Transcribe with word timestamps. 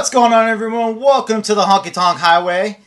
What's 0.00 0.08
going 0.08 0.32
on, 0.32 0.48
everyone? 0.48 0.98
Welcome 0.98 1.42
to 1.42 1.54
the 1.54 1.64
Honky 1.64 1.92
Tonk 1.92 2.18
Highway, 2.18 2.78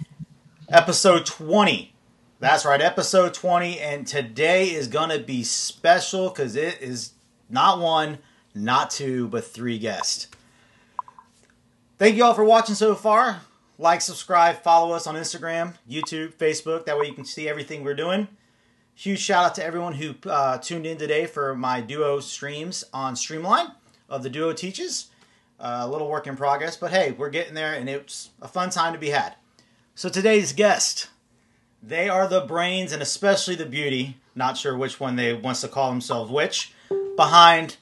episode 0.68 1.28
20. 1.28 1.94
That's 2.40 2.66
right, 2.66 2.82
episode 2.82 3.36
20. 3.36 3.80
And 3.80 4.08
today 4.08 4.72
is 4.72 4.88
going 4.88 5.12
to 5.12 5.20
be 5.20 5.44
special 5.44 6.30
because 6.30 6.56
it 6.56 6.82
is 6.82 7.12
not 7.52 7.78
one, 7.78 8.18
not 8.56 8.90
two, 8.90 9.28
but 9.28 9.46
three 9.46 9.78
guests. 9.78 10.26
Thank 12.00 12.16
you 12.16 12.24
all 12.24 12.34
for 12.34 12.44
watching 12.44 12.74
so 12.74 12.96
far. 12.96 13.42
Like, 13.78 14.02
subscribe, 14.02 14.64
follow 14.64 14.96
us 14.96 15.06
on 15.06 15.14
Instagram, 15.14 15.76
YouTube, 15.88 16.34
Facebook. 16.34 16.86
That 16.86 16.98
way 16.98 17.06
you 17.06 17.14
can 17.14 17.26
see 17.26 17.48
everything 17.48 17.84
we're 17.84 17.94
doing. 17.94 18.28
Huge 18.96 19.20
shout 19.20 19.46
out 19.46 19.54
to 19.56 19.64
everyone 19.64 19.94
who 19.94 20.16
uh, 20.28 20.58
tuned 20.58 20.88
in 20.88 20.98
today 20.98 21.28
for 21.28 21.54
my 21.54 21.80
duo 21.80 22.22
streams 22.22 22.84
on 22.92 23.16
Streamline 23.16 23.68
of 24.10 24.24
the 24.24 24.32
Duo 24.32 24.52
Teaches. 24.52 25.12
Uh, 25.60 25.84
a 25.84 25.88
little 25.88 26.10
work 26.10 26.28
in 26.28 26.36
progress, 26.36 26.76
but 26.76 26.92
hey, 26.92 27.12
we're 27.12 27.30
getting 27.30 27.54
there 27.54 27.74
and 27.74 27.88
it's 27.88 28.32
a 28.42 28.48
fun 28.48 28.70
time 28.70 28.92
to 28.92 29.00
be 29.00 29.12
had. 29.12 29.36
So 29.96 30.10
today's 30.10 30.52
guest, 30.52 31.08
they 31.82 32.10
are 32.10 32.28
the 32.28 32.42
brains 32.42 32.92
and 32.92 33.02
especially 33.02 33.56
the 33.56 33.66
beauty, 33.66 34.18
not 34.36 34.58
sure 34.58 34.76
which 34.76 35.00
one 35.00 35.16
they 35.16 35.34
wants 35.34 35.62
to 35.62 35.68
call 35.68 35.90
themselves 35.90 36.32
which, 36.32 36.74
behind 37.16 37.78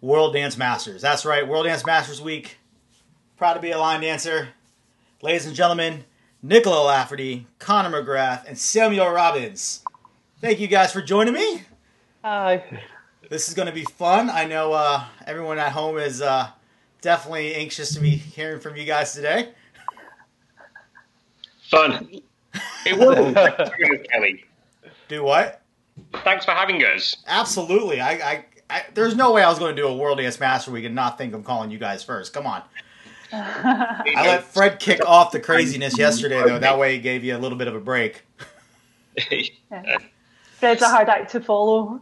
World 0.00 0.34
Dance 0.34 0.56
Masters. 0.56 1.02
That's 1.02 1.24
right, 1.24 1.48
World 1.48 1.64
Dance 1.64 1.84
Masters 1.84 2.20
Week. 2.20 2.58
Proud 3.36 3.54
to 3.54 3.60
be 3.60 3.72
a 3.72 3.78
line 3.78 4.02
dancer. 4.02 4.50
Ladies 5.22 5.46
and 5.46 5.56
gentlemen, 5.56 6.04
Nicola 6.42 6.84
Lafferty, 6.84 7.46
Conor 7.58 8.02
McGrath, 8.02 8.44
and 8.46 8.58
Samuel 8.58 9.08
Robbins. 9.08 9.82
Thank 10.40 10.60
you 10.60 10.66
guys 10.66 10.92
for 10.92 11.00
joining 11.00 11.32
me. 11.32 11.62
Hi. 12.22 12.82
This 13.30 13.48
is 13.48 13.54
going 13.54 13.66
to 13.66 13.72
be 13.72 13.84
fun. 13.84 14.28
I 14.28 14.44
know 14.44 14.74
uh, 14.74 15.04
everyone 15.26 15.58
at 15.58 15.72
home 15.72 15.96
is 15.96 16.20
uh, 16.20 16.50
definitely 17.04 17.54
anxious 17.54 17.92
to 17.94 18.00
be 18.00 18.10
hearing 18.10 18.58
from 18.58 18.76
you 18.76 18.84
guys 18.84 19.12
today. 19.12 19.50
Fun. 21.70 22.08
It 22.86 22.98
was. 22.98 23.34
Thanks 23.34 23.70
for 23.70 23.72
having 23.76 24.00
us, 24.00 24.06
Kelly. 24.10 24.44
Do 25.08 25.22
what? 25.22 25.62
Thanks 26.24 26.44
for 26.46 26.52
having 26.52 26.80
us. 26.82 27.16
Absolutely. 27.26 28.00
I, 28.00 28.12
I, 28.12 28.44
I 28.70 28.84
there's 28.94 29.14
no 29.14 29.32
way 29.32 29.42
I 29.42 29.48
was 29.50 29.58
going 29.58 29.76
to 29.76 29.80
do 29.80 29.86
a 29.86 29.94
World 29.94 30.18
Dance 30.18 30.40
Master 30.40 30.70
Week 30.70 30.84
and 30.86 30.94
not 30.94 31.18
think 31.18 31.34
I'm 31.34 31.44
calling 31.44 31.70
you 31.70 31.78
guys 31.78 32.02
first. 32.02 32.32
Come 32.32 32.46
on. 32.46 32.62
I 33.32 34.26
let 34.26 34.44
Fred 34.44 34.80
kick 34.80 35.04
off 35.06 35.30
the 35.30 35.40
craziness 35.40 35.98
yesterday, 35.98 36.42
though. 36.42 36.58
That 36.58 36.78
way, 36.78 36.96
it 36.96 37.00
gave 37.00 37.22
you 37.22 37.36
a 37.36 37.38
little 37.38 37.58
bit 37.58 37.68
of 37.68 37.74
a 37.74 37.80
break. 37.80 38.24
Fred's 40.58 40.82
a 40.82 40.88
hard 40.88 41.08
act 41.08 41.32
to 41.32 41.40
follow. 41.40 42.00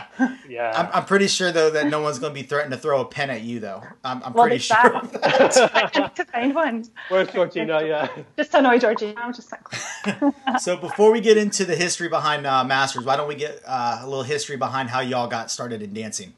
Yeah. 0.48 0.72
I'm, 0.76 0.88
I'm 1.00 1.04
pretty 1.06 1.28
sure, 1.28 1.50
though, 1.52 1.70
that 1.70 1.86
no 1.86 2.00
one's 2.00 2.18
going 2.18 2.34
to 2.34 2.40
be 2.40 2.46
threatening 2.46 2.76
to 2.76 2.82
throw 2.82 3.00
a 3.00 3.04
pen 3.04 3.30
at 3.30 3.42
you, 3.42 3.60
though. 3.60 3.82
I'm, 4.04 4.22
I'm 4.22 4.32
Well, 4.32 4.44
pretty 4.44 4.58
sure. 4.58 4.76
that. 4.76 5.04
of 5.04 5.12
that. 5.12 5.92
I 5.96 6.00
need 6.00 6.16
to 6.16 6.24
find 6.26 6.54
one. 6.54 6.84
Where's 7.08 7.28
Georgina? 7.30 7.82
Yeah. 7.84 8.08
Just 8.36 8.52
annoy 8.54 8.78
Georgina. 8.78 9.14
I'm 9.18 9.32
just 9.32 9.50
like, 9.52 10.32
so 10.60 10.76
before 10.76 11.10
we 11.12 11.20
get 11.20 11.36
into 11.38 11.64
the 11.64 11.76
history 11.76 12.08
behind 12.08 12.46
uh, 12.46 12.64
Masters, 12.64 13.04
why 13.04 13.16
don't 13.16 13.28
we 13.28 13.34
get 13.34 13.62
uh, 13.66 14.00
a 14.02 14.06
little 14.06 14.24
history 14.24 14.56
behind 14.56 14.90
how 14.90 15.00
y'all 15.00 15.28
got 15.28 15.50
started 15.50 15.80
in 15.82 15.94
dancing? 15.94 16.34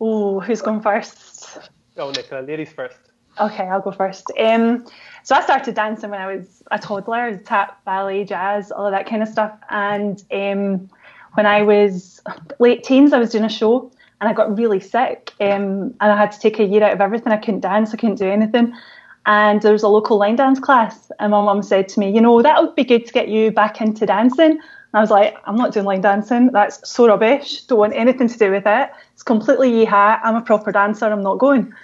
oh, 0.00 0.40
who's 0.40 0.60
going 0.62 0.80
first? 0.80 1.58
Oh, 1.96 2.10
Nicola, 2.10 2.40
ladies 2.42 2.70
first. 2.72 2.98
Okay, 3.40 3.64
I'll 3.64 3.80
go 3.80 3.90
first. 3.92 4.30
Um, 4.38 4.86
so 5.22 5.34
I 5.34 5.42
started 5.42 5.74
dancing 5.74 6.10
when 6.10 6.20
I 6.20 6.34
was 6.36 6.62
a 6.70 6.78
toddler, 6.78 7.36
tap, 7.38 7.84
ballet, 7.84 8.24
jazz, 8.24 8.70
all 8.72 8.86
of 8.86 8.92
that 8.92 9.06
kind 9.08 9.22
of 9.22 9.28
stuff. 9.28 9.58
And 9.68 10.22
um, 10.32 10.88
when 11.36 11.46
I 11.46 11.62
was 11.62 12.20
late 12.58 12.82
teens, 12.82 13.12
I 13.12 13.18
was 13.18 13.30
doing 13.30 13.44
a 13.44 13.48
show 13.48 13.90
and 14.20 14.28
I 14.28 14.32
got 14.32 14.56
really 14.56 14.80
sick. 14.80 15.32
Um, 15.40 15.94
and 16.00 16.12
I 16.12 16.16
had 16.16 16.32
to 16.32 16.40
take 16.40 16.58
a 16.58 16.64
year 16.64 16.82
out 16.82 16.94
of 16.94 17.00
everything. 17.00 17.32
I 17.32 17.36
couldn't 17.36 17.60
dance, 17.60 17.92
I 17.92 17.98
couldn't 17.98 18.16
do 18.16 18.28
anything. 18.28 18.72
And 19.26 19.60
there 19.60 19.72
was 19.72 19.82
a 19.82 19.88
local 19.88 20.18
line 20.18 20.36
dance 20.36 20.60
class, 20.60 21.10
and 21.18 21.32
my 21.32 21.42
mum 21.42 21.60
said 21.62 21.88
to 21.88 22.00
me, 22.00 22.10
"You 22.10 22.20
know, 22.20 22.42
that 22.42 22.62
would 22.62 22.76
be 22.76 22.84
good 22.84 23.06
to 23.06 23.12
get 23.12 23.26
you 23.28 23.50
back 23.50 23.80
into 23.80 24.06
dancing." 24.06 24.52
And 24.52 24.94
I 24.94 25.00
was 25.00 25.10
like, 25.10 25.36
"I'm 25.46 25.56
not 25.56 25.72
doing 25.72 25.84
line 25.84 26.00
dancing. 26.00 26.52
That's 26.52 26.88
so 26.88 27.08
rubbish. 27.08 27.62
Don't 27.62 27.80
want 27.80 27.92
anything 27.96 28.28
to 28.28 28.38
do 28.38 28.52
with 28.52 28.66
it. 28.66 28.90
It's 29.12 29.24
completely 29.24 29.70
yee-haw. 29.76 30.20
I'm 30.22 30.36
a 30.36 30.40
proper 30.40 30.70
dancer. 30.70 31.06
I'm 31.06 31.24
not 31.24 31.38
going." 31.38 31.74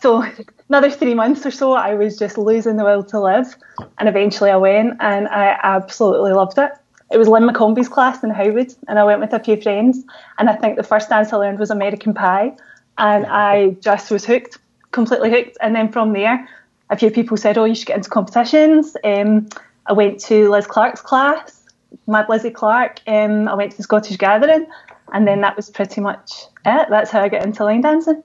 So 0.00 0.24
another 0.68 0.90
three 0.90 1.12
months 1.12 1.44
or 1.44 1.50
so, 1.50 1.72
I 1.72 1.94
was 1.94 2.16
just 2.16 2.38
losing 2.38 2.76
the 2.76 2.84
will 2.84 3.02
to 3.02 3.20
live, 3.20 3.56
and 3.98 4.08
eventually 4.08 4.50
I 4.50 4.56
went, 4.56 4.96
and 5.00 5.26
I 5.26 5.58
absolutely 5.64 6.32
loved 6.32 6.56
it. 6.56 6.70
It 7.10 7.18
was 7.18 7.28
Lynn 7.28 7.48
McCombie's 7.48 7.88
class 7.88 8.22
in 8.22 8.30
Howard, 8.30 8.74
and 8.88 8.98
I 8.98 9.04
went 9.04 9.20
with 9.20 9.32
a 9.32 9.40
few 9.40 9.60
friends, 9.60 10.04
and 10.38 10.48
I 10.48 10.54
think 10.54 10.76
the 10.76 10.82
first 10.82 11.08
dance 11.08 11.32
I 11.32 11.36
learned 11.36 11.58
was 11.58 11.70
American 11.70 12.14
Pie, 12.14 12.56
and 12.98 13.26
I 13.26 13.70
just 13.80 14.10
was 14.10 14.24
hooked, 14.24 14.58
completely 14.92 15.30
hooked. 15.30 15.56
And 15.60 15.74
then 15.74 15.90
from 15.90 16.12
there, 16.12 16.48
a 16.88 16.96
few 16.96 17.10
people 17.10 17.36
said, 17.36 17.58
"Oh, 17.58 17.64
you 17.64 17.74
should 17.74 17.86
get 17.86 17.96
into 17.96 18.10
competitions." 18.10 18.96
Um, 19.02 19.48
I 19.86 19.92
went 19.92 20.20
to 20.20 20.50
Liz 20.50 20.66
Clark's 20.66 21.00
class, 21.00 21.64
Mad 22.06 22.28
Lizzie 22.28 22.50
Clark. 22.50 23.00
Um, 23.06 23.48
I 23.48 23.54
went 23.54 23.72
to 23.72 23.76
the 23.76 23.82
Scottish 23.82 24.16
Gathering, 24.16 24.66
and 25.12 25.26
then 25.26 25.40
that 25.40 25.56
was 25.56 25.68
pretty 25.68 26.00
much 26.00 26.44
it. 26.64 26.86
That's 26.90 27.10
how 27.10 27.22
I 27.22 27.28
got 27.28 27.44
into 27.44 27.64
line 27.64 27.80
dancing 27.80 28.22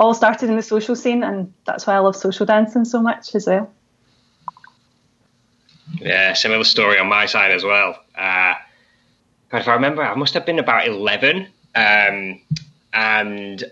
all 0.00 0.14
started 0.14 0.48
in 0.48 0.56
the 0.56 0.62
social 0.62 0.96
scene, 0.96 1.22
and 1.22 1.52
that's 1.66 1.86
why 1.86 1.94
I 1.94 1.98
love 1.98 2.16
social 2.16 2.46
dancing 2.46 2.86
so 2.86 3.02
much 3.02 3.34
as 3.34 3.46
well. 3.46 3.70
Yeah, 5.98 6.32
similar 6.34 6.64
story 6.64 6.98
on 6.98 7.08
my 7.08 7.26
side 7.26 7.50
as 7.50 7.64
well. 7.64 7.98
Uh, 8.16 8.54
if 9.52 9.66
I 9.68 9.74
remember, 9.74 10.02
I 10.02 10.14
must 10.14 10.34
have 10.34 10.46
been 10.46 10.58
about 10.58 10.86
11. 10.86 11.48
Um, 11.74 12.40
and 12.92 13.64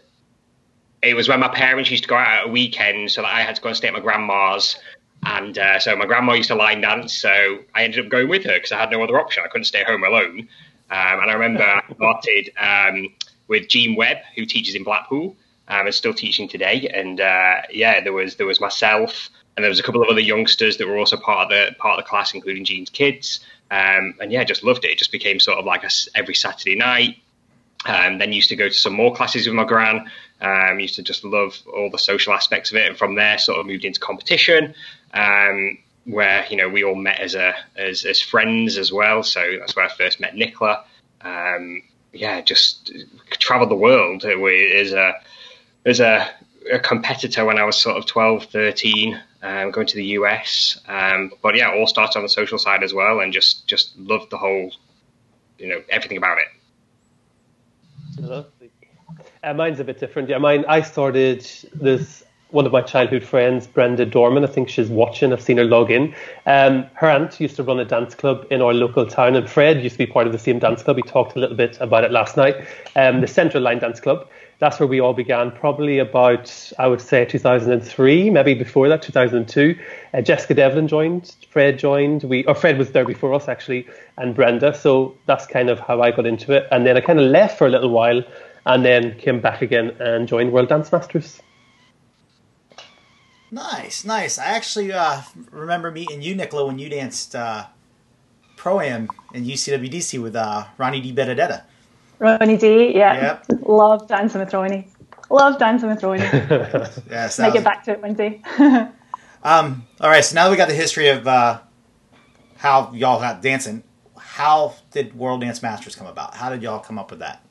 it 1.02 1.14
was 1.14 1.28
when 1.28 1.40
my 1.40 1.48
parents 1.48 1.90
used 1.90 2.04
to 2.04 2.08
go 2.08 2.16
out 2.16 2.42
at 2.42 2.46
a 2.46 2.48
weekend, 2.48 3.10
so 3.10 3.22
that 3.22 3.32
I 3.32 3.42
had 3.42 3.56
to 3.56 3.62
go 3.62 3.68
and 3.68 3.76
stay 3.76 3.88
at 3.88 3.94
my 3.94 4.00
grandma's. 4.00 4.76
And 5.24 5.58
uh, 5.58 5.78
so 5.78 5.96
my 5.96 6.06
grandma 6.06 6.34
used 6.34 6.48
to 6.48 6.54
line 6.54 6.80
dance, 6.80 7.14
so 7.18 7.58
I 7.74 7.84
ended 7.84 8.04
up 8.04 8.10
going 8.10 8.28
with 8.28 8.44
her 8.44 8.54
because 8.54 8.72
I 8.72 8.78
had 8.78 8.90
no 8.90 9.02
other 9.02 9.18
option. 9.18 9.42
I 9.44 9.48
couldn't 9.48 9.64
stay 9.64 9.84
home 9.84 10.04
alone. 10.04 10.48
Um, 10.90 11.20
and 11.20 11.30
I 11.30 11.34
remember 11.34 11.62
I 11.62 11.82
started 11.94 12.50
um, 12.58 13.08
with 13.48 13.68
Jean 13.68 13.96
Webb, 13.96 14.18
who 14.36 14.46
teaches 14.46 14.74
in 14.74 14.84
Blackpool 14.84 15.36
um, 15.68 15.86
and 15.86 15.94
still 15.94 16.14
teaching 16.14 16.48
today. 16.48 16.88
And 16.92 17.20
uh, 17.20 17.62
yeah, 17.70 18.00
there 18.00 18.12
was 18.12 18.36
there 18.36 18.46
was 18.46 18.60
myself, 18.60 19.28
and 19.58 19.64
there 19.64 19.70
was 19.70 19.80
a 19.80 19.82
couple 19.82 20.00
of 20.00 20.08
other 20.08 20.20
youngsters 20.20 20.76
that 20.76 20.86
were 20.86 20.96
also 20.96 21.16
part 21.16 21.42
of 21.42 21.48
the 21.50 21.74
part 21.80 21.98
of 21.98 22.04
the 22.04 22.08
class, 22.08 22.32
including 22.32 22.64
Jean's 22.64 22.90
kids. 22.90 23.40
Um, 23.72 24.14
and 24.20 24.30
yeah, 24.30 24.44
just 24.44 24.62
loved 24.62 24.84
it. 24.84 24.92
It 24.92 24.98
just 24.98 25.10
became 25.10 25.40
sort 25.40 25.58
of 25.58 25.64
like 25.64 25.82
a 25.82 25.90
every 26.14 26.36
Saturday 26.36 26.76
night. 26.76 27.16
Um, 27.84 28.18
then 28.18 28.32
used 28.32 28.50
to 28.50 28.56
go 28.56 28.68
to 28.68 28.74
some 28.74 28.92
more 28.92 29.12
classes 29.12 29.48
with 29.48 29.56
my 29.56 29.64
gran. 29.64 30.08
Um, 30.40 30.78
used 30.78 30.94
to 30.94 31.02
just 31.02 31.24
love 31.24 31.58
all 31.74 31.90
the 31.90 31.98
social 31.98 32.34
aspects 32.34 32.70
of 32.70 32.76
it, 32.76 32.86
and 32.86 32.96
from 32.96 33.16
there, 33.16 33.36
sort 33.36 33.58
of 33.58 33.66
moved 33.66 33.84
into 33.84 33.98
competition, 33.98 34.76
um, 35.12 35.78
where 36.04 36.46
you 36.48 36.56
know 36.56 36.68
we 36.68 36.84
all 36.84 36.94
met 36.94 37.18
as 37.18 37.34
a 37.34 37.52
as, 37.74 38.04
as 38.04 38.20
friends 38.20 38.78
as 38.78 38.92
well. 38.92 39.24
So 39.24 39.56
that's 39.58 39.74
where 39.74 39.86
I 39.86 39.88
first 39.88 40.20
met 40.20 40.36
Nicola. 40.36 40.84
Um, 41.20 41.82
yeah, 42.12 42.42
just 42.42 42.92
traveled 43.32 43.72
the 43.72 43.74
world 43.74 44.24
as 44.24 44.92
a 44.92 45.14
as 45.84 45.98
a, 45.98 46.30
a, 46.72 46.78
competitor 46.78 47.44
when 47.44 47.58
I 47.58 47.64
was 47.64 47.76
sort 47.76 47.96
of 47.96 48.06
12, 48.06 48.44
13, 48.44 49.20
um, 49.42 49.70
going 49.70 49.86
to 49.86 49.96
the 49.96 50.04
US. 50.04 50.80
Um, 50.86 51.32
but 51.42 51.56
yeah, 51.56 51.72
all 51.72 51.86
started 51.86 52.16
on 52.16 52.22
the 52.22 52.28
social 52.28 52.58
side 52.58 52.82
as 52.82 52.92
well, 52.92 53.20
and 53.20 53.32
just 53.32 53.66
just 53.66 53.96
loved 53.98 54.30
the 54.30 54.38
whole, 54.38 54.72
you 55.58 55.68
know, 55.68 55.82
everything 55.90 56.18
about 56.18 56.38
it. 56.38 58.20
Lovely. 58.20 58.70
Uh, 59.42 59.54
mine's 59.54 59.80
a 59.80 59.84
bit 59.84 60.00
different. 60.00 60.28
Yeah, 60.28 60.38
mine. 60.38 60.64
I 60.68 60.82
started 60.82 61.46
this. 61.74 62.24
One 62.50 62.64
of 62.64 62.72
my 62.72 62.80
childhood 62.80 63.22
friends, 63.22 63.66
Brenda 63.66 64.06
Dorman. 64.06 64.42
I 64.42 64.46
think 64.46 64.70
she's 64.70 64.88
watching. 64.88 65.34
I've 65.34 65.42
seen 65.42 65.58
her 65.58 65.66
log 65.66 65.90
in. 65.90 66.14
Um, 66.46 66.86
her 66.94 67.06
aunt 67.06 67.38
used 67.38 67.56
to 67.56 67.62
run 67.62 67.78
a 67.78 67.84
dance 67.84 68.14
club 68.14 68.46
in 68.50 68.62
our 68.62 68.72
local 68.72 69.04
town, 69.04 69.36
and 69.36 69.48
Fred 69.48 69.82
used 69.82 69.96
to 69.96 69.98
be 69.98 70.06
part 70.06 70.26
of 70.26 70.32
the 70.32 70.38
same 70.38 70.58
dance 70.58 70.82
club. 70.82 70.96
We 70.96 71.02
talked 71.02 71.36
a 71.36 71.38
little 71.38 71.56
bit 71.56 71.76
about 71.78 72.04
it 72.04 72.10
last 72.10 72.38
night. 72.38 72.56
Um, 72.96 73.20
the 73.20 73.26
Central 73.26 73.62
Line 73.62 73.80
Dance 73.80 74.00
Club. 74.00 74.28
That's 74.60 74.80
where 74.80 74.88
we 74.88 75.00
all 75.00 75.14
began. 75.14 75.52
Probably 75.52 76.00
about, 76.00 76.72
I 76.80 76.88
would 76.88 77.00
say, 77.00 77.24
2003, 77.24 78.30
maybe 78.30 78.54
before 78.54 78.88
that, 78.88 79.02
2002. 79.02 79.78
Uh, 80.12 80.20
Jessica 80.20 80.54
Devlin 80.54 80.88
joined. 80.88 81.36
Fred 81.50 81.78
joined. 81.78 82.24
We, 82.24 82.44
or 82.44 82.56
Fred 82.56 82.76
was 82.76 82.90
there 82.90 83.04
before 83.04 83.32
us 83.34 83.46
actually, 83.46 83.86
and 84.16 84.34
Brenda. 84.34 84.74
So 84.74 85.16
that's 85.26 85.46
kind 85.46 85.70
of 85.70 85.78
how 85.78 86.02
I 86.02 86.10
got 86.10 86.26
into 86.26 86.52
it. 86.52 86.66
And 86.72 86.84
then 86.84 86.96
I 86.96 87.00
kind 87.00 87.20
of 87.20 87.30
left 87.30 87.56
for 87.56 87.68
a 87.68 87.70
little 87.70 87.90
while 87.90 88.22
and 88.66 88.84
then 88.84 89.16
came 89.18 89.40
back 89.40 89.62
again 89.62 89.90
and 90.00 90.26
joined 90.26 90.52
World 90.52 90.68
Dance 90.68 90.90
Masters. 90.90 91.40
Nice, 93.50 94.04
nice. 94.04 94.38
I 94.38 94.46
actually 94.46 94.92
uh, 94.92 95.22
remember 95.50 95.90
meeting 95.90 96.20
you, 96.20 96.34
Nicola, 96.34 96.66
when 96.66 96.78
you 96.78 96.88
danced 96.88 97.34
uh, 97.34 97.66
pro 98.56 98.80
am 98.80 99.08
in 99.32 99.44
UCWDC 99.44 100.20
with 100.20 100.36
uh, 100.36 100.66
Ronnie 100.76 101.00
DeBenedetta. 101.00 101.62
Ronnie 102.18 102.56
D, 102.56 102.96
yeah. 102.96 103.38
Yep. 103.48 103.62
Love 103.66 104.08
dancing 104.08 104.40
with 104.40 104.52
Ronnie. 104.52 104.88
Love 105.30 105.58
dancing 105.58 105.88
with 105.88 106.02
Ronnie. 106.02 106.22
Yes, 107.10 107.38
was- 107.38 107.52
get 107.52 107.64
back 107.64 107.84
to 107.84 107.92
it 107.92 108.02
one 108.02 108.14
day. 108.14 108.42
Um, 109.42 109.86
all 110.00 110.10
right, 110.10 110.24
so 110.24 110.34
now 110.34 110.44
that 110.44 110.50
we 110.50 110.56
got 110.56 110.66
the 110.68 110.74
history 110.74 111.08
of 111.08 111.26
uh, 111.26 111.60
how 112.56 112.92
y'all 112.92 113.20
got 113.20 113.40
dancing. 113.40 113.84
How 114.18 114.74
did 114.90 115.14
World 115.14 115.42
Dance 115.42 115.62
Masters 115.62 115.94
come 115.94 116.06
about? 116.08 116.34
How 116.34 116.50
did 116.50 116.60
y'all 116.62 116.80
come 116.80 116.98
up 116.98 117.10
with 117.10 117.20
that? 117.20 117.44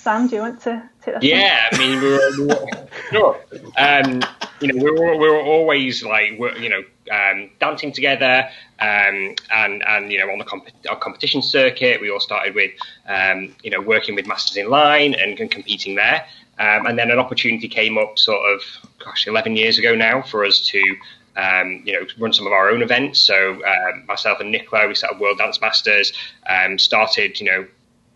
Sam, 0.00 0.28
do 0.28 0.36
you 0.36 0.42
want 0.42 0.60
to 0.62 0.88
take 1.02 1.14
this? 1.16 1.24
Yeah, 1.24 1.66
one? 1.72 1.80
I 1.80 1.86
mean, 1.86 2.00
we 2.00 2.10
were, 2.10 2.30
we 2.38 2.46
were 2.46 2.88
sure. 3.10 3.40
Um, 3.76 4.22
you 4.60 4.72
know, 4.72 4.82
we 4.82 4.90
were 4.90 5.16
we 5.16 5.28
were 5.28 5.42
always 5.42 6.02
like, 6.02 6.32
you 6.58 6.70
know, 6.70 6.82
um, 7.12 7.50
dancing 7.60 7.92
together, 7.92 8.48
um, 8.78 9.34
and 9.52 9.84
and 9.86 10.10
you 10.10 10.18
know, 10.18 10.32
on 10.32 10.38
the 10.38 10.44
comp- 10.44 10.70
competition 11.00 11.42
circuit, 11.42 12.00
we 12.00 12.10
all 12.10 12.20
started 12.20 12.54
with, 12.54 12.72
um, 13.08 13.54
you 13.62 13.70
know, 13.70 13.80
working 13.80 14.14
with 14.14 14.26
Masters 14.26 14.56
in 14.56 14.70
Line 14.70 15.14
and, 15.14 15.38
and 15.38 15.50
competing 15.50 15.96
there. 15.96 16.26
Um, 16.58 16.86
and 16.86 16.98
then 16.98 17.10
an 17.10 17.18
opportunity 17.18 17.68
came 17.68 17.96
up, 17.96 18.18
sort 18.18 18.44
of, 18.52 18.60
gosh, 19.02 19.26
11 19.26 19.56
years 19.56 19.78
ago 19.78 19.94
now, 19.94 20.20
for 20.20 20.44
us 20.44 20.60
to 20.66 20.96
um, 21.36 21.82
you 21.84 21.92
know, 21.92 22.06
run 22.18 22.32
some 22.32 22.46
of 22.46 22.52
our 22.52 22.70
own 22.70 22.82
events. 22.82 23.20
So 23.20 23.62
um, 23.64 24.04
myself 24.06 24.40
and 24.40 24.50
Nicola, 24.50 24.86
we 24.88 24.94
set 24.94 25.10
up 25.10 25.20
World 25.20 25.38
Dance 25.38 25.60
Masters. 25.60 26.12
Um, 26.46 26.78
started, 26.78 27.40
you 27.40 27.46
know, 27.46 27.66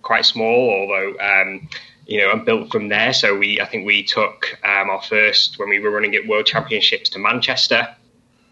quite 0.04 0.24
small, 0.24 0.70
although 0.70 1.16
um, 1.18 1.68
you 2.06 2.20
know, 2.20 2.30
and 2.32 2.44
built 2.44 2.70
from 2.70 2.88
there. 2.88 3.12
So 3.12 3.36
we, 3.36 3.60
I 3.60 3.66
think 3.66 3.86
we 3.86 4.02
took 4.02 4.58
um, 4.62 4.90
our 4.90 5.02
first 5.02 5.58
when 5.58 5.68
we 5.68 5.80
were 5.80 5.90
running 5.90 6.14
at 6.14 6.26
World 6.26 6.46
Championships 6.46 7.10
to 7.10 7.18
Manchester. 7.18 7.88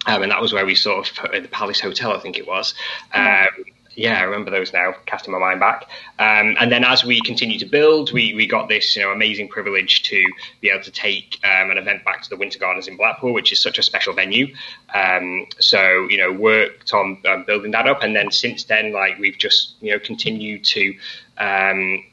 Um, 0.06 0.22
and 0.22 0.32
that 0.32 0.40
was 0.40 0.52
where 0.52 0.66
we 0.66 0.74
sort 0.74 1.06
of 1.06 1.14
put 1.14 1.34
at 1.34 1.42
the 1.42 1.48
Palace 1.48 1.80
Hotel, 1.80 2.12
I 2.12 2.18
think 2.18 2.36
it 2.36 2.46
was. 2.46 2.74
Um, 3.14 3.48
yeah, 3.94 4.18
I 4.18 4.22
remember 4.22 4.50
those 4.50 4.72
now, 4.72 4.94
casting 5.06 5.32
my 5.32 5.38
mind 5.38 5.60
back. 5.60 5.82
Um, 6.18 6.56
and 6.58 6.72
then 6.72 6.84
as 6.84 7.04
we 7.04 7.20
continue 7.20 7.58
to 7.58 7.66
build, 7.66 8.12
we, 8.12 8.34
we 8.34 8.46
got 8.46 8.68
this 8.68 8.96
you 8.96 9.02
know 9.02 9.10
amazing 9.10 9.48
privilege 9.48 10.02
to 10.04 10.24
be 10.60 10.70
able 10.70 10.82
to 10.84 10.90
take 10.90 11.38
um, 11.44 11.70
an 11.70 11.78
event 11.78 12.04
back 12.04 12.22
to 12.22 12.30
the 12.30 12.36
Winter 12.36 12.58
Gardens 12.58 12.88
in 12.88 12.96
Blackpool, 12.96 13.32
which 13.32 13.52
is 13.52 13.60
such 13.60 13.78
a 13.78 13.82
special 13.82 14.14
venue. 14.14 14.54
Um, 14.94 15.46
so 15.58 16.06
you 16.08 16.18
know 16.18 16.32
worked 16.32 16.94
on 16.94 17.18
um, 17.28 17.44
building 17.44 17.72
that 17.72 17.86
up, 17.86 18.02
and 18.02 18.16
then 18.16 18.30
since 18.30 18.64
then, 18.64 18.92
like 18.92 19.18
we've 19.18 19.38
just 19.38 19.74
you 19.80 19.92
know 19.92 19.98
continued 19.98 20.64
to 20.64 20.94
um, 21.42 22.04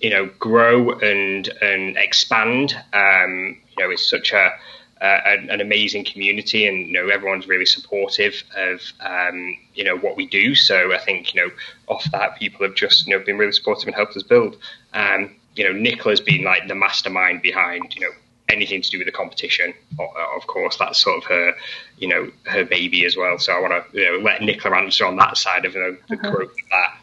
you 0.00 0.10
know 0.10 0.30
grow 0.38 0.92
and 0.92 1.48
and 1.60 1.96
expand. 1.96 2.74
Um, 2.92 3.58
you 3.76 3.84
know, 3.84 3.90
it's 3.90 4.08
such 4.08 4.32
a 4.32 4.52
uh, 5.00 5.20
an, 5.24 5.60
amazing 5.60 6.04
community, 6.04 6.66
and 6.66 6.86
you 6.86 6.92
know 6.92 7.08
everyone's 7.08 7.46
really 7.46 7.66
supportive 7.66 8.42
of 8.56 8.80
um, 9.00 9.56
you 9.74 9.84
know 9.84 9.96
what 9.96 10.16
we 10.16 10.26
do. 10.26 10.54
So 10.54 10.92
I 10.92 10.98
think 10.98 11.34
you 11.34 11.42
know 11.42 11.50
off 11.86 12.04
that 12.12 12.38
people 12.38 12.66
have 12.66 12.74
just 12.74 13.06
you 13.06 13.16
know 13.16 13.24
been 13.24 13.38
really 13.38 13.52
supportive 13.52 13.86
and 13.86 13.94
helped 13.94 14.16
us 14.16 14.22
build. 14.22 14.56
Um, 14.94 15.36
you 15.54 15.64
know 15.64 15.72
Nicola's 15.72 16.20
been 16.20 16.44
like 16.44 16.66
the 16.68 16.74
mastermind 16.74 17.42
behind 17.42 17.94
you 17.94 18.02
know 18.02 18.14
anything 18.48 18.80
to 18.80 18.90
do 18.90 18.98
with 18.98 19.06
the 19.06 19.12
competition. 19.12 19.74
Of 19.98 20.46
course, 20.46 20.76
that's 20.78 21.00
sort 21.00 21.18
of 21.18 21.24
her 21.24 21.52
you 21.98 22.08
know 22.08 22.30
her 22.46 22.64
baby 22.64 23.04
as 23.04 23.16
well. 23.16 23.38
So 23.38 23.52
I 23.52 23.60
want 23.60 23.92
to 23.92 23.98
you 23.98 24.10
know 24.10 24.24
let 24.24 24.42
Nicola 24.42 24.78
answer 24.78 25.04
on 25.04 25.16
that 25.16 25.36
side 25.36 25.64
of 25.64 25.74
you 25.74 25.80
know, 25.80 25.96
the 26.08 26.14
uh-huh. 26.14 26.30
growth 26.30 26.50
of 26.50 26.68
that. 26.70 26.97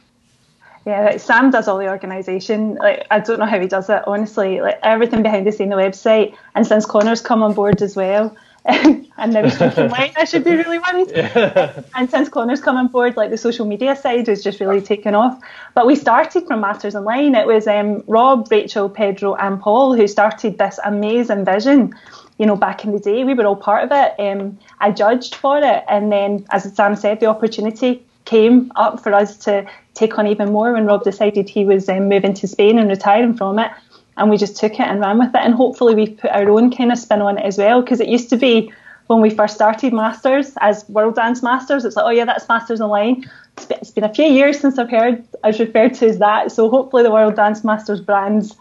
Yeah, 0.86 1.02
like 1.02 1.20
Sam 1.20 1.50
does 1.50 1.68
all 1.68 1.80
the 1.80 1.90
organisation. 1.90 2.76
Like 2.76 3.08
I 3.10 3.20
don't 3.20 3.40
know 3.40 3.46
how 3.46 3.60
he 3.60 3.68
does 3.68 3.90
it, 3.90 4.04
honestly. 4.08 4.62
Like 4.62 4.80
everything 4.84 5.24
behind 5.24 5.48
the 5.48 5.52
scene, 5.52 5.70
the 5.70 5.76
website, 5.76 6.36
and 6.54 6.66
since 6.66 6.86
Conor's 6.86 7.22
come 7.22 7.42
on 7.42 7.54
board 7.54 7.82
as 7.82 7.96
well, 7.96 8.36
and 8.66 9.34
now 9.34 9.44
he's 9.44 9.58
drinking 9.58 9.90
wine, 9.90 10.12
I 10.18 10.26
should 10.26 10.44
be 10.44 10.56
really 10.56 10.80
worried. 10.80 11.12
and 11.96 12.10
since 12.10 12.30
Conor's 12.30 12.62
come 12.62 12.78
on 12.78 12.88
board, 12.88 13.16
like 13.16 13.30
the 13.30 13.38
social 13.38 13.66
media 13.66 13.96
side 13.96 14.28
has 14.28 14.44
just 14.44 14.60
really 14.60 14.82
taken 14.82 15.14
off. 15.14 15.40
But 15.76 15.86
we 15.86 15.96
started 15.96 16.48
from 16.48 16.62
Masters 16.62 16.96
in 16.96 17.04
Line. 17.04 17.36
It 17.36 17.46
was 17.46 17.68
um, 17.68 18.04
Rob, 18.08 18.48
Rachel, 18.50 18.90
Pedro, 18.90 19.36
and 19.36 19.60
Paul 19.60 19.96
who 19.96 20.08
started 20.08 20.58
this 20.58 20.80
amazing 20.84 21.46
vision. 21.46 21.94
You 22.40 22.48
know, 22.48 22.56
back 22.56 22.84
in 22.84 22.92
the 22.92 23.00
day, 23.00 23.24
we 23.24 23.36
were 23.36 23.46
all 23.46 23.56
part 23.56 23.84
of 23.84 23.92
it. 23.92 24.20
Um, 24.20 24.58
I 24.80 24.92
judged 24.92 25.36
for 25.36 25.60
it, 25.60 25.84
and 25.88 26.12
then, 26.12 26.46
as 26.50 26.64
Sam 26.76 26.96
said, 26.96 27.20
the 27.20 27.28
opportunity 27.28 28.04
came 28.26 28.72
up 28.76 29.02
for 29.02 29.14
us 29.14 29.38
to 29.38 29.66
take 29.94 30.18
on 30.18 30.28
even 30.28 30.52
more 30.52 30.74
when 30.74 30.86
Rob 30.86 31.04
decided 31.04 31.48
he 31.48 31.66
was 31.66 31.88
um, 31.88 32.10
moving 32.10 32.34
to 32.34 32.48
Spain 32.48 32.78
and 32.78 32.90
retiring 32.90 33.36
from 33.36 33.60
it. 33.60 33.72
And 34.18 34.30
we 34.30 34.38
just 34.38 34.58
took 34.58 34.74
it 34.74 34.82
and 34.82 35.00
ran 35.00 35.20
with 35.20 35.30
it. 35.30 35.42
And 35.42 35.54
hopefully 35.54 35.96
we 35.96 36.10
put 36.10 36.32
our 36.32 36.50
own 36.50 36.72
kind 36.76 36.92
of 36.92 36.98
spin 36.98 37.22
on 37.22 37.38
it 37.38 37.46
as 37.46 37.58
well. 37.58 37.82
Because 37.82 38.00
it 38.00 38.08
used 38.08 38.30
to 38.30 38.38
be 38.38 38.72
when 39.08 39.22
we 39.22 39.30
first 39.30 39.56
started 39.56 39.94
Masters 39.94 40.54
as 40.62 40.88
World 40.90 41.16
Dance 41.16 41.44
Masters, 41.44 41.86
it's 41.86 41.96
like, 41.96 42.06
oh 42.06 42.10
yeah, 42.10 42.26
that's 42.26 42.48
Masters 42.50 42.80
in 42.80 42.88
Line. 42.88 43.30
It's 43.70 43.92
been 43.92 44.04
a 44.04 44.14
few 44.14 44.26
years 44.26 44.60
since 44.60 44.80
I've 44.80 44.90
heard 44.90 45.24
as 45.44 45.60
referred 45.60 45.94
to 45.96 46.08
as 46.08 46.20
that. 46.20 46.52
So 46.52 46.70
hopefully 46.70 47.04
the 47.04 47.12
World 47.12 47.36
Dance 47.36 47.64
Masters 47.64 48.02
brand's 48.02 48.56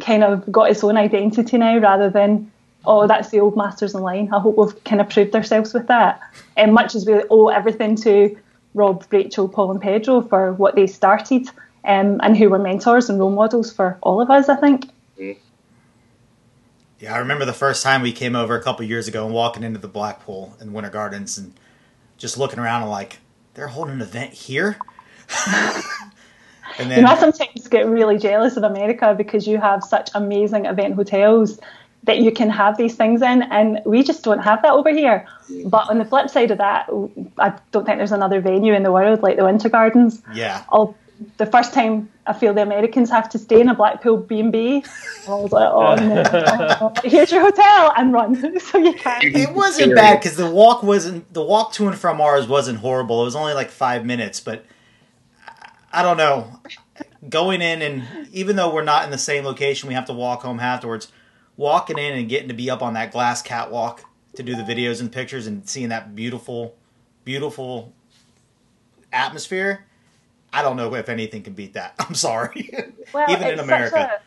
kind 0.00 0.24
of 0.24 0.50
got 0.50 0.70
its 0.70 0.82
own 0.82 0.96
identity 0.96 1.58
now 1.58 1.78
rather 1.78 2.10
than 2.10 2.50
oh, 2.86 3.06
that's 3.06 3.30
the 3.30 3.40
old 3.40 3.56
Masters 3.56 3.94
in 3.94 4.02
Line. 4.02 4.32
I 4.32 4.38
hope 4.38 4.56
we've 4.58 4.84
kind 4.84 5.00
of 5.00 5.08
proved 5.08 5.34
ourselves 5.34 5.72
with 5.72 5.86
that. 5.86 6.20
And 6.56 6.74
much 6.74 6.94
as 6.94 7.06
we 7.06 7.22
owe 7.30 7.48
everything 7.48 7.96
to 7.96 8.36
Rob, 8.74 9.04
Rachel, 9.10 9.48
Paul, 9.48 9.70
and 9.70 9.80
Pedro 9.80 10.20
for 10.20 10.52
what 10.52 10.74
they 10.74 10.86
started 10.86 11.48
um, 11.84 12.20
and 12.22 12.36
who 12.36 12.50
were 12.50 12.58
mentors 12.58 13.08
and 13.08 13.18
role 13.18 13.30
models 13.30 13.72
for 13.72 13.98
all 14.02 14.20
of 14.20 14.30
us, 14.30 14.48
I 14.48 14.56
think. 14.56 14.90
Yeah, 17.00 17.14
I 17.14 17.18
remember 17.18 17.44
the 17.44 17.52
first 17.52 17.82
time 17.82 18.02
we 18.02 18.12
came 18.12 18.34
over 18.34 18.56
a 18.56 18.62
couple 18.62 18.86
years 18.86 19.08
ago 19.08 19.26
and 19.26 19.34
walking 19.34 19.62
into 19.62 19.78
the 19.78 19.88
Blackpool 19.88 20.56
and 20.58 20.72
Winter 20.72 20.90
Gardens 20.90 21.36
and 21.36 21.52
just 22.16 22.38
looking 22.38 22.58
around 22.58 22.82
and 22.82 22.90
like, 22.90 23.18
they're 23.54 23.68
holding 23.68 23.94
an 23.96 24.00
event 24.00 24.32
here? 24.32 24.78
and 25.46 26.90
then, 26.90 26.98
you 26.98 27.02
know, 27.02 27.10
I 27.10 27.18
sometimes 27.18 27.68
get 27.68 27.86
really 27.86 28.16
jealous 28.16 28.56
of 28.56 28.62
America 28.62 29.14
because 29.16 29.46
you 29.46 29.58
have 29.58 29.82
such 29.82 30.10
amazing 30.14 30.66
event 30.66 30.94
hotels 30.94 31.58
that 32.04 32.18
you 32.18 32.30
can 32.30 32.50
have 32.50 32.76
these 32.76 32.94
things 32.94 33.22
in, 33.22 33.42
and 33.42 33.80
we 33.84 34.02
just 34.02 34.22
don't 34.24 34.40
have 34.40 34.62
that 34.62 34.72
over 34.72 34.90
here. 34.90 35.26
But 35.66 35.90
on 35.90 35.98
the 35.98 36.04
flip 36.04 36.28
side 36.30 36.50
of 36.50 36.58
that, 36.58 36.88
I 37.38 37.58
don't 37.72 37.84
think 37.84 37.98
there's 37.98 38.12
another 38.12 38.40
venue 38.40 38.74
in 38.74 38.82
the 38.82 38.92
world 38.92 39.22
like 39.22 39.36
the 39.36 39.44
Winter 39.44 39.68
Gardens. 39.68 40.22
Yeah. 40.32 40.62
I'll, 40.70 40.96
the 41.38 41.46
first 41.46 41.72
time 41.72 42.10
I 42.26 42.32
feel 42.32 42.52
the 42.52 42.62
Americans 42.62 43.10
have 43.10 43.28
to 43.30 43.38
stay 43.38 43.60
in 43.60 43.68
a 43.68 43.74
Blackpool 43.74 44.18
B 44.18 44.40
and 44.40 44.52
B, 44.52 44.84
I 45.26 45.30
was 45.30 45.52
like, 45.52 45.70
"Oh 45.70 45.94
no, 45.94 46.92
here's 47.04 47.32
your 47.32 47.42
hotel 47.42 47.92
and 47.96 48.12
run." 48.12 48.60
so 48.60 48.78
you 48.78 48.94
can. 48.94 49.20
It 49.22 49.52
wasn't 49.52 49.94
bad 49.94 50.20
because 50.20 50.36
the 50.36 50.50
walk 50.50 50.82
wasn't 50.82 51.32
the 51.32 51.42
walk 51.42 51.72
to 51.74 51.86
and 51.88 51.98
from 51.98 52.20
ours 52.20 52.46
wasn't 52.46 52.78
horrible. 52.80 53.22
It 53.22 53.26
was 53.26 53.36
only 53.36 53.54
like 53.54 53.70
five 53.70 54.04
minutes, 54.04 54.40
but 54.40 54.64
I 55.92 56.02
don't 56.02 56.16
know. 56.16 56.60
Going 57.26 57.62
in 57.62 57.80
and 57.80 58.28
even 58.32 58.56
though 58.56 58.74
we're 58.74 58.84
not 58.84 59.04
in 59.04 59.10
the 59.10 59.16
same 59.16 59.44
location, 59.44 59.88
we 59.88 59.94
have 59.94 60.04
to 60.06 60.12
walk 60.12 60.42
home 60.42 60.60
afterwards 60.60 61.10
walking 61.56 61.98
in 61.98 62.14
and 62.14 62.28
getting 62.28 62.48
to 62.48 62.54
be 62.54 62.70
up 62.70 62.82
on 62.82 62.94
that 62.94 63.12
glass 63.12 63.42
catwalk 63.42 64.04
to 64.34 64.42
do 64.42 64.56
the 64.56 64.62
videos 64.62 65.00
and 65.00 65.10
pictures 65.12 65.46
and 65.46 65.68
seeing 65.68 65.88
that 65.90 66.14
beautiful, 66.14 66.74
beautiful 67.24 67.92
atmosphere. 69.12 69.84
I 70.52 70.62
don't 70.62 70.76
know 70.76 70.94
if 70.94 71.08
anything 71.08 71.42
can 71.42 71.54
beat 71.54 71.74
that. 71.74 71.94
I'm 71.98 72.14
sorry. 72.14 72.70
Well, 73.12 73.30
Even 73.30 73.48
in 73.48 73.60
America. 73.60 74.20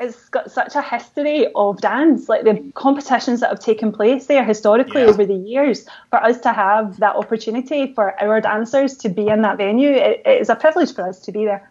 A, 0.00 0.04
it's 0.04 0.30
got 0.30 0.50
such 0.50 0.74
a 0.74 0.80
history 0.80 1.48
of 1.54 1.78
dance, 1.82 2.26
like 2.26 2.44
the 2.44 2.72
competitions 2.74 3.40
that 3.40 3.50
have 3.50 3.60
taken 3.60 3.92
place 3.92 4.26
there 4.26 4.42
historically 4.42 5.02
yeah. 5.02 5.08
over 5.08 5.26
the 5.26 5.34
years. 5.34 5.86
For 6.08 6.22
us 6.24 6.40
to 6.40 6.54
have 6.54 6.98
that 7.00 7.16
opportunity 7.16 7.92
for 7.92 8.18
our 8.22 8.40
dancers 8.40 8.96
to 8.98 9.10
be 9.10 9.28
in 9.28 9.42
that 9.42 9.58
venue, 9.58 9.90
it, 9.90 10.22
it 10.24 10.40
is 10.40 10.48
a 10.48 10.56
privilege 10.56 10.94
for 10.94 11.06
us 11.06 11.20
to 11.20 11.32
be 11.32 11.44
there. 11.44 11.68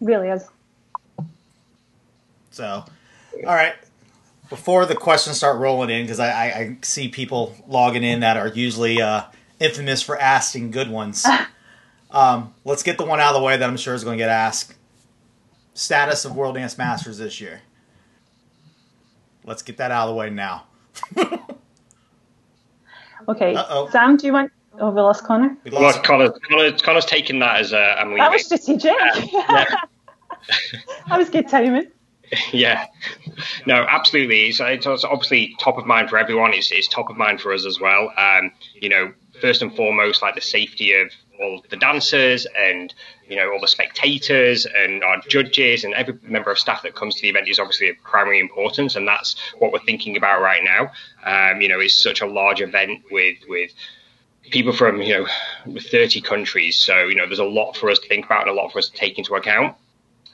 It 0.00 0.04
really 0.04 0.28
is. 0.28 0.48
So, 2.52 2.84
all 3.44 3.54
right 3.54 3.74
before 4.48 4.86
the 4.86 4.94
questions 4.94 5.36
start 5.36 5.58
rolling 5.58 5.90
in, 5.90 6.02
because 6.04 6.20
I, 6.20 6.30
I, 6.30 6.46
I, 6.58 6.76
see 6.82 7.08
people 7.08 7.54
logging 7.66 8.04
in 8.04 8.20
that 8.20 8.36
are 8.36 8.48
usually 8.48 9.00
uh, 9.00 9.22
infamous 9.58 10.02
for 10.02 10.18
asking 10.18 10.70
good 10.70 10.90
ones. 10.90 11.26
um, 12.10 12.54
let's 12.64 12.82
get 12.82 12.98
the 12.98 13.04
one 13.04 13.20
out 13.20 13.34
of 13.34 13.40
the 13.40 13.44
way 13.44 13.56
that 13.56 13.68
I'm 13.68 13.76
sure 13.76 13.94
is 13.94 14.04
going 14.04 14.18
to 14.18 14.22
get 14.22 14.30
asked. 14.30 14.74
Status 15.74 16.24
of 16.24 16.34
World 16.34 16.54
Dance 16.54 16.78
Masters 16.78 17.18
this 17.18 17.40
year. 17.40 17.60
Let's 19.44 19.62
get 19.62 19.76
that 19.76 19.90
out 19.90 20.08
of 20.08 20.14
the 20.14 20.18
way 20.18 20.30
now. 20.30 20.64
okay. 23.28 23.54
Uh-oh. 23.54 23.90
Sam, 23.90 24.16
do 24.16 24.26
you 24.26 24.32
want? 24.32 24.50
Oh, 24.78 24.90
we 24.90 25.00
lost 25.00 25.24
Conor. 25.24 25.56
We 25.64 25.70
lost 25.70 26.02
Conor. 26.02 26.34
Conor's, 26.50 26.82
Conor's 26.82 27.06
taken 27.06 27.38
that 27.38 27.60
as 27.60 27.72
a. 27.72 28.00
I'm 28.00 28.16
that 28.16 28.30
was 28.30 28.44
strategic. 28.44 28.90
Uh, 28.92 29.26
yeah. 29.32 29.64
that 31.08 31.18
was 31.18 31.30
good 31.30 31.48
timing. 31.48 31.86
yeah, 32.52 32.86
no, 33.66 33.86
absolutely. 33.88 34.48
It's, 34.48 34.60
it's, 34.60 34.86
obviously 35.04 35.54
top 35.58 35.78
of 35.78 35.86
mind 35.86 36.10
for 36.10 36.18
everyone. 36.18 36.54
It's, 36.54 36.72
it's 36.72 36.88
top 36.88 37.10
of 37.10 37.16
mind 37.16 37.40
for 37.40 37.52
us 37.52 37.66
as 37.66 37.80
well. 37.80 38.12
Um, 38.16 38.50
you 38.74 38.88
know, 38.88 39.12
first 39.40 39.62
and 39.62 39.74
foremost, 39.74 40.22
like 40.22 40.34
the 40.34 40.40
safety 40.40 40.92
of 40.92 41.10
all 41.40 41.62
the 41.68 41.76
dancers 41.76 42.46
and 42.56 42.94
you 43.28 43.36
know 43.36 43.52
all 43.52 43.60
the 43.60 43.68
spectators 43.68 44.66
and 44.66 45.04
our 45.04 45.20
judges 45.28 45.84
and 45.84 45.94
every 45.94 46.18
member 46.22 46.50
of 46.50 46.58
staff 46.58 46.82
that 46.82 46.94
comes 46.94 47.14
to 47.14 47.22
the 47.22 47.28
event 47.28 47.48
is 47.48 47.58
obviously 47.58 47.88
of 47.90 47.96
primary 48.02 48.40
importance, 48.40 48.96
and 48.96 49.06
that's 49.06 49.36
what 49.58 49.72
we're 49.72 49.78
thinking 49.80 50.16
about 50.16 50.40
right 50.40 50.62
now. 50.64 50.90
Um, 51.24 51.60
you 51.60 51.68
know, 51.68 51.80
it's 51.80 52.00
such 52.00 52.20
a 52.20 52.26
large 52.26 52.60
event 52.60 53.02
with 53.10 53.38
with 53.48 53.72
people 54.50 54.72
from 54.72 55.02
you 55.02 55.26
know 55.66 55.78
30 55.80 56.20
countries, 56.20 56.76
so 56.76 57.06
you 57.06 57.14
know 57.14 57.26
there's 57.26 57.38
a 57.38 57.44
lot 57.44 57.76
for 57.76 57.90
us 57.90 57.98
to 57.98 58.08
think 58.08 58.24
about 58.26 58.42
and 58.42 58.50
a 58.50 58.54
lot 58.54 58.72
for 58.72 58.78
us 58.78 58.88
to 58.88 58.96
take 58.96 59.18
into 59.18 59.34
account. 59.34 59.76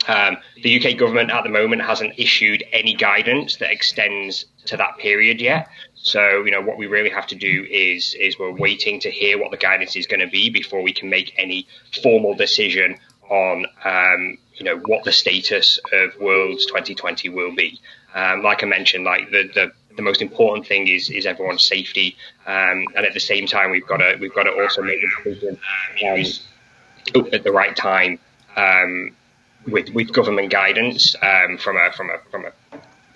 Um, 0.09 0.37
the 0.63 0.79
UK 0.79 0.99
government 0.99 1.31
at 1.31 1.45
the 1.45 1.51
moment 1.51 1.83
hasn't 1.83 2.19
issued 2.19 2.65
any 2.73 2.95
guidance 2.95 3.57
that 3.57 3.71
extends 3.71 4.47
to 4.67 4.77
that 4.77 4.99
period 4.99 5.41
yet. 5.41 5.69
So, 5.95 6.45
you 6.45 6.51
know, 6.51 6.61
what 6.61 6.77
we 6.77 6.87
really 6.87 7.11
have 7.11 7.27
to 7.29 7.35
do 7.37 7.67
is 7.71 8.15
is 8.15 8.39
we're 8.39 8.53
waiting 8.53 8.99
to 9.01 9.11
hear 9.11 9.39
what 9.39 9.51
the 9.53 9.57
guidance 9.57 9.95
is 9.95 10.07
going 10.07 10.21
to 10.21 10.27
be 10.27 10.51
before 10.51 10.83
we 10.83 10.93
can 10.93 11.09
make 11.09 11.33
any 11.39 11.67
formal 12.03 12.35
decision 12.35 12.99
on 13.31 13.67
um, 13.85 14.39
you 14.55 14.65
know 14.65 14.79
what 14.87 15.05
the 15.05 15.13
status 15.13 15.79
of 15.93 16.21
Worlds 16.21 16.67
2020 16.67 17.29
will 17.29 17.55
be. 17.55 17.81
Um, 18.15 18.43
like 18.43 18.63
I 18.63 18.67
mentioned, 18.67 19.05
like 19.05 19.31
the, 19.31 19.51
the 19.55 19.73
the 19.97 20.03
most 20.03 20.23
important 20.23 20.67
thing 20.67 20.89
is 20.89 21.11
is 21.11 21.27
everyone's 21.27 21.65
safety, 21.65 22.17
um, 22.47 22.87
and 22.97 23.07
at 23.07 23.15
the 23.15 23.21
same 23.21 23.47
time 23.47 23.71
we've 23.71 23.87
got 23.87 23.99
to 23.99 24.17
we've 24.21 24.35
got 24.35 24.45
to 24.45 24.53
also 24.53 24.83
make 24.83 25.01
the 25.01 25.33
decision 25.33 25.59
um, 27.15 27.27
at 27.33 27.45
the 27.45 27.53
right 27.53 27.77
time 27.77 28.19
um, 28.57 29.15
with 29.67 29.91
with 29.91 30.13
government 30.13 30.51
guidance 30.51 31.15
um, 31.23 31.59
from 31.59 31.77
a 31.77 31.93
from 31.93 32.11
a 32.11 32.19
from 32.31 32.47
a 32.47 32.53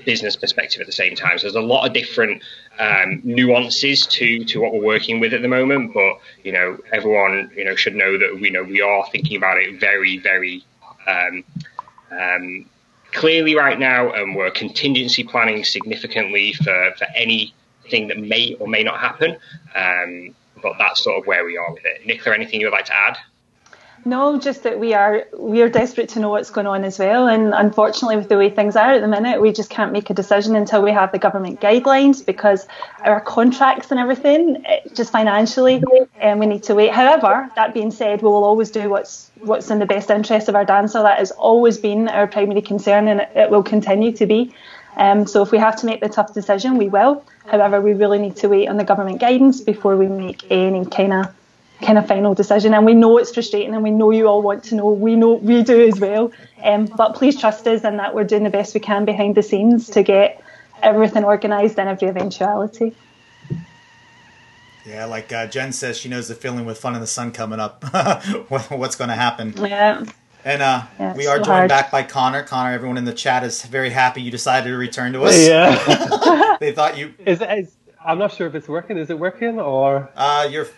business 0.05 0.37
perspective 0.37 0.81
at 0.81 0.87
the 0.87 0.93
same 0.93 1.17
time. 1.17 1.39
So 1.39 1.43
there's 1.43 1.57
a 1.57 1.61
lot 1.61 1.87
of 1.87 1.93
different 1.93 2.43
um, 2.79 3.21
nuances 3.25 4.07
to 4.07 4.45
to 4.45 4.61
what 4.61 4.73
we're 4.73 4.85
working 4.85 5.21
with 5.21 5.35
at 5.35 5.43
the 5.43 5.49
moment, 5.49 5.95
but 5.95 6.19
you 6.45 6.53
know 6.53 6.79
everyone 6.93 7.51
you 7.57 7.65
know 7.65 7.75
should 7.75 7.95
know 7.95 8.19
that 8.19 8.39
we 8.41 8.51
know 8.51 8.63
we 8.63 8.81
are 8.81 9.05
thinking 9.11 9.37
about 9.37 9.59
it 9.59 9.81
very 9.81 10.19
very. 10.19 10.65
Um, 11.07 11.45
um, 12.11 12.67
clearly 13.13 13.57
right 13.57 13.79
now, 13.79 14.13
and 14.13 14.35
we're 14.37 14.51
contingency 14.51 15.25
planning 15.25 15.65
significantly 15.65 16.53
for, 16.53 16.93
for 16.99 17.07
anything 17.15 18.09
that 18.09 18.19
may 18.19 18.55
or 18.55 18.69
may 18.69 18.83
not 18.83 18.99
happen. 19.01 19.37
Um, 19.75 20.35
but 20.63 20.75
that's 20.79 21.03
sort 21.03 21.19
of 21.19 21.27
where 21.27 21.45
we 21.45 21.57
are 21.57 21.73
with 21.73 21.85
it. 21.85 22.23
There 22.25 22.35
anything 22.35 22.61
you 22.61 22.67
would 22.67 22.73
like 22.73 22.87
to 22.87 22.97
add? 22.97 23.17
No, 24.07 24.39
just 24.39 24.63
that 24.63 24.79
we 24.79 24.95
are 24.95 25.27
we 25.37 25.63
are 25.63 25.69
desperate 25.69 26.11
to 26.11 26.21
know 26.21 26.29
what's 26.29 26.51
going 26.51 26.69
on 26.69 26.85
as 26.85 26.97
well. 26.97 27.27
And 27.27 27.53
unfortunately, 27.53 28.17
with 28.17 28.29
the 28.29 28.39
way 28.39 28.51
things 28.51 28.77
are 28.77 28.93
at 28.93 29.01
the 29.01 29.09
minute, 29.09 29.43
we 29.43 29.53
just 29.53 29.69
can't 29.69 29.91
make 29.91 30.11
a 30.11 30.15
decision 30.15 30.55
until 30.55 30.81
we 30.81 30.93
have 30.93 31.11
the 31.11 31.19
government 31.19 31.61
guidelines 31.61 32.25
because 32.25 32.69
our 33.01 33.21
contracts 33.21 33.91
and 33.91 33.99
everything, 33.99 34.65
just 34.95 35.11
financially, 35.11 35.83
and 36.21 36.35
um, 36.35 36.39
we 36.39 36.47
need 36.47 36.63
to 36.63 36.77
wait. 36.77 36.93
However, 36.93 37.51
that 37.57 37.75
being 37.75 37.91
said, 37.91 38.23
we 38.23 38.29
will 38.29 38.45
always 38.45 38.71
do 38.71 38.89
what's 38.89 39.29
what's 39.41 39.73
in 39.73 39.81
the 39.81 39.87
best 39.87 40.09
interest 40.09 40.49
of 40.49 40.55
our 40.55 40.65
dancer. 40.65 41.03
That 41.03 41.19
has 41.19 41.33
always 41.33 41.77
been 41.77 42.07
our 42.07 42.29
primary 42.29 42.63
concern, 42.63 43.09
and 43.09 43.27
it, 43.35 43.51
will 43.51 43.65
continue 43.65 44.13
to 44.13 44.27
be. 44.27 44.55
Um, 44.97 45.27
so 45.27 45.43
if 45.43 45.51
we 45.51 45.59
have 45.59 45.75
to 45.81 45.87
make 45.87 46.01
the 46.01 46.09
tough 46.09 46.33
decision, 46.33 46.79
we 46.79 46.89
will. 46.89 47.25
However, 47.47 47.81
we 47.81 47.93
really 47.95 48.21
need 48.21 48.37
to 48.37 48.49
wait 48.49 48.69
on 48.69 48.77
the 48.77 48.85
government 48.85 49.21
guidance 49.21 49.61
before 49.61 49.97
we 49.97 50.07
make 50.07 50.49
any 50.49 50.87
kind 50.87 51.13
of 51.13 51.35
kind 51.83 51.99
of 51.99 52.07
final 52.07 52.35
decision. 52.35 52.75
And 52.75 52.85
we 52.87 52.95
know 52.95 53.19
it's 53.19 53.33
frustrating, 53.33 53.75
and 53.75 53.83
we 53.83 53.91
know 53.91 54.11
you 54.11 54.29
all 54.29 54.43
want 54.43 54.65
to 54.65 54.75
know. 54.75 54.91
We 54.91 55.17
know 55.17 55.35
we 55.35 55.63
do 55.63 55.87
as 55.87 56.01
well. 56.01 56.33
Um, 56.63 56.87
but 56.87 57.15
please 57.15 57.39
trust 57.39 57.67
us 57.67 57.85
in 57.85 57.99
that 57.99 58.15
we're 58.15 58.25
doing 58.25 58.45
the 58.45 58.51
best 58.51 58.75
we 58.75 58.81
can 58.81 59.05
behind 59.05 59.35
the 59.35 59.43
scenes 59.43 59.91
to 59.91 60.03
get 60.03 60.43
everything 60.83 61.25
organised 61.25 61.79
in 61.79 61.89
every 61.89 62.09
eventuality. 62.09 62.95
Yeah, 64.87 65.07
like 65.07 65.33
uh, 65.33 65.49
Jen 65.49 65.73
says, 65.73 65.99
she 65.99 66.09
knows 66.09 66.29
the 66.29 66.37
feeling 66.37 66.65
with 66.65 66.79
Fun 66.79 66.95
in 66.95 67.01
the 67.01 67.09
Sun 67.09 67.33
coming 67.33 67.59
up. 67.59 67.85
What's 68.49 68.95
going 68.95 69.09
to 69.09 69.17
happen? 69.17 69.53
Yeah. 69.57 70.05
And 70.45 70.63
uh, 70.63 70.85
yeah, 71.01 71.17
we 71.17 71.27
are 71.27 71.39
so 71.39 71.43
joined 71.43 71.49
hard. 71.49 71.69
back 71.69 71.91
by 71.91 72.05
Conor. 72.05 72.45
Conor, 72.45 72.71
everyone 72.71 72.97
in 72.97 73.05
the 73.05 73.13
chat 73.13 73.43
is 73.43 73.65
very 73.65 73.91
happy 73.91 74.23
you 74.23 74.31
decided 74.31 74.71
to 74.71 74.77
return 74.77 75.13
to 75.15 75.25
us. 75.25 75.45
Yeah. 75.45 76.57
they 76.61 76.71
thought 76.71 76.97
you. 76.97 77.15
is, 77.27 77.43
is 77.43 77.77
I'm 78.05 78.19
not 78.21 78.33
sure 78.33 78.47
if 78.47 78.55
it's 78.55 78.69
working. 78.69 78.97
Is 78.97 79.11
it 79.11 79.19
working 79.19 79.59
or? 79.59 80.09
Uh, 80.15 80.47
your 80.49 80.69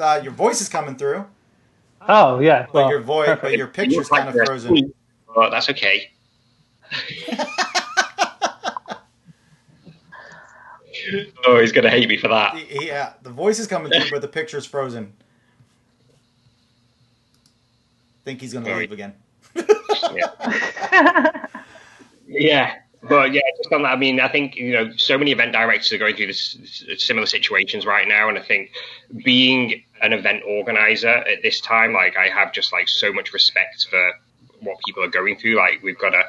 uh, 0.00 0.20
your 0.22 0.32
voice 0.32 0.60
is 0.60 0.68
coming 0.68 0.96
through, 0.96 1.24
Oh 2.08 2.40
yeah. 2.40 2.64
but 2.66 2.74
well, 2.74 2.90
your 2.90 3.00
voice, 3.00 3.26
perfect. 3.26 3.42
but 3.42 3.56
your 3.58 3.66
picture's 3.68 4.10
like 4.10 4.24
kind 4.24 4.38
of 4.38 4.46
frozen. 4.46 4.74
asleep, 4.74 4.96
But 5.34 5.50
that's 5.50 5.68
okay. 5.70 6.10
oh, 11.46 11.60
he's 11.60 11.72
gonna 11.72 11.90
hate 11.90 12.08
me 12.08 12.16
for 12.16 12.28
that. 12.28 12.54
Yeah, 12.70 13.12
the 13.22 13.30
voice 13.30 13.58
is 13.58 13.66
coming 13.66 13.90
through, 13.92 14.10
but 14.10 14.22
the 14.22 14.28
picture's 14.28 14.66
frozen. 14.66 15.12
Think 18.24 18.40
he's 18.40 18.52
gonna 18.52 18.74
leave 18.76 18.92
again. 18.92 19.14
Yeah. 20.14 21.32
Yeah, 22.32 22.74
but 23.02 23.32
yeah, 23.32 23.40
just 23.56 23.72
on 23.72 23.82
that, 23.82 23.88
I 23.88 23.96
mean, 23.96 24.20
I 24.20 24.28
think 24.28 24.54
you 24.54 24.72
know, 24.72 24.92
so 24.96 25.18
many 25.18 25.32
event 25.32 25.50
directors 25.52 25.92
are 25.92 25.98
going 25.98 26.14
through 26.14 26.28
this, 26.28 26.84
this 26.86 27.02
similar 27.02 27.26
situations 27.26 27.84
right 27.84 28.06
now, 28.06 28.28
and 28.28 28.38
I 28.38 28.42
think 28.42 28.70
being 29.24 29.82
an 30.00 30.12
event 30.12 30.42
organizer 30.46 31.08
at 31.08 31.42
this 31.42 31.60
time, 31.60 31.92
like 31.92 32.16
I 32.16 32.28
have 32.28 32.52
just 32.52 32.72
like 32.72 32.88
so 32.88 33.12
much 33.12 33.32
respect 33.32 33.86
for 33.88 34.12
what 34.62 34.76
people 34.86 35.02
are 35.02 35.08
going 35.08 35.36
through. 35.36 35.56
Like 35.56 35.80
we've 35.82 35.98
got 35.98 36.10
to, 36.10 36.22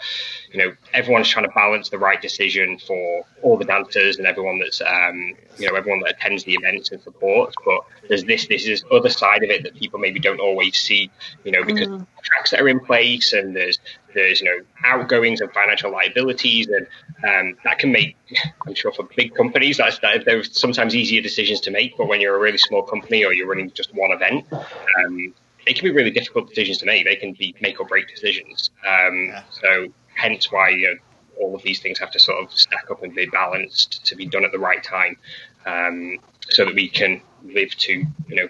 you 0.52 0.60
know, 0.60 0.74
everyone's 0.94 1.30
trying 1.30 1.46
to 1.46 1.52
balance 1.52 1.90
the 1.90 1.98
right 1.98 2.22
decision 2.22 2.78
for 2.80 3.26
all 3.42 3.58
the 3.58 3.66
dancers 3.66 4.18
and 4.18 4.28
everyone 4.28 4.60
that's, 4.60 4.82
um, 4.82 5.36
you 5.58 5.70
know, 5.70 5.76
everyone 5.76 6.02
that 6.02 6.16
attends 6.18 6.44
the 6.44 6.54
events 6.54 6.92
and 6.92 7.02
supports. 7.02 7.56
But 7.66 7.82
there's 8.08 8.24
this, 8.24 8.48
this 8.48 8.66
is 8.66 8.84
other 8.92 9.10
side 9.10 9.44
of 9.44 9.50
it 9.50 9.64
that 9.64 9.76
people 9.76 10.00
maybe 10.00 10.20
don't 10.20 10.40
always 10.40 10.78
see, 10.78 11.12
you 11.44 11.52
know, 11.52 11.64
because 11.64 11.88
Mhm. 11.88 12.08
contracts 12.16 12.52
that 12.52 12.62
are 12.62 12.70
in 12.70 12.80
place 12.80 13.34
and 13.34 13.56
there's, 13.56 13.80
there's, 14.14 14.42
you 14.42 14.48
know, 14.48 14.66
outgoings 14.86 15.42
and 15.42 15.52
financial 15.54 15.92
liabilities 15.92 16.68
and 16.68 16.88
um, 17.24 17.58
that 17.64 17.80
can 17.80 17.92
make, 17.92 18.16
I'm 18.68 18.74
sure 18.76 18.92
for 18.92 19.08
big 19.16 19.36
companies, 19.36 19.78
that's 19.78 20.00
that, 20.00 20.26
they're 20.26 20.44
sometimes 20.44 20.96
easier 20.96 21.22
decisions 21.22 21.62
to 21.62 21.72
make. 21.72 21.98
But 21.98 22.08
when 22.08 22.22
you're 22.22 22.36
a 22.36 22.40
really 22.40 22.58
small 22.58 22.84
company 22.84 23.24
or 23.26 23.34
you're 23.34 23.48
running 23.48 23.72
just 23.72 23.94
one 23.94 24.12
event, 24.12 24.46
um, 24.52 25.34
they 25.66 25.74
can 25.74 25.84
be 25.84 25.92
really 25.92 26.12
difficult 26.12 26.50
decisions 26.50 26.80
to 26.80 26.86
make. 26.86 27.06
They 27.06 27.16
can 27.16 27.34
be 27.34 27.56
make 27.62 27.80
or 27.80 27.86
break 27.86 28.08
decisions. 28.08 28.72
Um, 28.86 29.28
Yeah. 29.30 29.44
So 29.52 29.88
hence 30.16 30.52
why 30.52 30.70
you 30.70 30.88
know, 30.88 30.96
all 31.40 31.56
of 31.56 31.64
these 31.64 31.80
things 31.80 32.00
have 32.00 32.12
to 32.12 32.20
sort 32.20 32.44
of 32.44 32.52
stack 32.52 32.90
up 32.92 33.04
and 33.04 33.14
be 33.14 33.26
balanced 33.28 34.06
to 34.06 34.16
be 34.16 34.26
done 34.26 34.46
at 34.46 34.52
the 34.52 34.60
right 34.60 34.84
time, 34.84 35.18
um, 35.66 36.18
so 36.50 36.66
that 36.66 36.76
we 36.76 36.90
can 36.90 37.22
live 37.44 37.72
to 37.78 37.94
you 37.94 38.36
know 38.36 38.48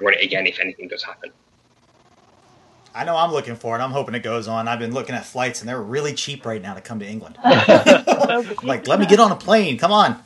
run 0.00 0.14
it 0.14 0.22
again 0.22 0.46
if 0.46 0.60
anything 0.60 0.88
does 0.88 1.02
happen. 1.02 1.30
I 2.94 3.04
know 3.04 3.16
I'm 3.16 3.30
looking 3.30 3.54
for 3.54 3.78
it. 3.78 3.80
I'm 3.80 3.92
hoping 3.92 4.14
it 4.14 4.22
goes 4.22 4.48
on. 4.48 4.66
I've 4.66 4.78
been 4.78 4.92
looking 4.92 5.14
at 5.14 5.24
flights, 5.24 5.60
and 5.60 5.68
they're 5.68 5.80
really 5.80 6.14
cheap 6.14 6.44
right 6.44 6.60
now 6.60 6.74
to 6.74 6.80
come 6.80 6.98
to 6.98 7.06
England. 7.06 7.38
like, 8.64 8.88
let 8.88 8.98
me 8.98 9.06
get 9.06 9.20
on 9.20 9.30
a 9.30 9.36
plane. 9.36 9.78
Come 9.78 9.92
on. 9.92 10.20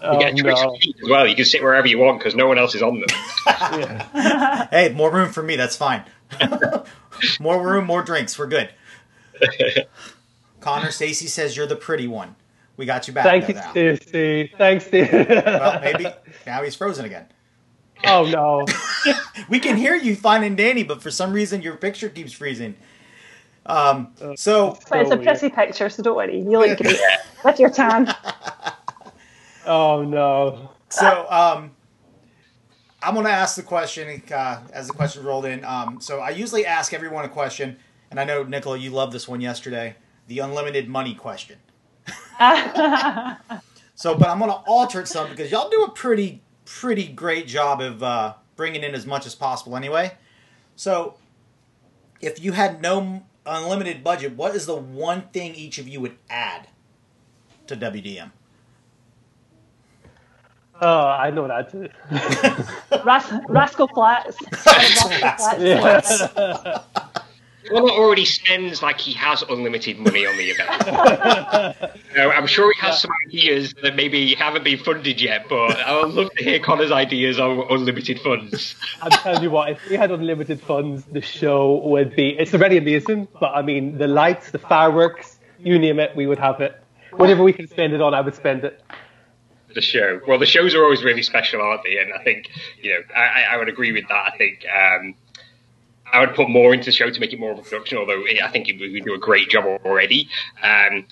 Oh, 0.00 0.12
You 0.14 0.18
get 0.20 0.34
a 0.34 0.42
choice 0.42 0.62
no. 0.62 0.74
of 0.74 0.82
seats 0.82 1.00
as 1.02 1.08
well. 1.08 1.26
You 1.26 1.34
can 1.34 1.44
sit 1.44 1.62
wherever 1.62 1.86
you 1.86 1.98
want 1.98 2.18
because 2.18 2.34
no 2.34 2.46
one 2.46 2.58
else 2.58 2.74
is 2.74 2.82
on 2.82 3.00
them. 3.00 3.08
Yeah. 3.46 4.68
Hey, 4.70 4.92
more 4.94 5.10
room 5.10 5.32
for 5.32 5.42
me. 5.42 5.56
That's 5.56 5.76
fine. 5.76 6.04
more 7.40 7.62
room, 7.64 7.86
more 7.86 8.02
drinks. 8.02 8.38
We're 8.38 8.46
good. 8.46 8.70
Conor 10.60 10.90
Stacy 10.90 11.26
says 11.26 11.56
you're 11.56 11.66
the 11.66 11.76
pretty 11.76 12.06
one. 12.06 12.36
We 12.76 12.86
got 12.86 13.08
you 13.08 13.14
back. 13.14 13.24
Thank 13.24 13.48
you, 13.48 13.54
though 13.54 13.60
now. 13.60 13.72
Thanks, 14.58 14.86
Steve. 14.86 15.10
Well, 15.12 15.80
maybe 15.80 16.06
now 16.46 16.62
he's 16.62 16.76
frozen 16.76 17.04
again. 17.04 17.26
Oh 18.04 18.24
no. 18.26 18.64
We 19.48 19.60
can 19.60 19.76
hear 19.76 19.94
you 19.94 20.14
fine 20.14 20.42
and 20.44 20.56
dandy, 20.56 20.82
but 20.82 21.02
for 21.02 21.10
some 21.10 21.32
reason 21.32 21.62
your 21.62 21.76
picture 21.76 22.08
keeps 22.08 22.32
freezing. 22.32 22.76
Um, 23.66 24.12
so 24.36 24.78
But 24.90 25.00
it's 25.00 25.10
a 25.10 25.16
So 25.16 25.22
pretty 25.22 25.50
picture, 25.50 25.88
so 25.88 26.02
don't 26.02 26.16
worry. 26.16 26.38
You 26.38 26.58
look 26.58 26.78
great 26.78 26.98
with 27.44 27.58
your 27.58 27.70
tan. 27.70 28.14
Oh 29.68 30.02
no. 30.02 30.70
so 30.88 31.26
um, 31.30 31.76
I'm 33.02 33.14
going 33.14 33.26
to 33.26 33.32
ask 33.32 33.54
the 33.54 33.62
question 33.62 34.22
uh, 34.32 34.62
as 34.72 34.88
the 34.88 34.92
question 34.92 35.24
rolled 35.24 35.44
in. 35.44 35.64
Um, 35.64 36.00
so 36.00 36.20
I 36.20 36.30
usually 36.30 36.66
ask 36.66 36.92
everyone 36.92 37.24
a 37.24 37.28
question, 37.28 37.76
and 38.10 38.18
I 38.18 38.24
know 38.24 38.42
Nicola, 38.42 38.76
you 38.76 38.90
loved 38.90 39.12
this 39.12 39.28
one 39.28 39.40
yesterday, 39.40 39.94
the 40.26 40.40
unlimited 40.40 40.88
money 40.88 41.14
question. 41.14 41.58
So, 43.98 44.14
but 44.14 44.28
I'm 44.28 44.38
going 44.38 44.52
to 44.52 44.58
alter 44.58 45.00
it 45.00 45.08
some 45.08 45.28
because 45.28 45.50
y'all 45.50 45.68
do 45.68 45.82
a 45.82 45.90
pretty, 45.90 46.40
pretty 46.64 47.08
great 47.08 47.48
job 47.48 47.80
of 47.80 48.00
uh, 48.00 48.34
bringing 48.54 48.84
in 48.84 48.94
as 48.94 49.04
much 49.04 49.26
as 49.26 49.34
possible 49.34 49.76
anyway. 49.76 50.12
So, 50.76 51.16
if 52.20 52.40
you 52.40 52.52
had 52.52 52.80
no 52.80 53.24
unlimited 53.44 54.04
budget, 54.04 54.36
what 54.36 54.54
is 54.54 54.66
the 54.66 54.76
one 54.76 55.22
thing 55.32 55.52
each 55.56 55.78
of 55.78 55.88
you 55.88 56.00
would 56.00 56.16
add 56.30 56.68
to 57.66 57.76
WDM? 57.76 58.30
Oh, 60.80 61.06
I 61.06 61.30
know 61.30 61.48
that 61.48 61.70
too. 61.72 61.88
Ras- 63.04 63.32
Rascal 63.48 63.88
Flatts. 63.88 64.36
Rascal 64.66 65.10
Flatts. 65.10 65.58
Yeah. 65.60 66.82
Well, 67.70 67.90
already 67.90 68.24
spends 68.24 68.82
like 68.82 68.98
he 68.98 69.12
has 69.12 69.42
unlimited 69.42 69.98
money 69.98 70.24
on 70.24 70.36
the 70.38 70.50
event. 70.56 71.92
You 72.16 72.30
I'm 72.30 72.46
sure 72.46 72.72
he 72.72 72.80
has 72.80 73.02
some 73.02 73.10
ideas 73.26 73.74
that 73.82 73.94
maybe 73.94 74.34
haven't 74.34 74.64
been 74.64 74.78
funded 74.78 75.20
yet, 75.20 75.46
but 75.50 75.78
I 75.78 76.00
would 76.00 76.14
love 76.14 76.30
to 76.38 76.44
hear 76.44 76.58
Conor's 76.60 76.90
ideas 76.90 77.38
on 77.38 77.66
unlimited 77.68 78.20
funds. 78.20 78.74
I'm 79.02 79.10
telling 79.10 79.42
you 79.42 79.50
what, 79.50 79.68
if 79.70 79.86
we 79.90 79.96
had 79.96 80.10
unlimited 80.10 80.62
funds, 80.62 81.04
the 81.12 81.20
show 81.20 81.82
would 81.84 82.16
be. 82.16 82.30
It's 82.38 82.54
already 82.54 82.78
amazing, 82.78 83.28
but 83.38 83.52
I 83.54 83.60
mean, 83.60 83.98
the 83.98 84.06
lights, 84.06 84.50
the 84.50 84.58
fireworks, 84.58 85.38
you 85.58 85.78
name 85.78 86.00
it, 86.00 86.16
we 86.16 86.26
would 86.26 86.38
have 86.38 86.62
it. 86.62 86.80
Whatever 87.12 87.42
we 87.42 87.52
can 87.52 87.66
spend 87.68 87.92
it 87.92 88.00
on, 88.00 88.14
I 88.14 88.22
would 88.22 88.34
spend 88.34 88.64
it. 88.64 88.80
The 89.78 89.82
show. 89.82 90.20
Well, 90.26 90.40
the 90.40 90.46
shows 90.46 90.74
are 90.74 90.82
always 90.82 91.04
really 91.04 91.22
special, 91.22 91.62
aren't 91.62 91.84
they? 91.84 91.98
And 91.98 92.12
I 92.12 92.20
think, 92.24 92.50
you 92.82 92.94
know, 92.94 93.00
I, 93.14 93.44
I- 93.52 93.56
would 93.56 93.68
agree 93.68 93.92
with 93.92 94.08
that. 94.08 94.32
I 94.34 94.36
think 94.36 94.64
um, 94.66 95.14
I 96.12 96.18
would 96.18 96.34
put 96.34 96.50
more 96.50 96.74
into 96.74 96.86
the 96.86 96.90
show 96.90 97.08
to 97.10 97.20
make 97.20 97.32
it 97.32 97.38
more 97.38 97.52
of 97.52 97.60
a 97.60 97.62
production, 97.62 97.96
although 97.96 98.24
I 98.42 98.48
think 98.50 98.66
we 98.66 99.00
do 99.00 99.14
a 99.14 99.18
great 99.18 99.48
job 99.50 99.64
already. 99.84 100.28
Um, 100.64 101.06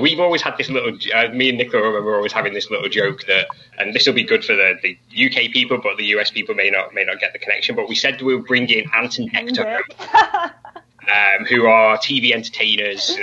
we've 0.00 0.18
always 0.18 0.40
had 0.40 0.56
this 0.56 0.70
little, 0.70 0.96
uh, 1.14 1.28
me 1.28 1.50
and 1.50 1.58
Nicola 1.58 1.88
remember 1.88 2.16
always 2.16 2.32
having 2.32 2.54
this 2.54 2.70
little 2.70 2.88
joke 2.88 3.26
that, 3.26 3.48
and 3.78 3.94
this 3.94 4.06
will 4.06 4.14
be 4.14 4.24
good 4.24 4.46
for 4.46 4.54
the, 4.56 4.78
the 4.82 5.26
UK 5.26 5.52
people, 5.52 5.76
but 5.82 5.98
the 5.98 6.06
US 6.16 6.30
people 6.30 6.54
may 6.54 6.70
not 6.70 6.94
may 6.94 7.04
not 7.04 7.20
get 7.20 7.34
the 7.34 7.38
connection. 7.38 7.76
But 7.76 7.86
we 7.86 7.94
said 7.94 8.22
we 8.22 8.34
would 8.34 8.46
bring 8.46 8.66
in 8.70 8.84
Ant 8.94 9.18
and 9.18 9.30
Dec, 9.30 9.82
um, 10.24 11.44
who 11.50 11.66
are 11.66 11.98
TV 11.98 12.32
entertainers 12.32 13.14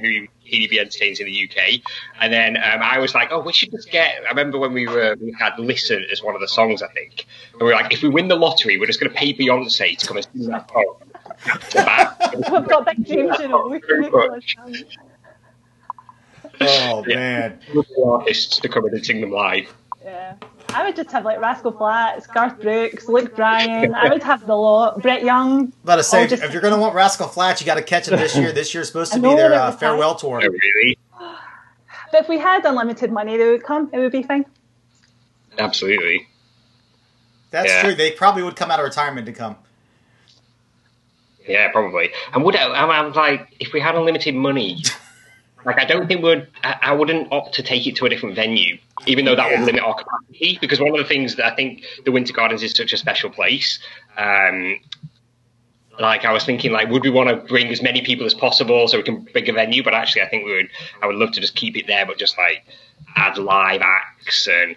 who 0.00 0.26
TV 0.46 0.78
entertainers 0.78 1.20
in 1.20 1.26
the 1.26 1.44
UK. 1.50 1.80
And 2.20 2.32
then 2.32 2.56
um, 2.56 2.82
I 2.82 2.98
was 2.98 3.14
like, 3.14 3.28
oh, 3.30 3.40
we 3.40 3.52
should 3.52 3.70
just 3.70 3.90
get. 3.90 4.16
I 4.24 4.28
remember 4.30 4.58
when 4.58 4.72
we 4.72 4.86
were 4.86 5.16
we 5.20 5.34
had 5.38 5.58
"Listen" 5.58 6.04
as 6.10 6.22
one 6.22 6.34
of 6.34 6.40
the 6.40 6.48
songs, 6.48 6.82
I 6.82 6.88
think. 6.88 7.26
And 7.52 7.62
we 7.62 7.66
were 7.66 7.72
like, 7.72 7.92
if 7.92 8.02
we 8.02 8.08
win 8.08 8.28
the 8.28 8.36
lottery, 8.36 8.78
we're 8.78 8.86
just 8.86 9.00
going 9.00 9.12
to 9.12 9.18
pay 9.18 9.34
Beyonce 9.34 9.98
to 9.98 10.06
come 10.06 10.16
and 10.16 10.26
sing 10.32 10.48
that 10.48 10.70
song. 10.70 10.96
We've 12.34 12.68
got 12.68 12.86
big 12.86 13.06
dreams, 13.06 13.36
you 13.38 13.48
know. 13.48 13.68
We 13.68 13.80
can 13.80 14.00
make 14.00 14.12
all 14.12 14.34
this 14.34 14.44
happen. 14.56 14.84
Oh 16.60 17.04
man. 17.06 17.60
artists 18.04 18.58
to 18.60 18.68
come 18.68 18.86
in 18.86 18.94
and 18.94 19.04
sing 19.04 19.20
them 19.20 19.30
live. 19.30 19.72
Yeah. 20.08 20.34
I 20.70 20.84
would 20.84 20.96
just 20.96 21.10
have 21.12 21.24
like 21.24 21.38
Rascal 21.40 21.72
Flatts, 21.72 22.26
Garth 22.26 22.60
Brooks, 22.60 23.08
Luke 23.08 23.34
Bryan. 23.36 23.94
I 23.94 24.08
would 24.08 24.22
have 24.22 24.46
the 24.46 24.54
lot. 24.54 25.00
Brett 25.02 25.22
Young. 25.22 25.72
About 25.84 25.96
to 25.96 26.02
say, 26.02 26.24
if- 26.24 26.30
just- 26.30 26.42
if 26.42 26.52
you're 26.52 26.62
going 26.62 26.74
to 26.74 26.80
want 26.80 26.94
Rascal 26.94 27.28
Flatts, 27.28 27.60
you 27.60 27.66
got 27.66 27.74
to 27.76 27.82
catch 27.82 28.06
them 28.06 28.18
this 28.18 28.36
year. 28.36 28.52
This 28.52 28.72
year's 28.74 28.86
supposed 28.88 29.12
to 29.12 29.18
be 29.20 29.28
their 29.34 29.52
uh, 29.52 29.66
was 29.66 29.74
nice. 29.74 29.80
farewell 29.80 30.14
tour. 30.14 30.38
Really? 30.38 30.98
But 32.10 32.22
if 32.22 32.28
we 32.28 32.38
had 32.38 32.64
unlimited 32.64 33.12
money, 33.12 33.36
they 33.36 33.50
would 33.50 33.64
come. 33.64 33.90
It 33.92 33.98
would 33.98 34.12
be 34.12 34.22
fine. 34.22 34.46
Absolutely. 35.58 36.26
That's 37.50 37.68
Yeah. 37.68 37.82
true. 37.82 37.94
They 37.94 38.12
probably 38.12 38.42
would 38.42 38.56
come 38.56 38.70
out 38.70 38.78
of 38.78 38.84
retirement 38.84 39.26
to 39.26 39.32
come. 39.32 39.56
Yeah, 41.46 41.70
probably. 41.72 42.10
And 42.34 42.44
would 42.44 42.56
I, 42.56 42.66
I'm, 42.82 42.90
I'm 42.90 43.12
like, 43.12 43.48
if 43.58 43.72
we 43.72 43.80
had 43.80 43.94
unlimited 43.94 44.34
money, 44.34 44.82
like 45.68 45.78
I 45.80 45.84
don't 45.84 46.06
think 46.08 46.22
would 46.22 46.48
I, 46.64 46.76
I 46.82 46.92
wouldn't 46.92 47.32
opt 47.32 47.54
to 47.54 47.62
take 47.62 47.86
it 47.86 47.96
to 47.96 48.06
a 48.06 48.08
different 48.08 48.34
venue, 48.34 48.78
even 49.06 49.24
though 49.24 49.36
that 49.36 49.50
Yeah. 49.50 49.58
would 49.60 49.66
limit 49.66 49.82
our 49.82 49.94
capacity. 49.94 50.58
Because 50.60 50.80
one 50.80 50.90
of 50.90 50.98
the 50.98 51.04
things 51.04 51.36
that 51.36 51.46
I 51.52 51.54
think 51.54 51.84
the 52.04 52.12
Winter 52.12 52.32
Gardens 52.32 52.62
is 52.62 52.72
such 52.72 52.92
a 52.92 52.96
special 52.96 53.30
place. 53.30 53.78
Um, 54.16 54.80
like 56.00 56.24
I 56.24 56.32
was 56.32 56.44
thinking, 56.44 56.70
like, 56.70 56.88
would 56.90 57.02
we 57.02 57.10
want 57.10 57.28
to 57.28 57.36
bring 57.36 57.68
as 57.68 57.82
many 57.82 58.02
people 58.02 58.24
as 58.24 58.32
possible 58.34 58.86
so 58.86 58.98
we 58.98 59.02
can 59.02 59.22
bring 59.32 59.48
a 59.48 59.52
venue? 59.52 59.82
But 59.82 59.94
actually, 59.94 60.22
I 60.22 60.28
think 60.28 60.44
we 60.44 60.54
would. 60.54 60.68
I 61.02 61.06
would 61.06 61.16
love 61.16 61.32
to 61.32 61.40
just 61.40 61.54
keep 61.56 61.76
it 61.76 61.86
there, 61.86 62.06
but 62.06 62.18
just 62.18 62.38
like 62.38 62.64
add 63.16 63.36
live 63.38 63.80
acts 63.82 64.46
and 64.46 64.76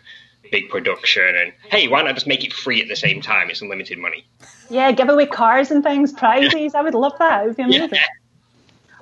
big 0.51 0.69
production. 0.69 1.23
And 1.35 1.53
hey, 1.69 1.87
why 1.87 2.01
not 2.01 2.15
just 2.15 2.25
make 2.27 2.43
it 2.43 2.51
free 2.51 2.81
at 2.81 2.87
the 2.87 2.95
same 2.95 3.21
time? 3.21 3.49
It's 3.49 3.61
unlimited 3.61 3.99
money. 3.99 4.25
Yeah, 4.69 4.91
give 4.93 5.09
away 5.09 5.27
cars 5.27 5.69
and 5.69 5.83
things, 5.83 6.11
prizes. 6.11 6.73
I 6.73 6.81
would 6.81 6.95
love 6.95 7.13
that. 7.19 7.43
It 7.43 7.47
would 7.49 7.57
be 7.57 7.63
amazing. 7.63 7.89
Yeah. 7.93 8.05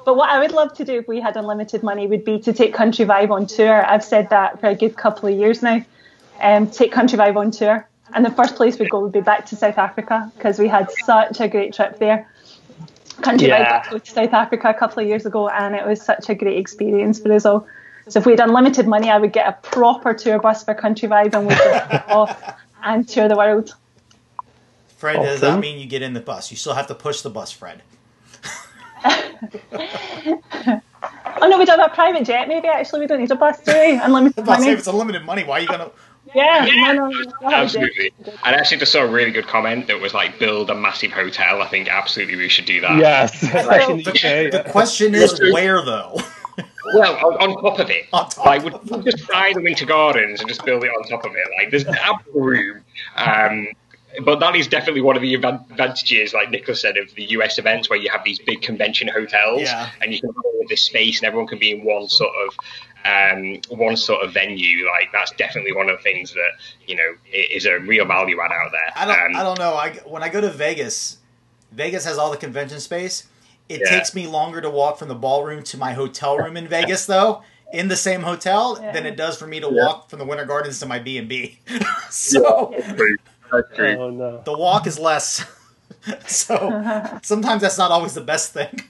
But 0.06 0.15
what 0.15 0.29
I 0.29 0.39
would 0.39 0.51
love 0.51 0.74
to 0.75 0.86
do 0.86 0.98
if 0.98 1.08
we 1.08 1.20
had 1.20 1.38
unlimited 1.38 1.84
money 1.84 2.08
would 2.08 2.25
be 2.25 2.39
to 2.39 2.53
take 2.53 2.74
Country 2.74 3.06
Vibe 3.06 3.29
on 3.32 3.46
tour. 3.46 3.86
I've 3.86 4.03
said 4.03 4.29
that 4.29 4.60
for 4.60 4.68
a 4.68 4.75
good 4.75 4.96
couple 4.96 5.29
of 5.29 5.38
years 5.38 5.62
now. 5.62 5.84
Um, 6.41 6.70
take 6.70 6.91
Country 6.91 7.18
Vibe 7.18 7.36
on 7.36 7.51
tour. 7.51 7.88
And 8.13 8.25
the 8.25 8.32
first 8.32 8.56
place 8.56 8.79
we'd 8.79 8.89
go 8.89 9.01
would 9.01 9.12
be 9.12 9.22
back 9.22 9.46
to 9.48 9.56
South 9.56 9.77
Africa 9.77 10.32
because 10.36 10.58
we 10.58 10.68
had 10.68 10.89
such 11.03 11.39
a 11.39 11.48
great 11.48 11.74
trip 11.74 12.00
there. 12.00 12.27
Country 13.22 13.50
Vibe 13.50 13.60
Yeah. 13.60 13.89
got 13.89 14.06
to 14.06 14.12
South 14.12 14.34
Africa 14.34 14.70
a 14.70 14.74
couple 14.74 15.03
of 15.03 15.08
years 15.08 15.25
ago 15.25 15.50
and 15.50 15.75
it 15.75 15.86
was 15.86 16.01
such 16.01 16.29
a 16.29 16.36
great 16.36 16.58
experience 16.58 17.20
for 17.20 17.32
us 17.34 17.46
all. 17.46 17.68
So 18.08 18.20
if 18.20 18.25
we 18.25 18.32
had 18.32 18.39
unlimited 18.39 18.88
money, 18.88 19.12
I 19.12 19.20
would 19.20 19.34
get 19.34 19.48
a 19.48 19.51
proper 19.68 20.13
tour 20.13 20.39
bus 20.39 20.63
for 20.63 20.74
Country 20.74 21.08
Vibe 21.08 21.36
and 21.36 21.46
we'd 21.46 21.58
just 21.58 21.89
go 21.89 21.98
off 22.10 22.56
and 22.84 23.08
tour 23.08 23.27
the 23.27 23.36
world. 23.36 23.75
Fred, 24.98 25.22
does 25.22 25.41
that 25.41 25.60
mean 25.60 25.79
you 25.79 25.86
get 25.86 26.01
in 26.01 26.13
the 26.13 26.20
bus? 26.20 26.51
You 26.51 26.58
still 26.58 26.74
have 26.74 26.88
to 26.88 26.96
push 26.96 27.22
the 27.22 27.29
bus, 27.29 27.51
Fred. 27.51 27.82
Oh 31.41 31.48
no, 31.48 31.58
we 31.58 31.65
don't 31.65 31.79
have 31.79 31.91
a 31.91 31.96
private 31.96 32.25
jet. 32.25 32.48
Maybe 32.48 32.68
actually 32.68 33.01
we 33.01 33.08
don't 33.08 33.20
need 33.22 33.32
a 33.32 33.36
bus, 33.36 33.60
do 33.62 33.72
we? 33.74 33.98
Unlimited 33.98 34.44
If 34.44 34.50
I 34.50 34.56
say 34.58 34.60
money. 34.62 34.72
if 34.74 34.79
it's 34.79 34.88
unlimited 34.88 35.24
money, 35.25 35.44
why 35.44 35.60
are 35.60 35.62
you 35.62 35.68
gonna? 35.68 35.89
Yeah, 36.36 36.65
Yeah. 36.65 36.91
no, 36.94 37.08
no, 37.08 37.20
no, 37.22 37.32
we'll 37.41 37.50
have 37.51 37.68
a 37.68 37.70
jet. 37.70 37.84
Absolutely. 37.84 38.12
I 38.43 38.54
actually 38.54 38.78
just 38.78 38.91
saw 38.91 39.04
a 39.04 39.08
really 39.08 39.32
good 39.32 39.47
comment 39.47 39.88
that 39.88 40.00
was 40.02 40.13
like, 40.13 40.38
build 40.38 40.69
a 40.69 40.76
massive 40.76 41.12
hotel. 41.12 41.62
I 41.62 41.67
think 41.69 41.88
absolutely 41.88 42.36
we 42.36 42.50
should 42.50 42.65
do 42.65 42.82
that. 42.82 42.97
Yes, 43.00 43.41
especially 43.43 43.93
in 44.00 44.04
the 44.04 44.12
The 44.52 44.60
UK. 44.65 44.71
question 44.71 45.15
is 45.15 45.39
where 45.54 45.82
though? 45.84 46.17
Well, 46.93 47.15
on, 47.26 47.34
on 47.52 47.63
top 47.63 47.80
of 47.80 47.89
it. 47.89 48.08
On 48.12 48.30
top 48.30 48.45
like, 48.45 48.63
would 48.63 48.73
of 48.73 49.06
just 49.06 49.28
buy 49.30 49.54
the 49.56 49.62
Winter 49.62 49.86
Gardens 49.86 50.39
and 50.41 50.50
just 50.50 50.65
build 50.65 50.84
it 50.84 50.88
on 50.89 51.04
top 51.04 51.23
of 51.23 51.32
it? 51.36 51.47
Like, 51.58 51.71
there's 51.71 51.86
ample 51.86 52.41
room. 52.41 52.82
Um, 53.15 53.67
but 54.24 54.39
that 54.39 54.56
is 54.56 54.67
definitely 54.67 55.02
one 55.02 55.15
of 55.15 55.22
the 55.22 55.34
advantages, 55.36 56.34
like 56.34 56.50
Nicholas 56.50 56.82
said, 56.82 56.98
of 56.98 57.13
the 57.15 57.24
US 57.32 57.58
events 57.60 57.89
where 57.89 58.00
you 58.00 58.10
have 58.10 58.24
these 58.24 58.39
big 58.39 58.62
convention 58.62 59.08
hotels 59.08 59.62
Yeah. 59.63 59.89
and 60.02 60.13
you 60.13 60.19
can 60.19 60.30
have 60.30 60.45
all 60.45 60.62
of 60.62 60.67
this 60.67 60.82
space 60.82 61.19
and 61.19 61.28
everyone 61.28 61.48
can 61.48 61.60
be 61.60 61.72
in 61.72 61.84
one 61.84 62.08
sort 62.10 62.32
of 62.48 62.56
um, 63.06 63.62
one 63.69 63.95
sort 63.95 64.26
of 64.26 64.34
venue. 64.34 64.86
Like 64.88 65.12
that's 65.13 65.32
definitely 65.32 65.74
one 65.74 65.89
of 65.89 65.98
the 65.98 66.04
things 66.04 66.34
that 66.34 66.52
you 66.86 66.95
know 66.95 67.13
is 67.32 67.65
a 67.65 67.80
real 67.80 68.06
value 68.06 68.39
add 68.41 68.52
out 68.52 68.72
there. 68.72 68.91
I 68.95 69.06
don't. 69.06 69.36
Um, 69.36 69.39
I 69.39 69.43
don't 69.43 69.60
know. 69.60 69.74
I 69.76 69.93
when 70.06 70.22
I 70.22 70.28
go 70.30 70.41
to 70.41 70.50
Vegas, 70.50 71.17
Vegas 71.72 72.04
has 72.06 72.17
all 72.17 72.30
the 72.32 72.38
convention 72.38 72.80
space. 72.82 73.28
It 73.69 73.82
Yeah. 73.82 73.89
takes 73.89 74.13
me 74.15 74.26
longer 74.28 74.60
to 74.62 74.69
walk 74.69 74.98
from 74.98 75.08
the 75.08 75.15
ballroom 75.15 75.63
to 75.65 75.78
my 75.78 75.93
hotel 75.93 76.38
room 76.38 76.58
in 76.58 76.67
Vegas, 76.67 77.06
though, 77.13 77.41
in 77.72 77.88
the 77.88 77.95
same 77.95 78.22
hotel, 78.24 78.80
Yeah. 78.82 78.91
than 78.91 79.06
it 79.06 79.15
does 79.15 79.38
for 79.38 79.45
me 79.48 79.60
to 79.62 79.67
Yeah. 79.67 79.86
walk 79.86 80.10
from 80.10 80.19
the 80.19 80.26
Winter 80.26 80.45
Gardens 80.45 80.80
to 80.80 80.86
my 80.88 80.98
B 81.00 81.17
and 81.17 81.30
B. 81.30 81.60
So 82.10 82.74
That's 83.51 83.75
true. 83.75 83.85
That's 83.88 83.95
true. 83.95 84.03
Oh 84.03 84.09
no. 84.09 84.41
the 84.43 84.57
walk 84.57 84.88
is 84.88 84.99
less. 84.99 85.45
so 86.27 87.19
sometimes 87.23 87.62
that's 87.62 87.77
not 87.77 87.91
always 87.91 88.13
the 88.13 88.21
best 88.21 88.53
thing. 88.53 88.81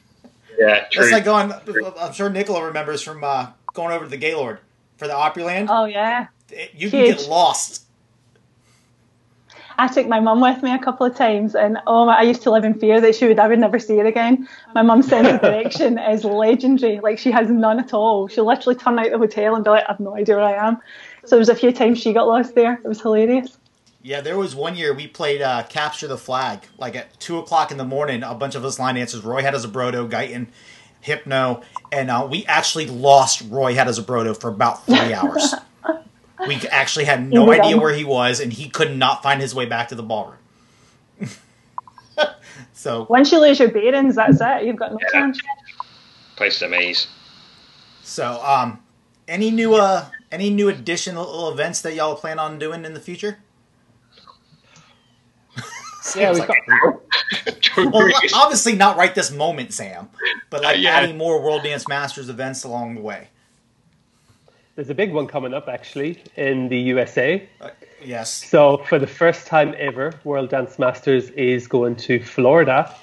Yeah, 0.58 0.86
true. 0.92 1.10
That's 1.10 1.12
like 1.12 1.26
going. 1.26 1.54
I'm 2.00 2.14
sure 2.14 2.30
Nicola 2.30 2.66
remembers 2.66 3.02
from 3.02 3.24
uh, 3.24 3.48
going 3.74 3.92
over 3.92 4.06
to 4.06 4.10
the 4.10 4.18
Gaylord 4.18 4.60
for 4.98 5.08
the 5.08 5.14
Opryland. 5.14 5.68
Oh 5.70 5.86
yeah. 5.86 6.28
It- 6.52 6.74
you 6.76 6.90
can 6.90 7.06
get 7.06 7.28
lost. 7.28 7.86
I 9.78 9.88
took 9.88 10.08
my 10.08 10.20
mum 10.20 10.42
with 10.42 10.62
me 10.62 10.74
a 10.74 10.78
couple 10.78 11.06
of 11.06 11.16
times, 11.16 11.56
and 11.56 11.78
oh, 11.88 12.06
my, 12.06 12.18
I 12.18 12.24
used 12.24 12.42
to 12.42 12.52
live 12.52 12.66
in 12.66 12.74
fear 12.74 13.00
that 13.00 13.16
she 13.16 13.28
would 13.28 13.40
I 13.40 13.48
would 13.48 13.60
never 13.60 13.80
see 13.80 13.98
her 13.98 14.06
again. 14.06 14.46
My 14.76 14.82
mum's 14.82 15.08
sense 15.08 15.30
of 15.30 15.40
direction 15.40 15.98
is 15.98 16.26
legendary; 16.26 17.00
like 17.00 17.18
she 17.18 17.32
has 17.32 17.50
none 17.50 17.80
at 17.80 17.94
all. 17.94 18.28
She'll 18.28 18.46
literally 18.46 18.76
turn 18.78 19.00
out 19.00 19.10
the 19.10 19.18
hotel 19.18 19.56
and 19.56 19.64
be 19.64 19.70
like, 19.70 19.86
"I've 19.88 20.02
no 20.02 20.18
idea 20.18 20.36
where 20.36 20.44
I 20.44 20.68
am." 20.68 20.80
So 21.24 21.30
there 21.30 21.40
was 21.40 21.48
a 21.48 21.56
few 21.56 21.72
times 21.72 21.98
she 22.02 22.12
got 22.12 22.28
lost 22.28 22.56
there. 22.56 22.74
It 22.84 22.88
was 22.90 23.00
hilarious. 23.02 23.58
Yeah, 24.02 24.22
there 24.22 24.38
was 24.38 24.56
one 24.56 24.76
year 24.76 24.94
we 24.94 25.08
played 25.08 25.42
uh, 25.42 25.64
Capture 25.64 26.08
the 26.08 26.18
Flag. 26.18 26.62
Like 26.78 26.96
at 26.96 27.20
2 27.20 27.38
o'clock 27.40 27.72
in 27.72 27.78
the 27.78 27.84
morning, 27.84 28.24
a 28.24 28.34
bunch 28.34 28.56
of 28.56 28.64
us 28.64 28.80
line 28.80 28.96
dancers, 28.96 29.24
Roy 29.24 29.42
Hadisubroto, 29.42 30.10
Guyton, 30.10 30.48
Hypno, 31.02 31.62
and 31.92 32.10
uh, 32.10 32.28
we 32.30 32.46
actually 32.46 32.86
lost 32.88 33.44
Roy 33.50 33.76
Hadisubroto 33.76 34.40
for 34.40 34.48
about 34.50 34.86
three 34.86 35.14
hours. 35.14 35.54
we 36.48 36.56
actually 36.72 37.06
had 37.06 37.30
no 37.30 37.52
Easy 37.52 37.60
idea 37.60 37.72
done. 37.74 37.82
where 37.82 37.94
he 37.94 38.06
was, 38.06 38.40
and 38.40 38.54
he 38.54 38.70
could 38.70 38.96
not 38.96 39.22
find 39.22 39.42
his 39.42 39.54
way 39.54 39.66
back 39.66 39.90
to 39.90 39.96
the 39.96 40.04
ballroom. 40.04 40.38
so, 42.74 43.06
Once 43.10 43.32
you 43.32 43.40
lose 43.42 43.60
your 43.60 43.70
bearings, 43.70 44.16
that's 44.16 44.40
it. 44.42 44.64
You've 44.66 44.76
got 44.78 44.94
no 44.94 45.00
Yeah. 45.02 45.10
chance. 45.12 45.40
Place 46.38 46.56
is 46.58 46.62
a 46.62 46.70
maze. 46.70 47.08
so 48.02 48.42
um, 48.46 48.82
any 49.28 49.52
new 49.52 49.76
uh, 49.76 50.06
any 50.32 50.50
new 50.50 50.70
additional 50.70 51.50
events 51.52 51.82
that 51.82 51.96
y'all 51.96 52.16
plan 52.16 52.40
on 52.40 52.58
doing 52.58 52.86
in 52.86 52.94
the 52.94 53.00
future? 53.02 53.40
Yeah, 56.16 56.32
we've 56.32 56.40
like- 56.40 56.48
got 56.48 57.02
Well, 57.94 58.10
obviously 58.36 58.76
not 58.76 58.98
right 58.98 59.14
this 59.16 59.32
moment, 59.32 59.74
Sam, 59.74 60.10
but 60.50 60.64
like 60.64 60.78
Uh, 60.78 60.80
yeah. 60.80 60.96
adding 60.98 61.18
more 61.18 61.42
World 61.42 61.64
Dance 61.64 61.88
Masters 61.88 62.30
events 62.30 62.64
along 62.64 62.96
the 62.96 63.02
way. 63.02 63.28
there's 64.76 64.90
a 64.90 64.94
big 64.96 65.12
one 65.14 65.28
coming 65.28 65.54
up 65.54 65.68
actually 65.68 66.24
in 66.36 66.70
the 66.70 66.78
USA. 66.94 67.48
Uh, 67.62 67.70
yes. 68.04 68.32
So 68.46 68.78
for 68.90 68.98
the 68.98 69.08
first 69.08 69.46
time 69.46 69.76
ever, 69.78 70.14
World 70.24 70.50
Dance 70.50 70.80
Masters 70.80 71.30
is 71.32 71.68
going 71.68 71.96
to 72.08 72.22
Florida, 72.24 72.94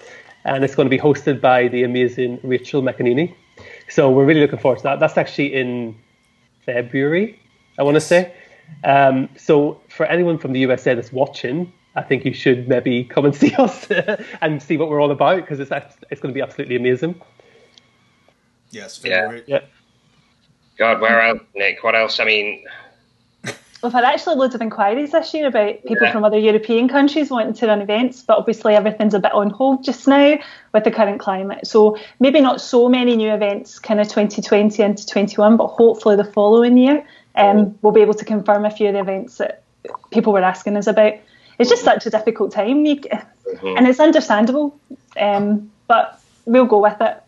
and 0.44 0.64
it's 0.64 0.74
going 0.74 0.86
to 0.86 0.90
be 0.90 0.98
hosted 0.98 1.40
by 1.40 1.68
the 1.68 1.82
amazing 1.84 2.40
Rachel 2.42 2.82
McEnaney. 2.82 3.34
So 3.88 4.10
we're 4.10 4.24
really 4.24 4.40
looking 4.40 4.58
forward 4.58 4.78
to 4.78 4.82
that. 4.84 5.00
That's 5.00 5.16
actually 5.18 5.54
in 5.54 5.94
February, 6.64 7.38
I 7.78 7.82
want 7.82 7.94
to 7.96 8.00
say. 8.00 8.32
Um, 8.84 9.28
so 9.36 9.80
for 9.88 10.06
anyone 10.06 10.38
from 10.38 10.52
the 10.52 10.60
USA 10.60 10.94
that's 10.94 11.12
watching, 11.12 11.72
I 11.96 12.02
think 12.02 12.24
you 12.24 12.34
should 12.34 12.68
maybe 12.68 13.04
come 13.04 13.24
and 13.24 13.34
see 13.42 13.54
us 13.54 13.88
and 14.40 14.62
see 14.62 14.76
what 14.76 14.88
we're 14.88 15.00
all 15.00 15.10
about 15.10 15.40
because 15.40 15.58
it's 15.60 15.70
it's 16.10 16.20
going 16.20 16.32
to 16.32 16.38
be 16.38 16.42
absolutely 16.42 16.76
amazing. 16.76 17.20
Yes. 18.70 19.00
Yeah. 19.02 19.20
February. 19.22 19.44
Yeah. 19.46 19.60
God, 20.78 21.00
where 21.00 21.22
else, 21.22 21.40
Nick? 21.54 21.82
What 21.82 21.94
else? 21.96 22.20
I 22.20 22.24
mean, 22.24 22.64
We've 23.82 23.92
had 23.92 24.04
actually 24.04 24.36
loads 24.36 24.54
of 24.54 24.60
inquiries 24.60 25.12
this 25.12 25.32
year 25.32 25.46
about 25.46 25.82
people 25.82 26.06
Yeah. 26.06 26.12
from 26.12 26.24
other 26.24 26.38
European 26.38 26.88
countries 26.88 27.30
wanting 27.30 27.54
to 27.54 27.66
run 27.66 27.80
events, 27.80 28.22
but 28.22 28.36
obviously 28.36 28.74
everything's 28.74 29.14
a 29.14 29.20
bit 29.20 29.32
on 29.32 29.50
hold 29.50 29.84
just 29.84 30.06
now 30.08 30.38
with 30.72 30.84
the 30.84 30.90
current 30.90 31.20
climate. 31.20 31.66
So 31.66 31.96
maybe 32.20 32.40
not 32.40 32.60
so 32.60 32.88
many 32.88 33.16
new 33.16 33.32
events 33.32 33.78
kind 33.78 34.00
of 34.00 34.08
2020 34.08 34.82
into 34.82 35.06
21, 35.06 35.56
but 35.56 35.68
hopefully 35.68 36.16
the 36.16 36.24
following 36.24 36.76
year 36.76 37.06
um, 37.36 37.78
we'll 37.82 37.92
be 37.92 38.00
able 38.00 38.14
to 38.14 38.24
confirm 38.24 38.64
a 38.64 38.70
few 38.70 38.88
of 38.88 38.94
the 38.94 39.00
events 39.00 39.38
that 39.38 39.62
people 40.10 40.32
were 40.32 40.42
asking 40.42 40.76
us 40.76 40.86
about. 40.86 41.14
It's 41.58 41.70
just 41.70 41.84
such 41.84 42.06
a 42.06 42.10
difficult 42.10 42.52
time, 42.52 42.84
you, 42.84 43.00
and 43.62 43.86
it's 43.86 44.00
understandable, 44.00 44.78
um, 45.18 45.70
but 45.86 46.20
we'll 46.44 46.66
go 46.66 46.80
with 46.80 47.00
it. 47.00 47.22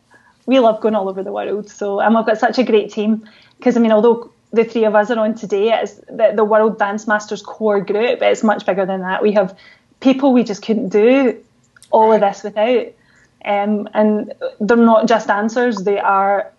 We 0.47 0.59
love 0.61 0.81
going 0.81 0.95
all 0.95 1.09
over 1.09 1.23
the 1.23 1.33
world, 1.33 1.69
so 1.69 2.01
and 2.01 2.15
we've 2.15 2.27
got 2.27 2.39
such 2.39 2.59
a 2.59 2.65
great 2.65 2.91
team. 2.91 3.29
Because 3.59 3.77
I 3.77 3.81
mean, 3.81 3.93
although 3.93 4.31
the 4.53 4.65
three 4.65 4.85
of 4.85 4.95
us 4.95 5.11
are 5.11 5.19
on 5.19 5.35
today, 5.35 5.71
it's 5.73 5.95
the, 5.95 6.33
the 6.35 6.45
World 6.45 6.79
Dance 6.79 7.07
Masters 7.07 7.43
core 7.43 7.81
group. 7.81 8.23
It's 8.23 8.43
much 8.43 8.65
bigger 8.67 8.87
than 8.87 9.01
that. 9.01 9.23
We 9.23 9.33
have 9.33 9.57
people 10.01 10.33
we 10.33 10.45
just 10.45 10.63
couldn't 10.63 10.91
do 10.91 11.43
all 11.91 12.13
of 12.13 12.21
this 12.21 12.43
without. 12.43 12.87
Um, 13.45 13.89
and 13.95 14.35
they're 14.61 14.77
not 14.77 15.07
just 15.07 15.29
dancers; 15.29 15.79
they 15.79 15.99
are 15.99 16.53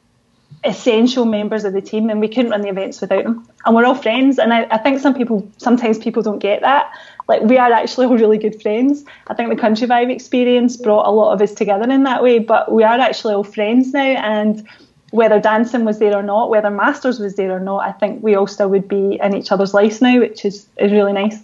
essential 0.64 1.26
members 1.26 1.64
of 1.64 1.74
the 1.74 1.82
team, 1.82 2.10
and 2.10 2.20
we 2.20 2.28
couldn't 2.28 2.52
run 2.52 2.62
the 2.62 2.70
events 2.70 3.02
without 3.02 3.24
them. 3.24 3.48
And 3.66 3.76
we're 3.76 3.86
all 3.86 3.96
friends, 3.96 4.40
and 4.40 4.54
I, 4.54 4.68
I 4.72 4.78
think 4.78 5.00
some 5.00 5.14
people 5.14 5.50
sometimes 5.58 5.98
people 5.98 6.22
don't 6.22 6.40
get 6.40 6.62
that. 6.62 6.92
Like 7.30 7.44
we 7.44 7.58
are 7.58 7.72
actually 7.72 8.08
all 8.08 8.18
really 8.24 8.40
good 8.40 8.62
friends. 8.62 9.06
I 9.28 9.36
think 9.36 9.50
the 9.50 9.56
Country 9.56 9.88
Vibe 9.88 10.12
experience 10.12 10.76
brought 10.76 11.08
a 11.08 11.12
lot 11.12 11.32
of 11.32 11.42
us 11.42 11.54
together 11.54 11.90
in 11.90 12.04
that 12.04 12.22
way, 12.24 12.40
but 12.40 12.72
we 12.72 12.84
are 12.84 13.00
actually 13.00 13.36
all 13.36 13.44
friends 13.44 13.94
now, 13.94 14.02
and 14.02 14.68
whether 15.12 15.40
dancing 15.40 15.86
was 15.86 16.00
there 16.00 16.16
or 16.16 16.24
not, 16.24 16.50
whether 16.50 16.72
Masters 16.72 17.20
was 17.20 17.36
there 17.36 17.52
or 17.52 17.60
not, 17.60 17.88
I 17.88 17.92
think 17.92 18.24
we 18.24 18.36
all 18.36 18.48
still 18.48 18.70
would 18.70 18.88
be 18.88 19.20
in 19.22 19.36
each 19.36 19.52
other's 19.52 19.74
lives 19.74 20.02
now, 20.02 20.20
which 20.20 20.44
is, 20.44 20.68
is 20.78 20.92
really 20.92 21.14
nice. 21.14 21.38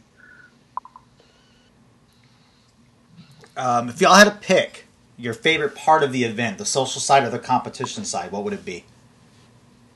Um, 3.57 3.89
if 3.89 4.01
y'all 4.01 4.15
had 4.15 4.25
to 4.25 4.31
pick 4.31 4.85
your 5.17 5.33
favorite 5.33 5.75
part 5.75 6.03
of 6.03 6.11
the 6.11 6.23
event, 6.25 6.57
the 6.57 6.65
social 6.65 6.99
side 6.99 7.23
or 7.23 7.29
the 7.29 7.39
competition 7.39 8.05
side, 8.05 8.31
what 8.31 8.43
would 8.43 8.53
it 8.53 8.65
be? 8.65 8.83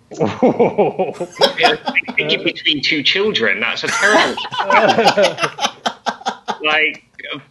Thinking 2.16 2.44
between 2.44 2.82
two 2.82 3.04
children, 3.04 3.60
that's 3.60 3.84
a 3.84 3.88
terrible. 3.88 4.42
like 6.64 7.04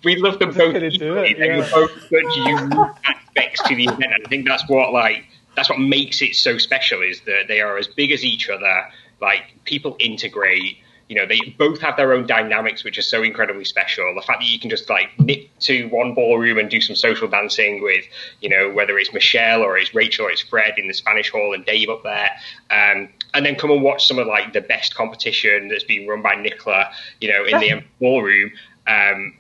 we 0.04 0.16
love 0.16 0.38
them 0.38 0.52
both. 0.52 0.74
It, 0.74 1.00
yeah. 1.00 1.22
They 1.22 1.70
both 1.70 1.92
such 2.02 2.36
unique 2.36 2.74
aspects 3.04 3.62
to 3.64 3.74
the 3.74 3.84
event, 3.84 4.12
and 4.14 4.26
I 4.26 4.28
think 4.28 4.46
that's 4.46 4.68
what 4.68 4.92
like 4.92 5.24
that's 5.56 5.68
what 5.68 5.80
makes 5.80 6.22
it 6.22 6.34
so 6.34 6.58
special 6.58 7.02
is 7.02 7.20
that 7.22 7.44
they 7.48 7.60
are 7.60 7.78
as 7.78 7.86
big 7.86 8.12
as 8.12 8.24
each 8.24 8.48
other. 8.48 8.84
Like 9.20 9.42
people 9.64 9.96
integrate 9.98 10.78
you 11.08 11.16
know, 11.16 11.26
they 11.26 11.40
both 11.58 11.80
have 11.80 11.96
their 11.96 12.12
own 12.12 12.26
dynamics, 12.26 12.84
which 12.84 12.98
are 12.98 13.02
so 13.02 13.22
incredibly 13.22 13.64
special. 13.64 14.14
The 14.14 14.20
fact 14.20 14.40
that 14.40 14.46
you 14.46 14.60
can 14.60 14.68
just 14.68 14.90
like 14.90 15.08
nip 15.18 15.48
to 15.60 15.86
one 15.88 16.14
ballroom 16.14 16.58
and 16.58 16.68
do 16.68 16.82
some 16.82 16.94
social 16.94 17.26
dancing 17.26 17.82
with, 17.82 18.04
you 18.42 18.50
know, 18.50 18.70
whether 18.70 18.98
it's 18.98 19.12
Michelle 19.12 19.62
or 19.62 19.78
it's 19.78 19.94
Rachel 19.94 20.26
or 20.26 20.30
it's 20.30 20.42
Fred 20.42 20.74
in 20.76 20.86
the 20.86 20.92
Spanish 20.92 21.30
Hall 21.30 21.54
and 21.54 21.64
Dave 21.64 21.88
up 21.88 22.02
there, 22.02 22.30
um, 22.70 23.08
and 23.32 23.46
then 23.46 23.56
come 23.56 23.70
and 23.70 23.82
watch 23.82 24.06
some 24.06 24.18
of 24.18 24.26
like 24.26 24.52
the 24.52 24.60
best 24.60 24.94
competition 24.94 25.68
that's 25.68 25.84
being 25.84 26.06
run 26.06 26.20
by 26.20 26.34
Nicola, 26.34 26.90
you 27.22 27.32
know, 27.32 27.44
in 27.44 27.58
the 27.58 27.82
ballroom. 28.00 28.52
Um, 28.88 29.34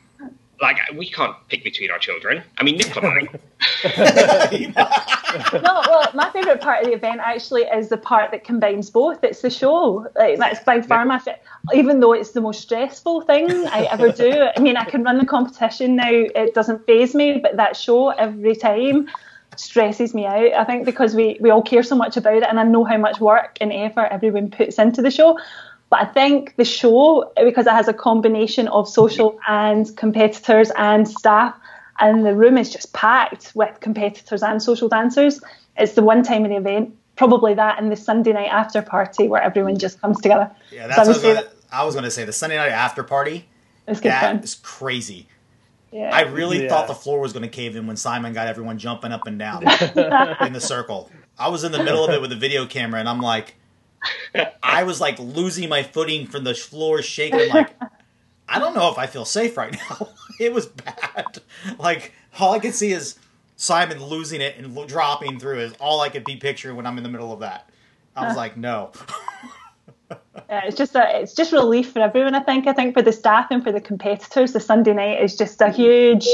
like 0.60 0.78
we 0.94 1.08
can't 1.08 1.36
pick 1.48 1.62
between 1.62 1.90
our 1.90 1.98
children. 1.98 2.42
I 2.58 2.64
mean, 2.64 2.76
Nicola 2.76 3.14
might. 3.14 3.30
no, 5.62 5.82
well, 5.88 6.10
my 6.14 6.30
favourite 6.32 6.60
part 6.60 6.82
of 6.82 6.90
the 6.90 6.96
event 6.96 7.20
actually 7.22 7.62
is 7.62 7.88
the 7.88 7.96
part 7.96 8.30
that 8.32 8.44
combines 8.44 8.90
both. 8.90 9.22
It's 9.22 9.40
the 9.42 9.50
show. 9.50 10.08
Like 10.16 10.38
that's 10.38 10.62
by 10.64 10.82
far 10.82 11.04
my 11.04 11.18
favorite. 11.18 11.42
Even 11.74 12.00
though 12.00 12.12
it's 12.12 12.32
the 12.32 12.40
most 12.40 12.60
stressful 12.60 13.22
thing 13.22 13.50
I 13.68 13.84
ever 13.84 14.10
do. 14.10 14.48
I 14.56 14.60
mean, 14.60 14.76
I 14.76 14.84
can 14.84 15.04
run 15.04 15.18
the 15.18 15.26
competition 15.26 15.96
now. 15.96 16.10
It 16.10 16.54
doesn't 16.54 16.84
phase 16.86 17.14
me, 17.14 17.38
but 17.38 17.56
that 17.56 17.76
show 17.76 18.10
every 18.10 18.56
time 18.56 19.08
stresses 19.56 20.14
me 20.14 20.26
out. 20.26 20.52
I 20.54 20.64
think 20.64 20.84
because 20.84 21.14
we 21.14 21.38
we 21.40 21.50
all 21.50 21.62
care 21.62 21.82
so 21.82 21.94
much 21.94 22.16
about 22.16 22.36
it, 22.36 22.44
and 22.44 22.58
I 22.58 22.64
know 22.64 22.84
how 22.84 22.96
much 22.96 23.20
work 23.20 23.58
and 23.60 23.72
effort 23.72 24.08
everyone 24.10 24.50
puts 24.50 24.78
into 24.78 25.02
the 25.02 25.10
show. 25.10 25.38
But 25.90 26.00
I 26.00 26.04
think 26.04 26.56
the 26.56 26.64
show, 26.64 27.32
because 27.42 27.66
it 27.66 27.72
has 27.72 27.88
a 27.88 27.94
combination 27.94 28.68
of 28.68 28.88
social 28.88 29.38
and 29.48 29.94
competitors 29.96 30.70
and 30.76 31.08
staff, 31.08 31.54
and 31.98 32.24
the 32.24 32.34
room 32.34 32.58
is 32.58 32.70
just 32.70 32.92
packed 32.92 33.52
with 33.54 33.80
competitors 33.80 34.42
and 34.42 34.62
social 34.62 34.88
dancers, 34.88 35.40
it's 35.76 35.92
the 35.92 36.02
one 36.02 36.22
time 36.22 36.44
in 36.44 36.50
the 36.50 36.56
event, 36.58 36.94
probably 37.16 37.54
that 37.54 37.80
and 37.80 37.90
the 37.90 37.96
Sunday 37.96 38.32
night 38.32 38.50
after 38.50 38.82
party 38.82 39.28
where 39.28 39.42
everyone 39.42 39.78
just 39.78 40.00
comes 40.00 40.20
together. 40.20 40.50
Yeah, 40.70 40.88
that's 40.88 41.20
so 41.20 41.34
what 41.34 41.56
I 41.72 41.84
was 41.84 41.94
going 41.94 42.04
to 42.04 42.10
say. 42.10 42.24
The 42.24 42.32
Sunday 42.32 42.56
night 42.56 42.70
after 42.70 43.02
party, 43.02 43.46
it's 43.86 44.00
good 44.00 44.12
that 44.12 44.20
fun. 44.20 44.44
is 44.44 44.54
crazy. 44.56 45.26
Yeah. 45.90 46.10
I 46.12 46.22
really 46.22 46.64
yeah. 46.64 46.68
thought 46.68 46.86
the 46.86 46.94
floor 46.94 47.20
was 47.20 47.32
going 47.32 47.44
to 47.44 47.48
cave 47.48 47.74
in 47.74 47.86
when 47.86 47.96
Simon 47.96 48.34
got 48.34 48.46
everyone 48.46 48.78
jumping 48.78 49.10
up 49.10 49.26
and 49.26 49.38
down 49.38 49.62
in 50.42 50.52
the 50.52 50.60
circle. 50.60 51.10
I 51.38 51.48
was 51.48 51.64
in 51.64 51.72
the 51.72 51.82
middle 51.82 52.04
of 52.04 52.10
it 52.10 52.20
with 52.20 52.30
a 52.32 52.36
video 52.36 52.66
camera, 52.66 53.00
and 53.00 53.08
I'm 53.08 53.20
like, 53.20 53.54
I 54.62 54.84
was 54.84 55.00
like 55.00 55.18
losing 55.18 55.68
my 55.68 55.82
footing 55.82 56.26
from 56.26 56.44
the 56.44 56.54
floor 56.54 57.02
shaking. 57.02 57.40
I'm 57.40 57.48
like, 57.48 57.74
I 58.48 58.58
don't 58.58 58.74
know 58.74 58.90
if 58.90 58.98
I 58.98 59.06
feel 59.06 59.24
safe 59.24 59.56
right 59.56 59.76
now. 59.90 60.08
it 60.40 60.52
was 60.52 60.66
bad. 60.66 61.38
Like 61.78 62.12
all 62.38 62.52
I 62.52 62.58
could 62.58 62.74
see 62.74 62.92
is 62.92 63.18
Simon 63.56 64.02
losing 64.02 64.40
it 64.40 64.56
and 64.56 64.88
dropping 64.88 65.38
through 65.38 65.60
is 65.60 65.72
all 65.80 66.00
I 66.00 66.08
could 66.08 66.24
be 66.24 66.36
picturing 66.36 66.76
when 66.76 66.86
I'm 66.86 66.96
in 66.96 67.02
the 67.02 67.10
middle 67.10 67.32
of 67.32 67.40
that. 67.40 67.68
I 68.14 68.22
was 68.22 68.30
uh-huh. 68.30 68.36
like, 68.36 68.56
no. 68.56 68.92
yeah, 70.48 70.62
it's 70.64 70.76
just 70.76 70.94
a, 70.94 71.20
it's 71.20 71.34
just 71.34 71.52
relief 71.52 71.92
for 71.92 72.00
everyone. 72.00 72.34
I 72.34 72.40
think. 72.40 72.66
I 72.66 72.72
think 72.72 72.94
for 72.94 73.02
the 73.02 73.12
staff 73.12 73.48
and 73.50 73.62
for 73.62 73.72
the 73.72 73.80
competitors, 73.80 74.52
the 74.52 74.60
Sunday 74.60 74.94
night 74.94 75.22
is 75.22 75.36
just 75.36 75.60
a 75.60 75.70
huge 75.70 76.26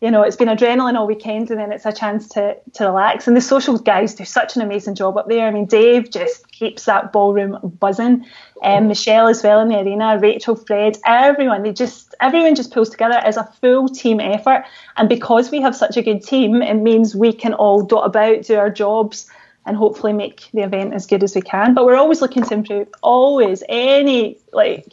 you 0.00 0.12
know, 0.12 0.22
it's 0.22 0.36
been 0.36 0.48
adrenaline 0.48 0.96
all 0.96 1.08
weekend 1.08 1.50
and 1.50 1.58
then 1.58 1.72
it's 1.72 1.84
a 1.84 1.92
chance 1.92 2.28
to, 2.28 2.56
to 2.74 2.84
relax. 2.84 3.26
And 3.26 3.36
the 3.36 3.40
social 3.40 3.76
guys 3.78 4.14
do 4.14 4.24
such 4.24 4.54
an 4.54 4.62
amazing 4.62 4.94
job 4.94 5.16
up 5.16 5.28
there. 5.28 5.46
I 5.46 5.50
mean, 5.50 5.66
Dave 5.66 6.12
just 6.12 6.48
keeps 6.52 6.84
that 6.84 7.12
ballroom 7.12 7.58
buzzing. 7.80 8.24
Um, 8.62 8.86
Michelle 8.86 9.26
as 9.26 9.42
well 9.42 9.60
in 9.60 9.68
the 9.68 9.80
arena, 9.80 10.16
Rachel, 10.20 10.54
Fred, 10.54 10.98
everyone, 11.04 11.64
they 11.64 11.72
just, 11.72 12.14
everyone 12.20 12.54
just 12.54 12.72
pulls 12.72 12.90
together 12.90 13.16
as 13.16 13.36
a 13.36 13.44
full 13.60 13.88
team 13.88 14.20
effort. 14.20 14.64
And 14.96 15.08
because 15.08 15.50
we 15.50 15.60
have 15.62 15.74
such 15.74 15.96
a 15.96 16.02
good 16.02 16.22
team, 16.22 16.62
it 16.62 16.74
means 16.74 17.16
we 17.16 17.32
can 17.32 17.54
all 17.54 17.82
dot 17.82 18.06
about, 18.06 18.42
do 18.42 18.54
our 18.54 18.70
jobs 18.70 19.28
and 19.66 19.76
hopefully 19.76 20.12
make 20.12 20.48
the 20.54 20.62
event 20.62 20.94
as 20.94 21.06
good 21.06 21.24
as 21.24 21.34
we 21.34 21.40
can. 21.40 21.74
But 21.74 21.84
we're 21.84 21.96
always 21.96 22.22
looking 22.22 22.44
to 22.44 22.54
improve, 22.54 22.88
always. 23.02 23.64
Any, 23.68 24.38
like, 24.52 24.86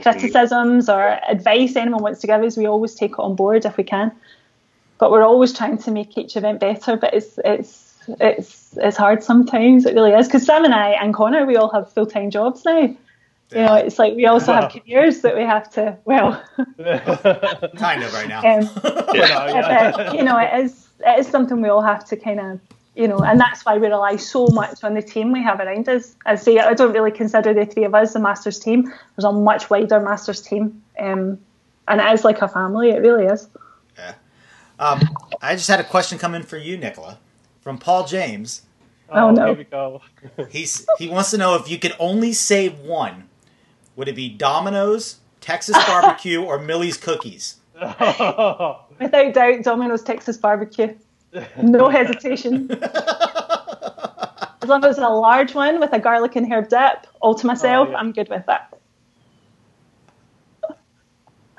criticisms 0.00 0.88
or 0.88 1.18
advice 1.28 1.74
anyone 1.74 2.02
wants 2.02 2.20
to 2.20 2.28
give 2.28 2.40
us, 2.40 2.56
we 2.56 2.66
always 2.66 2.94
take 2.94 3.12
it 3.12 3.18
on 3.18 3.34
board 3.34 3.64
if 3.64 3.76
we 3.76 3.82
can 3.82 4.12
but 5.04 5.10
we're 5.10 5.22
always 5.22 5.52
trying 5.52 5.76
to 5.76 5.90
make 5.90 6.16
each 6.16 6.34
event 6.34 6.60
better. 6.60 6.96
But 6.96 7.12
it's 7.12 7.38
it's 7.44 7.94
it's 8.08 8.74
it's 8.78 8.96
hard 8.96 9.22
sometimes. 9.22 9.84
It 9.84 9.92
really 9.94 10.12
is 10.12 10.26
because 10.26 10.46
Sam 10.46 10.64
and 10.64 10.72
I 10.72 10.92
and 10.92 11.12
Conor 11.12 11.44
we 11.44 11.56
all 11.56 11.70
have 11.72 11.92
full 11.92 12.06
time 12.06 12.30
jobs 12.30 12.64
now. 12.64 12.80
Yeah. 12.80 12.96
You 13.50 13.66
know, 13.66 13.74
it's 13.74 13.98
like 13.98 14.14
we 14.14 14.24
also 14.24 14.54
have 14.54 14.72
careers 14.72 15.20
that 15.20 15.36
we 15.36 15.42
have 15.42 15.70
to. 15.72 15.98
Well, 16.06 16.42
kind 17.76 18.02
of 18.02 18.14
right 18.14 18.28
now. 18.28 18.38
Um, 18.38 18.70
yeah. 19.14 19.92
but, 19.94 20.14
you 20.14 20.22
know, 20.22 20.38
it 20.38 20.64
is 20.64 20.88
it 21.00 21.18
is 21.18 21.28
something 21.28 21.60
we 21.60 21.68
all 21.68 21.82
have 21.82 22.06
to 22.06 22.16
kind 22.16 22.40
of 22.40 22.60
you 22.96 23.06
know, 23.06 23.18
and 23.18 23.38
that's 23.38 23.62
why 23.66 23.76
we 23.76 23.88
rely 23.88 24.16
so 24.16 24.46
much 24.46 24.82
on 24.82 24.94
the 24.94 25.02
team 25.02 25.32
we 25.32 25.42
have 25.42 25.60
around 25.60 25.86
us. 25.86 26.16
I 26.24 26.36
say 26.36 26.58
I 26.60 26.72
don't 26.72 26.94
really 26.94 27.10
consider 27.10 27.52
the 27.52 27.66
three 27.66 27.84
of 27.84 27.94
us 27.94 28.14
the 28.14 28.20
Masters 28.20 28.58
team. 28.58 28.84
There's 28.84 29.24
a 29.24 29.32
much 29.32 29.68
wider 29.68 30.00
Masters 30.00 30.40
team, 30.40 30.82
um, 30.98 31.38
and 31.88 32.00
it 32.00 32.10
is 32.14 32.24
like 32.24 32.40
a 32.40 32.48
family. 32.48 32.88
It 32.88 33.00
really 33.00 33.26
is. 33.26 33.48
Um, 34.78 35.00
I 35.40 35.54
just 35.54 35.68
had 35.68 35.80
a 35.80 35.84
question 35.84 36.18
come 36.18 36.34
in 36.34 36.42
for 36.42 36.56
you, 36.56 36.76
Nicola, 36.76 37.18
from 37.60 37.78
Paul 37.78 38.06
James. 38.06 38.62
Oh, 39.10 39.28
oh 39.28 39.30
no! 39.30 39.46
Here 39.46 39.56
we 39.56 39.64
go. 39.64 40.02
He's 40.50 40.86
he 40.98 41.08
wants 41.08 41.30
to 41.30 41.38
know 41.38 41.54
if 41.54 41.70
you 41.70 41.78
could 41.78 41.94
only 41.98 42.32
save 42.32 42.78
one. 42.80 43.28
Would 43.96 44.08
it 44.08 44.16
be 44.16 44.28
Domino's, 44.28 45.20
Texas 45.40 45.76
Barbecue, 45.86 46.42
or 46.42 46.58
Millie's 46.58 46.96
Cookies? 46.96 47.56
Without 47.80 49.34
doubt, 49.34 49.62
Domino's 49.62 50.02
Texas 50.02 50.36
Barbecue. 50.36 50.94
No 51.60 51.88
hesitation. 51.88 52.70
as 52.70 54.68
long 54.68 54.84
as 54.84 54.96
it's 54.96 55.04
a 55.04 55.08
large 55.08 55.54
one 55.54 55.80
with 55.80 55.92
a 55.92 55.98
garlic 55.98 56.36
and 56.36 56.50
herb 56.52 56.68
dip, 56.68 57.06
all 57.20 57.34
to 57.34 57.46
myself, 57.46 57.88
oh, 57.88 57.90
yeah. 57.90 57.96
I'm 57.98 58.12
good 58.12 58.28
with 58.28 58.46
that. 58.46 58.72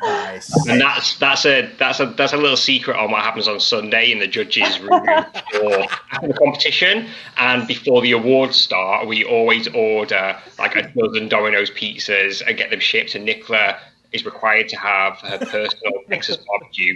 Nice. 0.01 0.67
And 0.67 0.81
that's 0.81 1.17
that's 1.17 1.45
a 1.45 1.71
that's 1.79 1.99
a 1.99 2.07
that's 2.07 2.33
a 2.33 2.37
little 2.37 2.57
secret 2.57 2.97
on 2.97 3.11
what 3.11 3.21
happens 3.21 3.47
on 3.47 3.59
Sunday 3.59 4.11
in 4.11 4.19
the 4.19 4.27
judges' 4.27 4.79
room 4.81 5.05
before 5.05 5.87
the 6.21 6.33
competition 6.37 7.07
and 7.37 7.67
before 7.67 8.01
the 8.01 8.11
awards 8.11 8.57
start. 8.57 9.07
We 9.07 9.23
always 9.23 9.67
order 9.69 10.37
like 10.59 10.75
a 10.75 10.89
dozen 10.89 11.29
Domino's 11.29 11.71
pizzas 11.71 12.41
and 12.45 12.57
get 12.57 12.71
them 12.71 12.79
shipped. 12.79 13.15
And 13.15 13.25
Nicola 13.25 13.77
is 14.11 14.25
required 14.25 14.69
to 14.69 14.77
have 14.77 15.19
her 15.19 15.37
personal 15.39 15.93
Texas 16.09 16.37
barbecue 16.47 16.95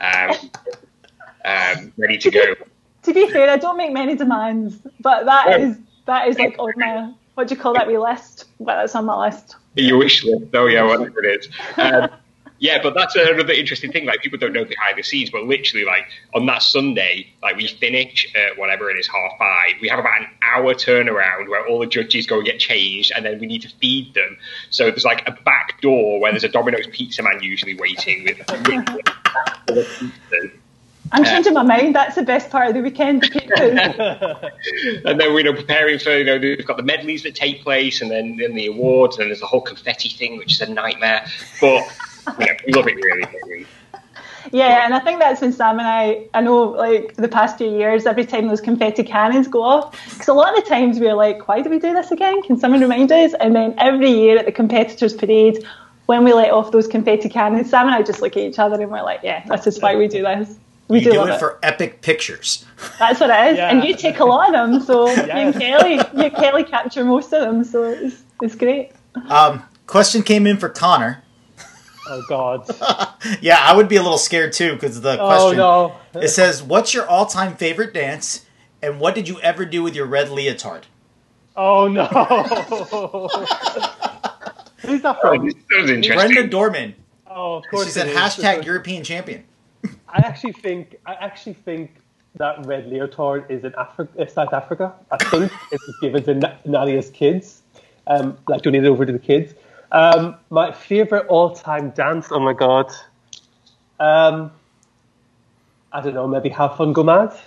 um, 0.00 0.50
um, 1.44 1.92
ready 1.96 2.18
to 2.18 2.30
go. 2.30 2.54
To 3.04 3.14
be 3.14 3.28
fair, 3.30 3.50
I 3.50 3.56
don't 3.56 3.76
make 3.76 3.92
many 3.92 4.14
demands, 4.14 4.78
but 5.00 5.26
that 5.26 5.46
yeah. 5.48 5.56
is 5.58 5.78
that 6.06 6.28
is 6.28 6.38
like 6.38 6.56
on 6.58 6.72
my 6.76 7.12
what 7.34 7.48
do 7.48 7.54
you 7.54 7.60
call 7.60 7.74
that? 7.74 7.86
We 7.86 7.98
list, 7.98 8.44
but 8.60 8.76
that's 8.76 8.94
on 8.94 9.06
my 9.06 9.26
list. 9.26 9.56
Your 9.74 9.98
wish 9.98 10.24
list. 10.24 10.46
Oh 10.54 10.66
yeah, 10.66 10.84
whatever 10.84 11.24
it 11.24 11.40
is. 11.40 11.48
Um, 11.76 12.10
yeah, 12.62 12.80
but 12.80 12.94
that's 12.94 13.16
another 13.16 13.52
interesting 13.52 13.90
thing. 13.90 14.06
Like 14.06 14.20
people 14.20 14.38
don't 14.38 14.52
know 14.52 14.64
behind 14.64 14.96
the 14.96 15.02
scenes, 15.02 15.30
but 15.30 15.42
literally, 15.42 15.84
like 15.84 16.06
on 16.32 16.46
that 16.46 16.62
Sunday, 16.62 17.26
like 17.42 17.56
we 17.56 17.66
finish 17.66 18.32
at 18.36 18.56
whatever 18.56 18.88
it 18.88 18.98
is, 18.98 19.08
half 19.08 19.36
five. 19.36 19.72
We 19.80 19.88
have 19.88 19.98
about 19.98 20.20
an 20.20 20.28
hour 20.44 20.72
turnaround 20.72 21.48
where 21.48 21.66
all 21.66 21.80
the 21.80 21.88
judges 21.88 22.28
go 22.28 22.36
and 22.36 22.46
get 22.46 22.60
changed, 22.60 23.10
and 23.16 23.26
then 23.26 23.40
we 23.40 23.48
need 23.48 23.62
to 23.62 23.68
feed 23.68 24.14
them. 24.14 24.36
So 24.70 24.90
there's 24.90 25.04
like 25.04 25.26
a 25.26 25.32
back 25.32 25.80
door 25.80 26.20
where 26.20 26.30
there's 26.30 26.44
a 26.44 26.48
Domino's 26.48 26.86
pizza 26.86 27.24
man 27.24 27.42
usually 27.42 27.74
waiting 27.74 28.22
with. 28.22 28.40
I'm 31.10 31.24
changing 31.24 31.56
um, 31.56 31.66
my 31.66 31.78
mind. 31.78 31.96
That's 31.96 32.14
the 32.14 32.22
best 32.22 32.48
part 32.48 32.68
of 32.68 32.74
the 32.74 32.80
weekend. 32.80 33.24
and 33.56 35.20
then 35.20 35.32
we're 35.32 35.38
you 35.38 35.44
know 35.46 35.54
preparing 35.54 35.98
for 35.98 36.16
you 36.16 36.22
know 36.22 36.38
we've 36.38 36.64
got 36.64 36.76
the 36.76 36.84
medleys 36.84 37.24
that 37.24 37.34
take 37.34 37.64
place, 37.64 38.02
and 38.02 38.08
then 38.08 38.36
then 38.36 38.54
the 38.54 38.66
awards, 38.66 39.18
and 39.18 39.30
there's 39.30 39.40
the 39.40 39.46
whole 39.46 39.62
confetti 39.62 40.10
thing, 40.10 40.38
which 40.38 40.52
is 40.52 40.60
a 40.60 40.72
nightmare. 40.72 41.26
But 41.60 41.88
yeah, 42.38 42.56
we 42.66 42.72
love 42.72 42.86
it 42.88 42.96
really, 42.96 43.26
really. 43.46 43.66
Yeah, 44.50 44.84
and 44.84 44.94
I 44.94 45.00
think 45.00 45.20
that's 45.20 45.40
when 45.40 45.52
Sam 45.52 45.78
and 45.78 45.86
I, 45.86 46.26
I 46.34 46.40
know, 46.40 46.62
like 46.62 47.14
the 47.16 47.28
past 47.28 47.58
few 47.58 47.70
years, 47.70 48.06
every 48.06 48.26
time 48.26 48.48
those 48.48 48.60
confetti 48.60 49.04
cannons 49.04 49.46
go 49.48 49.62
off, 49.62 49.92
because 50.10 50.28
a 50.28 50.34
lot 50.34 50.56
of 50.56 50.64
the 50.64 50.68
times 50.68 50.98
we're 50.98 51.14
like, 51.14 51.46
why 51.48 51.62
do 51.62 51.70
we 51.70 51.78
do 51.78 51.92
this 51.92 52.10
again? 52.10 52.42
Can 52.42 52.58
someone 52.58 52.80
remind 52.80 53.12
us? 53.12 53.34
And 53.40 53.54
then 53.54 53.74
every 53.78 54.10
year 54.10 54.38
at 54.38 54.46
the 54.46 54.52
competitors' 54.52 55.14
parade, 55.14 55.64
when 56.06 56.24
we 56.24 56.32
let 56.32 56.50
off 56.50 56.72
those 56.72 56.88
confetti 56.88 57.28
cannons, 57.28 57.70
Sam 57.70 57.86
and 57.86 57.94
I 57.94 58.02
just 58.02 58.20
look 58.20 58.36
at 58.36 58.42
each 58.42 58.58
other 58.58 58.80
and 58.80 58.90
we're 58.90 59.02
like, 59.02 59.20
yeah, 59.22 59.46
this 59.46 59.66
is 59.66 59.80
why 59.80 59.96
we 59.96 60.08
do 60.08 60.22
this. 60.22 60.58
We 60.88 60.98
you 60.98 61.04
do, 61.04 61.12
do 61.12 61.24
it 61.24 61.30
it. 61.30 61.38
for 61.38 61.58
epic 61.62 62.02
pictures. 62.02 62.66
That's 62.98 63.20
what 63.20 63.30
it 63.30 63.52
is. 63.52 63.56
Yeah. 63.56 63.70
And 63.70 63.84
you 63.84 63.96
take 63.96 64.18
a 64.18 64.24
lot 64.24 64.54
of 64.54 64.70
them, 64.70 64.82
so 64.82 65.08
you 65.10 65.22
and 65.22 65.54
Kelly, 65.54 65.94
you 65.94 66.24
and 66.24 66.34
Kelly 66.34 66.64
capture 66.64 67.04
most 67.04 67.32
of 67.32 67.40
them, 67.40 67.64
so 67.64 67.84
it's, 67.84 68.22
it's 68.42 68.54
great. 68.56 68.90
Um, 69.28 69.62
question 69.86 70.22
came 70.22 70.46
in 70.46 70.58
for 70.58 70.68
Conor. 70.68 71.22
Oh 72.08 72.22
God. 72.28 72.68
Yeah, 73.40 73.58
I 73.60 73.76
would 73.76 73.88
be 73.88 73.94
a 73.96 74.02
little 74.02 74.18
scared 74.18 74.52
too 74.52 74.72
because 74.74 75.00
the 75.00 75.18
Oh 75.20 75.26
question 75.28 75.56
no. 75.58 75.94
it 76.14 76.28
says, 76.28 76.60
"What's 76.62 76.92
your 76.92 77.06
all-time 77.08 77.54
favorite 77.56 77.94
dance?" 77.94 78.44
and 78.82 78.98
"What 78.98 79.14
did 79.14 79.28
you 79.28 79.38
ever 79.40 79.64
do 79.64 79.82
with 79.84 79.94
your 79.94 80.06
red 80.06 80.28
leotard?" 80.28 80.82
Oh 81.56 81.86
no. 81.86 82.04
Who's 84.78 85.02
that 85.02 85.18
Oh, 85.22 85.36
from? 85.36 85.46
this 85.46 85.54
sounds 85.70 85.90
interesting. 85.90 86.32
Brenda 86.34 86.48
Dorman. 86.48 86.94
Oh, 87.28 87.56
of 87.56 87.64
course. 87.70 87.86
She 87.86 87.92
said 87.92 88.08
hashtag 88.14 88.64
European 88.64 89.04
champion. 89.04 89.44
I 90.08 90.18
actually 90.18 90.52
think 90.54 90.96
I 91.06 91.14
actually 91.14 91.54
think 91.54 91.94
that 92.36 92.64
red 92.66 92.86
leotard 92.88 93.48
is 93.50 93.64
in 93.64 93.74
Africa, 93.78 94.28
South 94.28 94.52
Africa. 94.52 94.92
I 95.10 95.16
think 95.24 95.52
it 95.70 95.80
was 95.86 95.96
given 96.00 96.22
to 96.24 96.34
Na- 96.34 96.54
Nadia's 96.64 97.10
kids, 97.10 97.62
um, 98.08 98.36
like 98.48 98.62
donated 98.62 98.88
over 98.88 99.06
to 99.06 99.12
the 99.12 99.18
kids. 99.18 99.54
Um, 99.92 100.36
my 100.48 100.72
favorite 100.72 101.26
all-time 101.28 101.90
dance. 101.90 102.28
Oh 102.30 102.40
my 102.40 102.54
god. 102.54 102.90
Um, 104.00 104.50
I 105.92 106.00
don't 106.00 106.14
know. 106.14 106.26
Maybe 106.26 106.48
have 106.48 106.76
fun, 106.76 106.94
go 106.94 107.02
mad. 107.02 107.38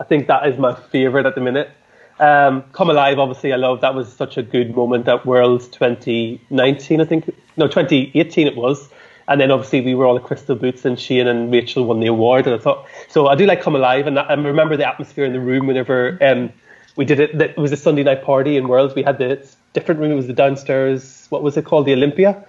I 0.00 0.04
think 0.04 0.26
that 0.26 0.46
is 0.48 0.58
my 0.58 0.74
favorite 0.74 1.26
at 1.26 1.36
the 1.36 1.40
minute. 1.40 1.70
Um, 2.18 2.64
Come 2.72 2.90
alive, 2.90 3.18
obviously, 3.18 3.52
I 3.52 3.56
love. 3.56 3.80
That 3.80 3.94
was 3.94 4.12
such 4.12 4.36
a 4.36 4.42
good 4.42 4.74
moment 4.74 5.06
at 5.06 5.24
Worlds 5.24 5.68
2019. 5.68 7.00
I 7.00 7.04
think 7.04 7.32
no, 7.56 7.68
2018 7.68 8.48
it 8.48 8.56
was. 8.56 8.88
And 9.28 9.40
then 9.40 9.52
obviously 9.52 9.80
we 9.80 9.94
were 9.94 10.04
all 10.04 10.16
at 10.16 10.24
Crystal 10.24 10.56
Boots 10.56 10.84
and 10.84 10.98
Shane 10.98 11.28
and 11.28 11.52
Rachel 11.52 11.84
won 11.84 12.00
the 12.00 12.08
award. 12.08 12.46
And 12.46 12.56
I 12.56 12.58
thought, 12.58 12.86
so 13.08 13.28
I 13.28 13.36
do 13.36 13.46
like 13.46 13.62
Come 13.62 13.76
Alive. 13.76 14.08
And 14.08 14.18
I 14.18 14.34
remember 14.34 14.76
the 14.76 14.86
atmosphere 14.86 15.24
in 15.24 15.32
the 15.32 15.40
room 15.40 15.68
whenever 15.68 16.18
um, 16.20 16.52
we 16.96 17.04
did 17.04 17.20
it. 17.20 17.40
It 17.40 17.56
was 17.56 17.72
a 17.72 17.76
Sunday 17.76 18.02
night 18.02 18.22
party 18.22 18.56
in 18.56 18.68
Worlds. 18.68 18.94
We 18.94 19.02
had 19.02 19.18
the 19.18 19.46
different 19.72 20.00
room. 20.00 20.12
It 20.12 20.16
was 20.16 20.26
the 20.26 20.32
downstairs, 20.32 21.26
what 21.30 21.42
was 21.42 21.56
it 21.56 21.64
called? 21.64 21.86
The 21.86 21.92
Olympia. 21.92 22.44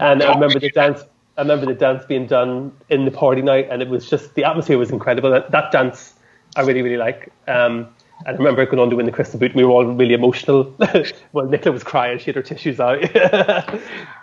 And 0.00 0.22
I 0.22 0.34
remember 0.34 0.60
the 0.60 0.70
dance. 0.70 1.02
I 1.36 1.42
remember 1.42 1.66
the 1.66 1.74
dance 1.74 2.04
being 2.04 2.26
done 2.26 2.72
in 2.90 3.04
the 3.04 3.10
party 3.10 3.42
night, 3.42 3.68
and 3.70 3.80
it 3.80 3.88
was 3.88 4.08
just 4.08 4.34
the 4.34 4.44
atmosphere 4.44 4.78
was 4.78 4.90
incredible. 4.90 5.30
That, 5.30 5.50
that 5.50 5.72
dance 5.72 6.14
I 6.56 6.62
really 6.62 6.82
really 6.82 6.98
like. 6.98 7.32
Um, 7.48 7.88
and 8.24 8.36
I 8.36 8.38
remember 8.38 8.64
going 8.66 8.78
on 8.78 8.90
to 8.90 8.96
win 8.96 9.06
the 9.06 9.12
Crystal 9.12 9.40
Boot. 9.40 9.50
And 9.50 9.56
we 9.56 9.64
were 9.64 9.70
all 9.70 9.84
really 9.84 10.14
emotional. 10.14 10.72
well, 11.32 11.46
Nicola 11.46 11.72
was 11.72 11.82
crying; 11.82 12.18
she 12.18 12.26
had 12.26 12.36
her 12.36 12.42
tissues 12.42 12.78
out. 12.78 13.02
um, 13.64 13.72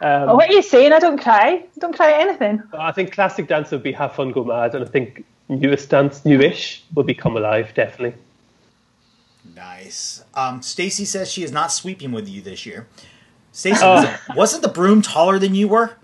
Oh, 0.01 0.36
what 0.36 0.49
are 0.49 0.53
you 0.53 0.62
saying? 0.62 0.93
I 0.93 0.99
don't 0.99 1.21
cry. 1.21 1.63
I 1.65 1.79
don't 1.79 1.95
cry 1.95 2.12
at 2.13 2.21
anything. 2.21 2.63
I 2.73 2.91
think 2.91 3.12
classic 3.12 3.47
dance 3.47 3.71
would 3.71 3.84
be 3.84 3.91
Have 3.91 4.13
Fun, 4.13 4.32
Go 4.32 4.43
Mad, 4.43 4.75
and 4.75 4.86
I 4.86 4.88
think 4.88 5.25
newest 5.49 5.89
dance, 5.89 6.23
newish, 6.23 6.84
will 6.93 7.03
be 7.03 7.13
Come 7.13 7.36
Alive, 7.36 7.73
definitely. 7.73 8.13
Nice. 9.55 10.23
Um, 10.33 10.62
Stacy 10.62 11.05
says 11.05 11.31
she 11.31 11.43
is 11.43 11.51
not 11.51 11.71
sweeping 11.71 12.12
with 12.12 12.27
you 12.27 12.41
this 12.41 12.65
year. 12.65 12.88
Stacy, 13.51 13.83
was 13.85 14.03
it- 14.05 14.19
wasn't 14.35 14.62
the 14.63 14.69
broom 14.69 15.01
taller 15.01 15.39
than 15.39 15.55
you 15.55 15.67
were? 15.67 15.95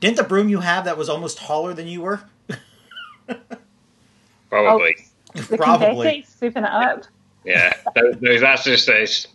Didn't 0.00 0.16
the 0.16 0.22
broom 0.24 0.48
you 0.48 0.60
have 0.60 0.84
that 0.84 0.96
was 0.96 1.08
almost 1.08 1.38
taller 1.38 1.74
than 1.74 1.88
you 1.88 2.02
were? 2.02 2.20
Probably. 4.50 4.96
The 5.34 5.56
Probably. 5.56 5.88
confetti, 5.88 6.26
sweeping 6.38 6.64
it 6.64 6.70
up. 6.70 7.04
Yeah. 7.44 7.72
Those, 7.94 8.14
those- 8.20 8.40
that's 8.40 8.64
just 8.64 8.88
it's, 8.88 9.26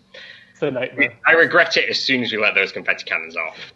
It's 0.51 0.61
a 0.61 0.71
nightmare. 0.71 1.13
I 1.27 1.33
regret 1.33 1.75
it 1.77 1.89
as 1.89 1.99
soon 1.99 2.23
as 2.23 2.31
we 2.31 2.37
let 2.37 2.55
those 2.55 2.71
confetti 2.71 3.03
cannons 3.05 3.35
off. 3.35 3.57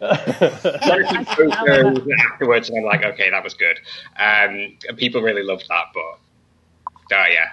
Afterwards, 2.32 2.68
and 2.70 2.78
I'm 2.78 2.84
like, 2.84 3.04
okay, 3.04 3.30
that 3.30 3.42
was 3.44 3.54
good. 3.54 3.78
Um, 4.18 4.76
and 4.88 4.96
people 4.96 5.20
really 5.20 5.42
loved 5.42 5.66
that, 5.68 5.84
but 5.94 6.18
uh, 7.16 7.24
yeah, 7.30 7.52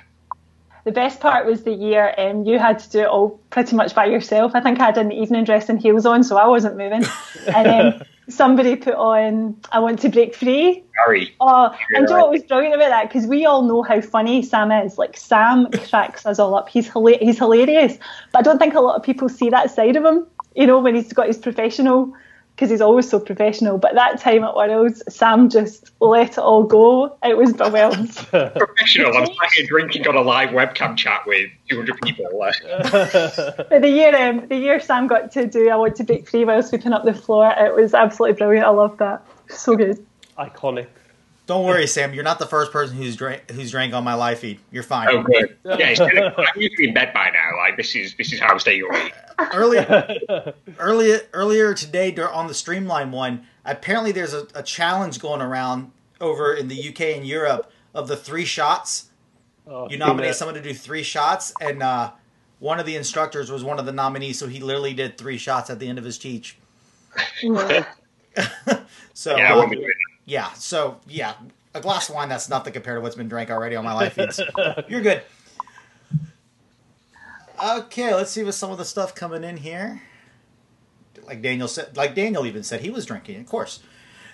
The 0.85 0.91
best 0.91 1.19
part 1.19 1.47
was 1.47 1.63
the 1.63 1.73
year 1.73 2.13
um, 2.17 2.45
you 2.45 2.59
had 2.59 2.77
to 2.79 2.89
do 2.91 2.99
it 2.99 3.07
all 3.07 3.39
pretty 3.49 3.75
much 3.75 3.95
by 3.95 4.05
yourself. 4.05 4.51
I 4.53 4.61
think 4.61 4.79
I 4.79 4.85
had 4.85 4.97
an 4.99 5.11
evening 5.11 5.43
dress 5.43 5.67
and 5.67 5.81
heels 5.81 6.05
on, 6.05 6.23
so 6.23 6.37
I 6.37 6.45
wasn't 6.47 6.77
moving. 6.77 7.03
and 7.47 7.65
then 7.65 8.05
somebody 8.29 8.75
put 8.75 8.93
on 8.93 9.57
"I 9.71 9.79
Want 9.79 9.99
to 10.01 10.09
Break 10.09 10.35
Free." 10.35 10.83
Harry. 11.03 11.33
Oh, 11.41 11.75
and 11.95 12.05
do 12.05 12.13
you 12.13 12.19
know 12.19 12.25
what 12.25 12.31
was 12.31 12.43
brilliant 12.43 12.75
about 12.75 12.89
that? 12.89 13.09
Because 13.09 13.25
we 13.27 13.45
all 13.47 13.63
know 13.63 13.81
how 13.81 13.99
funny 13.99 14.43
Sam 14.43 14.71
is. 14.71 14.99
Like 14.99 15.17
Sam 15.17 15.71
cracks 15.89 16.23
us 16.25 16.37
all 16.37 16.53
up. 16.53 16.69
He's 16.69 16.87
hila- 16.87 17.19
he's 17.19 17.39
hilarious, 17.39 17.97
but 18.31 18.39
I 18.39 18.41
don't 18.43 18.59
think 18.59 18.75
a 18.75 18.79
lot 18.79 18.95
of 18.95 19.01
people 19.01 19.27
see 19.27 19.49
that 19.49 19.71
side 19.71 19.95
of 19.95 20.05
him. 20.05 20.27
You 20.55 20.67
know, 20.67 20.79
when 20.79 20.93
he's 20.93 21.11
got 21.11 21.25
his 21.27 21.39
professional, 21.39 22.13
because 22.55 22.69
he's 22.69 22.81
always 22.81 23.09
so 23.09 23.19
professional. 23.19 23.77
But 23.77 23.95
that 23.95 24.19
time 24.19 24.43
at 24.45 24.55
Worlds, 24.55 25.03
Sam 25.13 25.49
just 25.49 25.91
let 25.99 26.33
it 26.33 26.37
all 26.37 26.63
go. 26.63 27.17
It 27.23 27.37
was 27.37 27.51
brilliant. 27.53 28.15
Professional. 28.31 29.17
I'm 29.17 29.25
sat 29.25 29.51
here 29.55 29.65
drinking 29.67 30.07
on 30.07 30.15
a 30.15 30.21
live 30.21 30.49
webcam 30.49 30.95
chat 30.95 31.23
with 31.27 31.49
200 31.69 32.01
people. 32.01 32.25
But 32.35 33.81
the 33.81 33.89
year 33.89 34.15
um, 34.15 34.47
the 34.47 34.55
year 34.55 34.79
Sam 34.79 35.07
got 35.07 35.31
to 35.33 35.47
do 35.47 35.69
I 35.69 35.75
Want 35.75 35.95
to 35.97 36.03
Break 36.03 36.29
Free 36.29 36.45
while 36.45 36.61
sweeping 36.63 36.93
up 36.93 37.03
the 37.03 37.13
floor, 37.13 37.53
it 37.57 37.75
was 37.75 37.93
absolutely 37.93 38.37
brilliant. 38.37 38.65
I 38.65 38.69
loved 38.69 38.99
that. 38.99 39.25
So 39.49 39.75
good. 39.75 40.05
Iconic. 40.37 40.87
Don't 41.47 41.63
worry, 41.65 41.85
Sam. 41.85 42.13
You're 42.13 42.23
not 42.23 42.39
the 42.39 42.47
first 42.47 42.71
person 42.71 42.97
who's 42.97 43.15
drank 43.15 43.51
who's 43.51 43.71
drank 43.71 43.93
on 43.93 44.03
my 44.03 44.15
live 44.15 44.39
feed. 44.39 44.59
You're 44.71 44.81
fine. 44.83 45.07
oh, 45.11 45.21
good. 45.21 45.55
Yeah, 45.63 45.89
it's 45.89 45.99
gonna, 45.99 46.33
I'm 46.37 46.45
usually 46.61 46.87
in 46.87 46.93
bed 46.93 47.13
by 47.13 47.29
now. 47.29 47.57
Like, 47.57 47.77
this 47.77 47.95
is 47.95 48.15
this 48.15 48.33
is 48.33 48.39
how 48.39 48.47
I'm 48.47 48.59
staying 48.59 48.81
awake. 48.83 49.13
earlier, 49.53 50.15
earlier, 50.79 51.19
earlier 51.33 51.73
today 51.75 52.15
on 52.17 52.47
the 52.47 52.53
Streamline 52.53 53.11
one, 53.11 53.45
apparently 53.63 54.11
there's 54.11 54.33
a, 54.33 54.47
a 54.55 54.63
challenge 54.63 55.19
going 55.19 55.41
around 55.41 55.91
over 56.19 56.53
in 56.53 56.67
the 56.67 56.89
UK 56.89 57.01
and 57.17 57.27
Europe 57.27 57.71
of 57.93 58.07
the 58.07 58.17
three 58.17 58.45
shots. 58.45 59.09
Oh, 59.67 59.89
You 59.89 59.97
nominate 59.97 60.31
that. 60.31 60.35
someone 60.37 60.55
to 60.55 60.61
do 60.61 60.73
three 60.73 61.03
shots, 61.03 61.53
and 61.61 61.83
uh, 61.83 62.11
one 62.59 62.79
of 62.79 62.85
the 62.85 62.95
instructors 62.95 63.51
was 63.51 63.63
one 63.63 63.77
of 63.79 63.85
the 63.85 63.91
nominees, 63.91 64.39
so 64.39 64.47
he 64.47 64.59
literally 64.59 64.93
did 64.93 65.17
three 65.17 65.37
shots 65.37 65.69
at 65.69 65.79
the 65.79 65.87
end 65.87 65.97
of 65.99 66.05
his 66.05 66.17
teach. 66.17 66.57
So 69.13 69.37
Yeah, 69.37 69.53
I 69.53 69.55
won't 69.55 69.71
be 69.71 69.77
doing 69.77 69.87
yeah, 70.25 70.51
so 70.53 70.99
yeah, 71.07 71.35
a 71.73 71.81
glass 71.81 72.09
of 72.09 72.15
wine 72.15 72.29
that's 72.29 72.49
nothing 72.49 72.73
compared 72.73 72.97
to 72.97 73.01
what's 73.01 73.15
been 73.15 73.27
drank 73.27 73.51
already 73.51 73.75
on 73.75 73.85
my 73.85 73.93
live 73.93 74.13
feeds. 74.13 74.39
You're 74.87 75.01
good. 75.01 75.21
Okay, 77.63 78.13
let's 78.13 78.31
see 78.31 78.43
what 78.43 78.53
some 78.53 78.71
of 78.71 78.77
the 78.77 78.85
stuff 78.85 79.15
coming 79.15 79.43
in 79.43 79.57
here. 79.57 80.01
Like 81.25 81.41
Daniel 81.41 81.67
said, 81.67 81.95
like 81.95 82.15
Daniel 82.15 82.45
even 82.45 82.63
said, 82.63 82.81
he 82.81 82.89
was 82.89 83.05
drinking. 83.05 83.39
Of 83.39 83.45
course. 83.47 83.81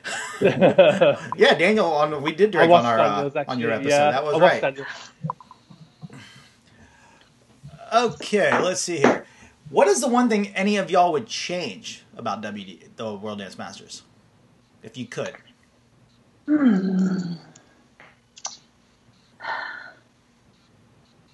yeah, 0.42 1.18
Daniel. 1.38 1.86
On 1.86 2.22
we 2.24 2.32
did 2.32 2.52
drink 2.52 2.72
on 2.72 2.86
our 2.86 3.00
uh, 3.00 3.30
Daniel's, 3.30 3.48
on 3.48 3.60
your 3.60 3.72
episode. 3.72 3.90
Yeah, 3.90 4.12
that 4.12 4.24
was 4.24 4.40
right. 4.40 4.62
Daniel. 4.62 4.86
Okay, 7.94 8.58
let's 8.62 8.82
see 8.82 8.98
here. 8.98 9.26
What 9.70 9.88
is 9.88 10.02
the 10.02 10.08
one 10.08 10.30
thing 10.30 10.48
any 10.50 10.78
of 10.78 10.90
y'all 10.90 11.12
would 11.12 11.28
change 11.28 12.04
about 12.18 12.42
WD, 12.42 12.96
the 12.96 13.14
World 13.14 13.40
Dance 13.40 13.58
Masters, 13.58 14.04
if 14.82 14.98
you 14.98 15.06
could? 15.06 15.34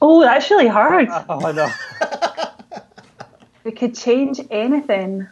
Oh, 0.02 0.22
that's 0.22 0.50
really 0.52 0.68
hard. 0.68 1.08
Oh, 1.10 1.44
I 1.46 1.52
know. 1.52 1.72
We 3.64 3.72
could 3.72 3.96
change 3.96 4.40
anything. 4.52 5.28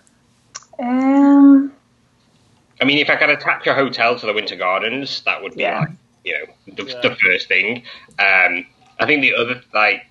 Um, 0.80 1.72
I 2.82 2.86
mean, 2.86 2.98
if 2.98 3.10
I 3.10 3.16
could 3.16 3.30
attach 3.30 3.66
a 3.68 3.74
hotel 3.74 4.18
to 4.20 4.26
the 4.26 4.34
Winter 4.34 4.56
Gardens, 4.56 5.22
that 5.22 5.42
would 5.42 5.54
be 5.56 5.62
Yeah. 5.62 5.80
like, 5.80 5.90
you 6.24 6.34
know, 6.34 6.74
the, 6.76 6.84
Yeah. 6.92 7.02
the 7.02 7.16
first 7.16 7.48
thing. 7.48 7.84
Um, 8.20 8.66
I 9.00 9.06
think 9.06 9.22
the 9.22 9.36
other, 9.36 9.62
like, 9.74 10.06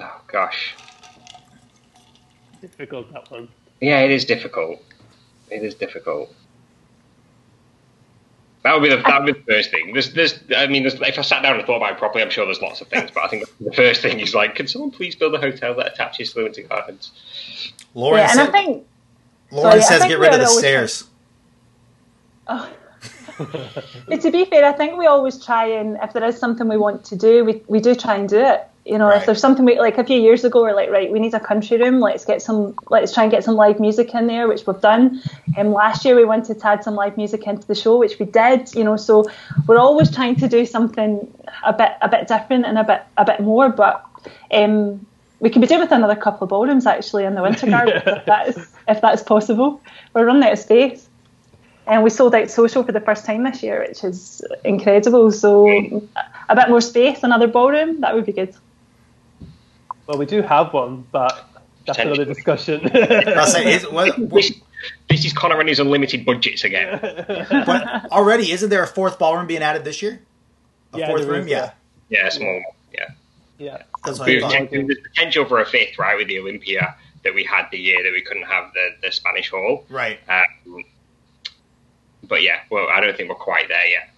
oh 0.00 0.20
gosh, 0.26 0.74
Difficult 2.60 3.12
that 3.12 3.28
one. 3.30 3.48
yeah, 3.80 4.00
it 4.00 4.10
is 4.12 4.24
difficult. 4.24 4.80
It 5.50 5.62
is 5.64 5.74
difficult. 5.74 6.32
That 8.62 8.74
would 8.74 8.82
be 8.82 8.94
the 8.94 9.02
that 9.02 9.24
would 9.24 9.34
be 9.34 9.40
the 9.40 9.52
first 9.52 9.70
thing. 9.70 9.92
There's, 9.92 10.12
there's, 10.12 10.38
I 10.56 10.68
mean, 10.68 10.82
there's, 10.84 10.94
if 10.94 11.18
I 11.18 11.22
sat 11.22 11.42
down 11.42 11.56
and 11.56 11.66
thought 11.66 11.78
about 11.78 11.92
it 11.92 11.98
properly, 11.98 12.22
I'm 12.22 12.30
sure 12.30 12.44
there's 12.44 12.62
lots 12.62 12.80
of 12.80 12.86
things. 12.88 13.10
But 13.12 13.24
I 13.24 13.28
think 13.28 13.44
the 13.58 13.72
first 13.72 14.02
thing 14.02 14.20
is 14.20 14.34
like, 14.34 14.54
can 14.54 14.68
someone 14.68 14.92
please 14.92 15.16
build 15.16 15.34
a 15.34 15.38
hotel 15.38 15.74
that 15.74 15.92
attaches 15.92 16.30
to 16.30 16.38
the 16.38 16.44
Winter 16.44 16.62
Gardens? 16.62 17.10
Lauren 17.94 18.20
yeah, 18.20 18.30
and 18.30 18.40
I 18.40 18.46
think 18.46 18.86
Lauren 19.50 19.72
sorry, 19.72 19.80
I 19.80 19.82
says 19.82 19.98
think 20.00 20.10
get 20.10 20.18
rid 20.20 20.32
of 20.32 20.40
the 20.40 20.46
always- 20.46 20.58
stairs. 20.58 21.04
Oh. 22.46 22.70
but 24.08 24.20
to 24.20 24.30
be 24.30 24.44
fair, 24.44 24.64
I 24.64 24.72
think 24.72 24.96
we 24.96 25.06
always 25.06 25.44
try 25.44 25.66
and 25.66 25.98
if 26.02 26.12
there 26.12 26.24
is 26.24 26.38
something 26.38 26.68
we 26.68 26.76
want 26.76 27.04
to 27.06 27.16
do, 27.16 27.44
we, 27.44 27.62
we 27.66 27.80
do 27.80 27.94
try 27.94 28.16
and 28.16 28.28
do 28.28 28.38
it. 28.38 28.68
You 28.84 28.98
know, 28.98 29.06
Right. 29.08 29.18
if 29.18 29.26
there's 29.26 29.40
something 29.40 29.64
we 29.64 29.78
like 29.78 29.96
a 29.98 30.04
few 30.04 30.20
years 30.20 30.42
ago, 30.44 30.62
we're 30.62 30.74
like, 30.74 30.90
right, 30.90 31.10
we 31.10 31.20
need 31.20 31.34
a 31.34 31.40
country 31.40 31.78
room. 31.78 32.00
Let's 32.00 32.24
get 32.24 32.42
some, 32.42 32.74
let's 32.90 33.14
try 33.14 33.22
and 33.22 33.30
get 33.30 33.44
some 33.44 33.54
live 33.54 33.78
music 33.78 34.12
in 34.12 34.26
there, 34.26 34.48
which 34.48 34.66
we've 34.66 34.80
done. 34.80 35.22
And 35.56 35.70
last 35.72 36.04
year 36.04 36.16
we 36.16 36.24
wanted 36.24 36.58
to 36.58 36.66
add 36.66 36.82
some 36.82 36.96
live 36.96 37.16
music 37.16 37.46
into 37.46 37.64
the 37.66 37.76
show, 37.76 37.96
which 37.98 38.18
we 38.18 38.26
did. 38.26 38.74
You 38.74 38.82
know, 38.82 38.96
so 38.96 39.24
we're 39.68 39.78
always 39.78 40.10
trying 40.12 40.34
to 40.36 40.48
do 40.48 40.66
something 40.66 41.32
a 41.64 41.72
bit, 41.72 41.92
a 42.02 42.08
bit 42.08 42.26
different 42.26 42.64
and 42.66 42.76
a 42.76 42.82
bit, 42.82 43.02
a 43.16 43.24
bit 43.24 43.38
more. 43.38 43.68
But 43.68 44.04
um, 44.50 45.06
we 45.38 45.48
can 45.48 45.60
be 45.60 45.68
doing 45.68 45.80
with 45.80 45.92
another 45.92 46.16
couple 46.16 46.44
of 46.44 46.48
ballrooms 46.50 46.84
actually 46.86 47.24
in 47.24 47.36
the 47.36 47.42
winter 47.42 47.66
garden 47.70 48.02
if 48.04 48.24
that's 48.26 48.58
if 48.88 49.00
that's 49.00 49.22
possible. 49.22 49.80
We're 50.12 50.26
running 50.26 50.42
out 50.42 50.54
of 50.54 50.58
space. 50.58 51.08
And 51.86 52.04
we 52.04 52.10
sold 52.10 52.34
out 52.34 52.48
social 52.50 52.84
for 52.84 52.92
the 52.92 53.00
first 53.00 53.24
time 53.26 53.42
this 53.42 53.62
year, 53.62 53.84
which 53.86 54.04
is 54.04 54.40
incredible. 54.64 55.30
So 55.32 55.68
a 56.48 56.54
bit 56.56 56.68
more 56.68 56.80
space, 56.80 57.22
another 57.24 57.48
ballroom, 57.48 58.00
that 58.02 58.14
would 58.14 58.24
be 58.26 58.32
good. 58.32 58.54
Well, 60.06 60.18
we 60.18 60.26
do 60.26 60.42
have 60.42 60.72
one, 60.72 61.06
but 61.12 61.48
that's 61.86 61.98
another 61.98 62.24
discussion. 62.24 62.80
I 62.94 63.44
say, 63.46 63.74
is, 63.74 63.88
what, 63.90 64.16
This, 64.30 64.52
this 65.08 65.24
is 65.24 65.32
Conor 65.32 65.60
and 65.60 65.68
his 65.68 65.78
unlimited 65.78 66.24
budgets 66.24 66.64
again. 66.64 66.98
but 67.66 68.10
already, 68.10 68.50
isn't 68.50 68.68
there 68.68 68.82
a 68.82 68.86
fourth 68.86 69.18
ballroom 69.18 69.46
being 69.46 69.62
added 69.62 69.84
this 69.84 70.02
year? 70.02 70.20
A 70.92 70.98
Yeah, 70.98 71.06
fourth 71.06 71.24
room, 71.26 71.44
is, 71.44 71.50
yeah. 71.50 71.72
Yeah, 72.08 72.28
small. 72.28 72.52
one, 72.52 72.62
Yeah. 72.92 73.08
yeah. 73.58 73.82
That's 74.04 74.18
what 74.18 74.26
There's 74.26 74.98
potential 75.08 75.44
for 75.44 75.60
a 75.60 75.66
fifth, 75.66 75.98
right, 75.98 76.16
with 76.16 76.26
the 76.26 76.40
Olympia 76.40 76.96
that 77.22 77.32
we 77.32 77.44
had 77.44 77.68
the 77.70 77.78
year 77.78 78.02
that 78.02 78.12
we 78.12 78.20
couldn't 78.22 78.42
have 78.46 78.72
the, 78.74 78.88
the 79.02 79.12
Spanish 79.12 79.50
Hall. 79.50 79.84
Right. 79.88 80.18
Um, 80.28 80.84
but 82.24 82.42
yeah, 82.42 82.60
well, 82.70 82.88
I 82.90 83.00
don't 83.00 83.16
think 83.16 83.28
we're 83.28 83.36
quite 83.36 83.68
there 83.68 83.86
yet. 83.86 84.10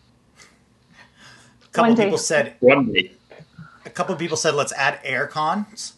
A 1.62 1.66
couple 1.72 1.90
One 1.90 1.96
day. 1.96 2.04
people 2.04 2.18
said. 2.18 2.54
One 2.60 2.92
day. 2.92 3.12
A 3.86 3.90
couple 3.90 4.12
of 4.14 4.18
people 4.18 4.36
said 4.36 4.54
let's 4.54 4.72
add 4.72 4.98
air 5.04 5.26
cons. 5.26 5.94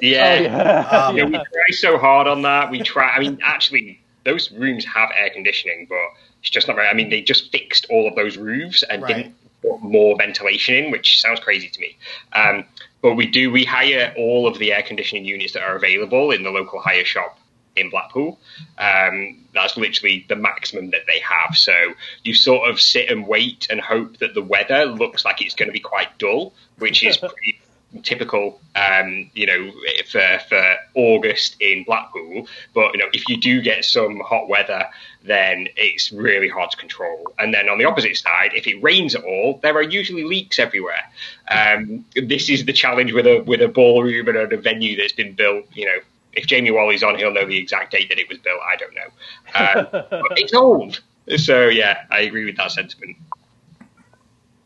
Yeah. 0.00 0.36
Oh, 0.38 0.42
yeah. 0.42 0.80
Um, 1.06 1.16
Yeah, 1.16 1.24
we 1.24 1.32
try 1.32 1.70
so 1.70 1.98
hard 1.98 2.28
on 2.28 2.42
that. 2.42 2.70
We 2.70 2.82
try. 2.82 3.10
I 3.10 3.18
mean, 3.20 3.38
actually, 3.42 4.00
those 4.24 4.50
rooms 4.52 4.84
have 4.84 5.10
air 5.16 5.30
conditioning, 5.30 5.86
but 5.88 5.98
it's 6.40 6.50
just 6.50 6.68
not 6.68 6.76
very. 6.76 6.88
I 6.88 6.94
mean, 6.94 7.10
they 7.10 7.20
just 7.20 7.50
fixed 7.50 7.86
all 7.90 8.06
of 8.06 8.14
those 8.14 8.36
roofs 8.36 8.82
and 8.84 9.02
Right. 9.02 9.16
didn't 9.16 9.34
put 9.62 9.82
more 9.82 10.16
ventilation 10.16 10.76
in, 10.76 10.90
which 10.92 11.20
sounds 11.20 11.40
crazy 11.40 11.68
to 11.68 11.80
me. 11.80 11.96
Um, 12.32 12.64
but 13.02 13.14
we 13.14 13.26
do. 13.26 13.50
We 13.50 13.64
hire 13.64 14.14
all 14.16 14.46
of 14.46 14.58
the 14.58 14.72
air 14.72 14.82
conditioning 14.82 15.24
units 15.24 15.52
that 15.54 15.62
are 15.62 15.74
available 15.74 16.30
in 16.30 16.44
the 16.44 16.50
local 16.50 16.80
hire 16.80 17.04
shop 17.04 17.38
in 17.80 17.90
Blackpool. 17.90 18.38
Um, 18.78 19.44
that's 19.54 19.76
literally 19.76 20.24
the 20.28 20.36
maximum 20.36 20.90
that 20.90 21.02
they 21.06 21.20
have. 21.20 21.56
So 21.56 21.74
you 22.22 22.34
sort 22.34 22.70
of 22.70 22.80
sit 22.80 23.10
and 23.10 23.26
wait 23.26 23.66
and 23.70 23.80
hope 23.80 24.18
that 24.18 24.34
the 24.34 24.42
weather 24.42 24.86
looks 24.86 25.24
like 25.24 25.42
it's 25.42 25.54
going 25.54 25.68
to 25.68 25.72
be 25.72 25.80
quite 25.80 26.18
dull, 26.18 26.54
which 26.78 27.02
is 27.02 27.16
pretty 27.18 27.60
typical, 28.02 28.60
um, 28.76 29.30
you 29.34 29.46
know, 29.46 29.72
for, 30.10 30.38
for 30.48 30.76
August 30.94 31.56
in 31.60 31.84
Blackpool. 31.84 32.46
But, 32.74 32.92
you 32.92 32.98
know, 32.98 33.08
if 33.12 33.28
you 33.28 33.38
do 33.38 33.62
get 33.62 33.84
some 33.84 34.20
hot 34.20 34.48
weather, 34.48 34.84
then 35.24 35.68
it's 35.76 36.12
really 36.12 36.48
hard 36.48 36.70
to 36.70 36.76
control. 36.76 37.32
And 37.38 37.52
then 37.52 37.68
on 37.68 37.78
the 37.78 37.84
opposite 37.86 38.16
side, 38.16 38.50
if 38.54 38.66
it 38.66 38.82
rains 38.82 39.14
at 39.14 39.24
all, 39.24 39.58
there 39.62 39.74
are 39.74 39.82
usually 39.82 40.24
leaks 40.24 40.58
everywhere. 40.58 41.02
Um, 41.50 42.04
this 42.14 42.50
is 42.50 42.64
the 42.66 42.72
challenge 42.72 43.12
with 43.12 43.26
a 43.26 43.42
with 43.42 43.62
a 43.62 43.68
ballroom 43.68 44.28
and 44.28 44.52
a 44.52 44.56
venue 44.56 44.96
that's 44.96 45.14
been 45.14 45.32
built, 45.32 45.64
you 45.74 45.86
know, 45.86 45.98
if 46.38 46.46
Jamie 46.46 46.70
Wally's 46.70 47.02
on, 47.02 47.18
he'll 47.18 47.32
know 47.32 47.44
the 47.44 47.58
exact 47.58 47.90
date 47.90 48.08
that 48.08 48.18
it 48.18 48.28
was 48.28 48.38
built. 48.38 48.60
I 48.62 48.76
don't 48.76 48.94
know. 48.94 49.90
Um, 49.92 50.06
but 50.28 50.38
it's 50.38 50.54
old. 50.54 51.00
So, 51.36 51.66
yeah, 51.66 52.04
I 52.12 52.20
agree 52.20 52.44
with 52.44 52.56
that 52.56 52.70
sentiment. 52.70 53.16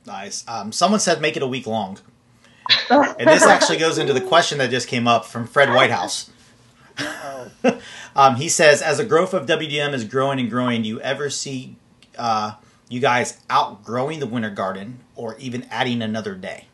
Nice. 0.07 0.45
Um, 0.47 0.71
someone 0.71 1.01
said 1.01 1.23
make 1.23 1.37
it 1.37 1.43
a 1.43 1.47
week 1.47 1.67
long. 1.67 1.99
And 2.91 3.29
this 3.29 3.43
actually 3.43 3.79
goes 3.79 3.99
into 3.99 4.13
the 4.13 4.21
question 4.21 4.59
that 4.59 4.71
just 4.71 4.87
came 4.87 5.09
up 5.09 5.25
from 5.25 5.47
Fred 5.47 5.71
Whitehouse. 5.71 6.31
um, 8.17 8.37
he 8.37 8.49
says, 8.49 8.83
as 8.83 8.99
the 8.99 9.05
growth 9.05 9.35
of 9.35 9.47
WDM 9.47 9.93
is 9.95 10.05
growing 10.05 10.39
and 10.39 10.49
growing, 10.49 10.83
do 10.83 10.89
you 10.89 11.01
ever 11.01 11.29
see 11.29 11.77
uh, 12.17 12.55
you 12.89 13.01
guys 13.01 13.41
outgrowing 13.51 14.21
the 14.21 14.27
Winter 14.27 14.51
Garden 14.51 15.01
or 15.17 15.37
even 15.39 15.67
adding 15.71 16.03
another 16.03 16.35
day? 16.35 16.67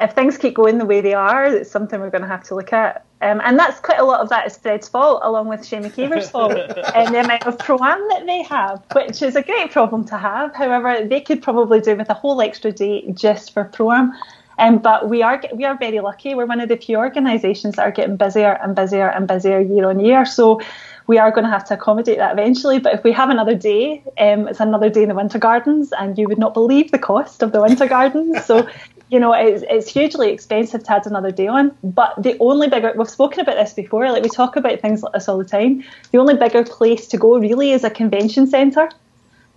If 0.00 0.12
things 0.12 0.38
keep 0.38 0.54
going 0.54 0.78
the 0.78 0.84
way 0.84 1.00
they 1.00 1.14
are, 1.14 1.44
it's 1.44 1.70
something 1.70 2.00
we're 2.00 2.10
going 2.10 2.22
to 2.22 2.28
have 2.28 2.44
to 2.44 2.54
look 2.54 2.72
at. 2.72 3.04
Um, 3.20 3.40
and 3.44 3.58
that's 3.58 3.80
quite 3.80 3.98
a 3.98 4.04
lot 4.04 4.20
of 4.20 4.28
that 4.28 4.46
is 4.46 4.56
Fred's 4.56 4.88
fault, 4.88 5.20
along 5.24 5.48
with 5.48 5.66
Shane 5.66 5.82
McKeever's 5.82 6.30
fault, 6.34 6.52
and 6.52 7.14
the 7.14 7.20
amount 7.20 7.46
of 7.46 7.58
pro-am 7.58 8.08
that 8.10 8.24
they 8.26 8.42
have, 8.44 8.82
which 8.92 9.22
is 9.22 9.34
a 9.34 9.42
great 9.42 9.72
problem 9.72 10.04
to 10.06 10.16
have. 10.16 10.54
However, 10.54 11.04
they 11.04 11.20
could 11.20 11.42
probably 11.42 11.80
do 11.80 11.96
with 11.96 12.08
a 12.10 12.14
whole 12.14 12.40
extra 12.40 12.70
day 12.70 13.10
just 13.12 13.52
for 13.52 13.64
pro-am. 13.64 14.12
Um, 14.60 14.78
but 14.78 15.08
we 15.08 15.22
are 15.22 15.40
we 15.54 15.64
are 15.64 15.76
very 15.78 16.00
lucky. 16.00 16.34
We're 16.34 16.46
one 16.46 16.60
of 16.60 16.68
the 16.68 16.76
few 16.76 16.96
organisations 16.96 17.76
that 17.76 17.82
are 17.82 17.92
getting 17.92 18.16
busier 18.16 18.58
and 18.60 18.74
busier 18.74 19.08
and 19.08 19.28
busier 19.28 19.60
year 19.60 19.88
on 19.88 20.00
year. 20.00 20.26
So 20.26 20.60
we 21.06 21.16
are 21.16 21.30
going 21.30 21.44
to 21.44 21.50
have 21.50 21.64
to 21.66 21.74
accommodate 21.74 22.18
that 22.18 22.32
eventually. 22.32 22.80
But 22.80 22.94
if 22.94 23.04
we 23.04 23.12
have 23.12 23.30
another 23.30 23.54
day, 23.54 24.02
um, 24.18 24.48
it's 24.48 24.60
another 24.60 24.90
day 24.90 25.02
in 25.04 25.08
the 25.08 25.14
Winter 25.14 25.38
Gardens, 25.38 25.92
and 25.98 26.18
you 26.18 26.26
would 26.26 26.38
not 26.38 26.54
believe 26.54 26.90
the 26.90 26.98
cost 26.98 27.42
of 27.42 27.52
the 27.52 27.62
Winter 27.62 27.86
Gardens. 27.86 28.44
So 28.44 28.68
you 29.10 29.18
know, 29.18 29.32
it's, 29.32 29.64
it's 29.68 29.88
hugely 29.88 30.30
expensive 30.30 30.84
to 30.84 30.92
add 30.92 31.06
another 31.06 31.30
day 31.30 31.46
on. 31.46 31.76
But 31.82 32.14
the 32.22 32.36
only 32.40 32.68
bigger, 32.68 32.92
we've 32.96 33.08
spoken 33.08 33.40
about 33.40 33.56
this 33.56 33.72
before, 33.72 34.10
like 34.10 34.22
we 34.22 34.28
talk 34.28 34.56
about 34.56 34.80
things 34.80 35.02
like 35.02 35.12
this 35.12 35.28
all 35.28 35.38
the 35.38 35.44
time. 35.44 35.84
The 36.12 36.18
only 36.18 36.36
bigger 36.36 36.64
place 36.64 37.06
to 37.08 37.18
go 37.18 37.38
really 37.38 37.72
is 37.72 37.84
a 37.84 37.90
convention 37.90 38.46
centre. 38.46 38.90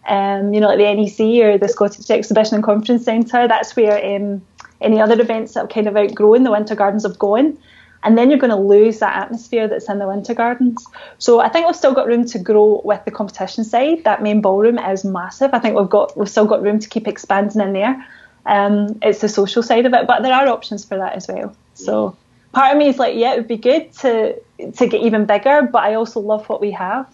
Um, 0.07 0.53
you 0.53 0.61
know, 0.61 0.67
like 0.67 0.77
the 0.77 0.93
NEC 0.93 1.43
or 1.45 1.57
the 1.57 1.67
Scottish 1.67 2.09
Exhibition 2.09 2.55
and 2.55 2.63
Conference 2.63 3.03
Centre. 3.03 3.47
That's 3.47 3.75
where 3.75 4.15
um, 4.15 4.41
any 4.79 4.99
other 4.99 5.19
events 5.19 5.53
that 5.53 5.61
have 5.61 5.69
kind 5.69 5.87
of 5.87 5.95
outgrown 5.95 6.43
the 6.43 6.51
Winter 6.51 6.75
Gardens 6.75 7.03
have 7.03 7.19
gone. 7.19 7.57
And 8.03 8.17
then 8.17 8.31
you're 8.31 8.39
going 8.39 8.49
to 8.49 8.55
lose 8.55 8.97
that 8.99 9.15
atmosphere 9.15 9.67
that's 9.67 9.87
in 9.87 9.99
the 9.99 10.07
Winter 10.07 10.33
Gardens. 10.33 10.83
So 11.19 11.39
I 11.39 11.49
think 11.49 11.67
we've 11.67 11.75
still 11.75 11.93
got 11.93 12.07
room 12.07 12.25
to 12.25 12.39
grow 12.39 12.81
with 12.83 13.05
the 13.05 13.11
competition 13.11 13.63
side. 13.63 14.05
That 14.05 14.23
main 14.23 14.41
ballroom 14.41 14.79
is 14.79 15.05
massive. 15.05 15.53
I 15.53 15.59
think 15.59 15.77
we've 15.77 15.89
got 15.89 16.17
we've 16.17 16.29
still 16.29 16.47
got 16.47 16.63
room 16.63 16.79
to 16.79 16.89
keep 16.89 17.07
expanding 17.07 17.61
in 17.61 17.73
there. 17.73 18.03
Um, 18.45 18.99
it's 19.01 19.19
the 19.21 19.29
social 19.29 19.63
side 19.63 19.85
of 19.85 19.93
it, 19.93 20.07
but 20.07 20.23
there 20.23 20.33
are 20.33 20.47
options 20.47 20.83
for 20.85 20.97
that 20.97 21.13
as 21.13 21.27
well. 21.27 21.55
So 21.75 22.15
part 22.53 22.71
of 22.71 22.77
me 22.77 22.87
is 22.87 22.97
like, 22.99 23.15
yeah, 23.15 23.33
it 23.33 23.37
would 23.37 23.47
be 23.47 23.57
good 23.57 23.93
to 23.99 24.35
to 24.73 24.87
get 24.87 25.01
even 25.01 25.25
bigger, 25.25 25.63
but 25.71 25.83
I 25.83 25.95
also 25.95 26.19
love 26.19 26.47
what 26.49 26.61
we 26.61 26.71
have. 26.71 27.07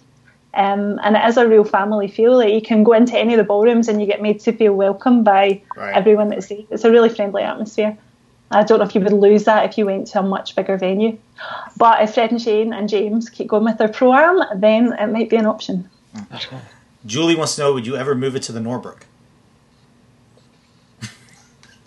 Um, 0.53 0.99
and 1.03 1.15
it 1.15 1.23
is 1.25 1.37
a 1.37 1.47
real 1.47 1.63
family 1.63 2.07
feel. 2.07 2.37
Like 2.37 2.53
you 2.53 2.61
can 2.61 2.83
go 2.83 2.93
into 2.93 3.17
any 3.17 3.33
of 3.33 3.37
the 3.37 3.43
ballrooms 3.43 3.87
and 3.87 4.01
you 4.01 4.07
get 4.07 4.21
made 4.21 4.39
to 4.41 4.51
feel 4.51 4.73
welcome 4.73 5.23
by 5.23 5.61
Right. 5.75 5.95
everyone 5.95 6.29
that's 6.29 6.47
there. 6.47 6.63
It's 6.71 6.83
a 6.83 6.91
really 6.91 7.09
friendly 7.09 7.43
atmosphere. 7.43 7.97
I 8.49 8.63
don't 8.63 8.79
know 8.79 8.85
if 8.85 8.95
you 8.95 9.01
would 9.01 9.13
lose 9.13 9.43
that 9.43 9.65
if 9.69 9.77
you 9.77 9.85
went 9.85 10.07
to 10.07 10.19
a 10.19 10.23
much 10.23 10.55
bigger 10.55 10.77
venue. 10.77 11.17
But 11.75 12.01
if 12.01 12.13
Fred 12.13 12.31
and 12.31 12.41
Shane 12.41 12.73
and 12.73 12.87
James 12.89 13.29
keep 13.29 13.47
going 13.49 13.65
with 13.65 13.77
their 13.77 13.89
pro 13.89 14.13
am, 14.13 14.41
then 14.55 14.93
it 14.93 15.07
might 15.07 15.29
be 15.29 15.35
an 15.35 15.45
option. 15.45 15.89
Julie 17.05 17.35
wants 17.35 17.55
to 17.55 17.61
know: 17.61 17.73
Would 17.73 17.85
you 17.85 17.95
ever 17.95 18.15
move 18.15 18.35
it 18.35 18.43
to 18.43 18.51
the 18.51 18.59
Norbreck? 18.59 19.01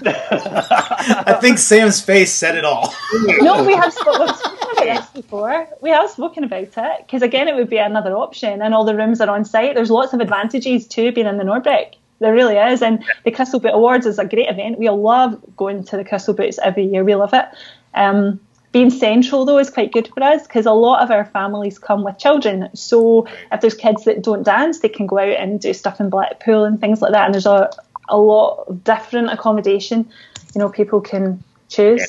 I 0.07 1.39
think 1.41 1.59
Sam's 1.59 2.01
face 2.01 2.33
said 2.33 2.57
it 2.57 2.65
all. 2.65 2.95
No, 3.41 3.65
we 3.65 3.75
have 3.75 3.93
spoken, 3.93 4.23
about 4.23 4.77
this 4.77 5.07
before. 5.23 5.69
We 5.81 5.91
have 5.91 6.11
spoken 6.11 6.45
about 6.45 6.63
it 6.77 7.07
because 7.07 7.23
again, 7.23 7.49
it 7.49 7.55
would 7.55 7.71
be 7.71 7.79
another 7.79 8.15
option, 8.17 8.63
and 8.63 8.75
all 8.75 8.85
the 8.85 8.95
rooms 8.95 9.21
are 9.21 9.31
on 9.31 9.45
site. 9.45 9.75
There's 9.75 9.91
lots 9.91 10.13
of 10.13 10.21
advantages 10.21 10.87
to 10.89 11.13
being 11.13 11.27
in 11.27 11.39
the 11.39 11.45
Norbreck. 11.45 11.95
There 12.21 12.33
really 12.33 12.57
is, 12.57 12.83
and 12.83 13.03
the 13.25 13.31
Crystal 13.31 13.61
Boot 13.61 13.73
Awards 13.75 14.07
is 14.07 14.19
a 14.19 14.25
great 14.25 14.49
event. 14.49 14.79
We 14.79 14.89
all 14.89 15.01
love 15.01 15.41
going 15.57 15.85
to 15.85 15.97
the 15.97 16.05
Crystal 16.05 16.35
Boots 16.35 16.59
every 16.63 16.85
year. 16.85 17.03
We 17.03 17.15
love 17.15 17.35
it. 17.35 17.47
Um, 17.95 18.41
being 18.73 18.91
central 18.91 19.45
though 19.45 19.59
is 19.59 19.71
quite 19.71 19.93
good 19.93 20.09
for 20.09 20.23
us 20.23 20.47
because 20.47 20.65
a 20.65 20.73
lot 20.73 21.03
of 21.03 21.11
our 21.11 21.25
families 21.25 21.79
come 21.79 22.05
with 22.05 22.19
children. 22.19 22.69
So 22.75 23.27
if 23.51 23.61
there's 23.61 23.75
kids 23.75 24.05
that 24.05 24.23
don't 24.23 24.45
dance, 24.45 24.79
they 24.81 24.89
can 24.89 25.07
go 25.07 25.19
out 25.19 25.37
and 25.41 25.61
do 25.61 25.73
stuff 25.73 26.01
in 26.01 26.09
Blackpool 26.09 26.65
and 26.65 26.81
things 26.81 27.03
like 27.03 27.13
that. 27.13 27.25
And 27.25 27.35
there's 27.35 27.47
a 27.47 27.71
a 28.11 28.19
lot 28.19 28.65
of 28.69 28.85
different 28.85 29.31
accommodation. 29.31 30.09
You 30.55 30.59
know, 30.59 30.69
people 30.69 31.01
can 31.01 31.43
choose. 31.69 32.01
Yeah. 32.01 32.07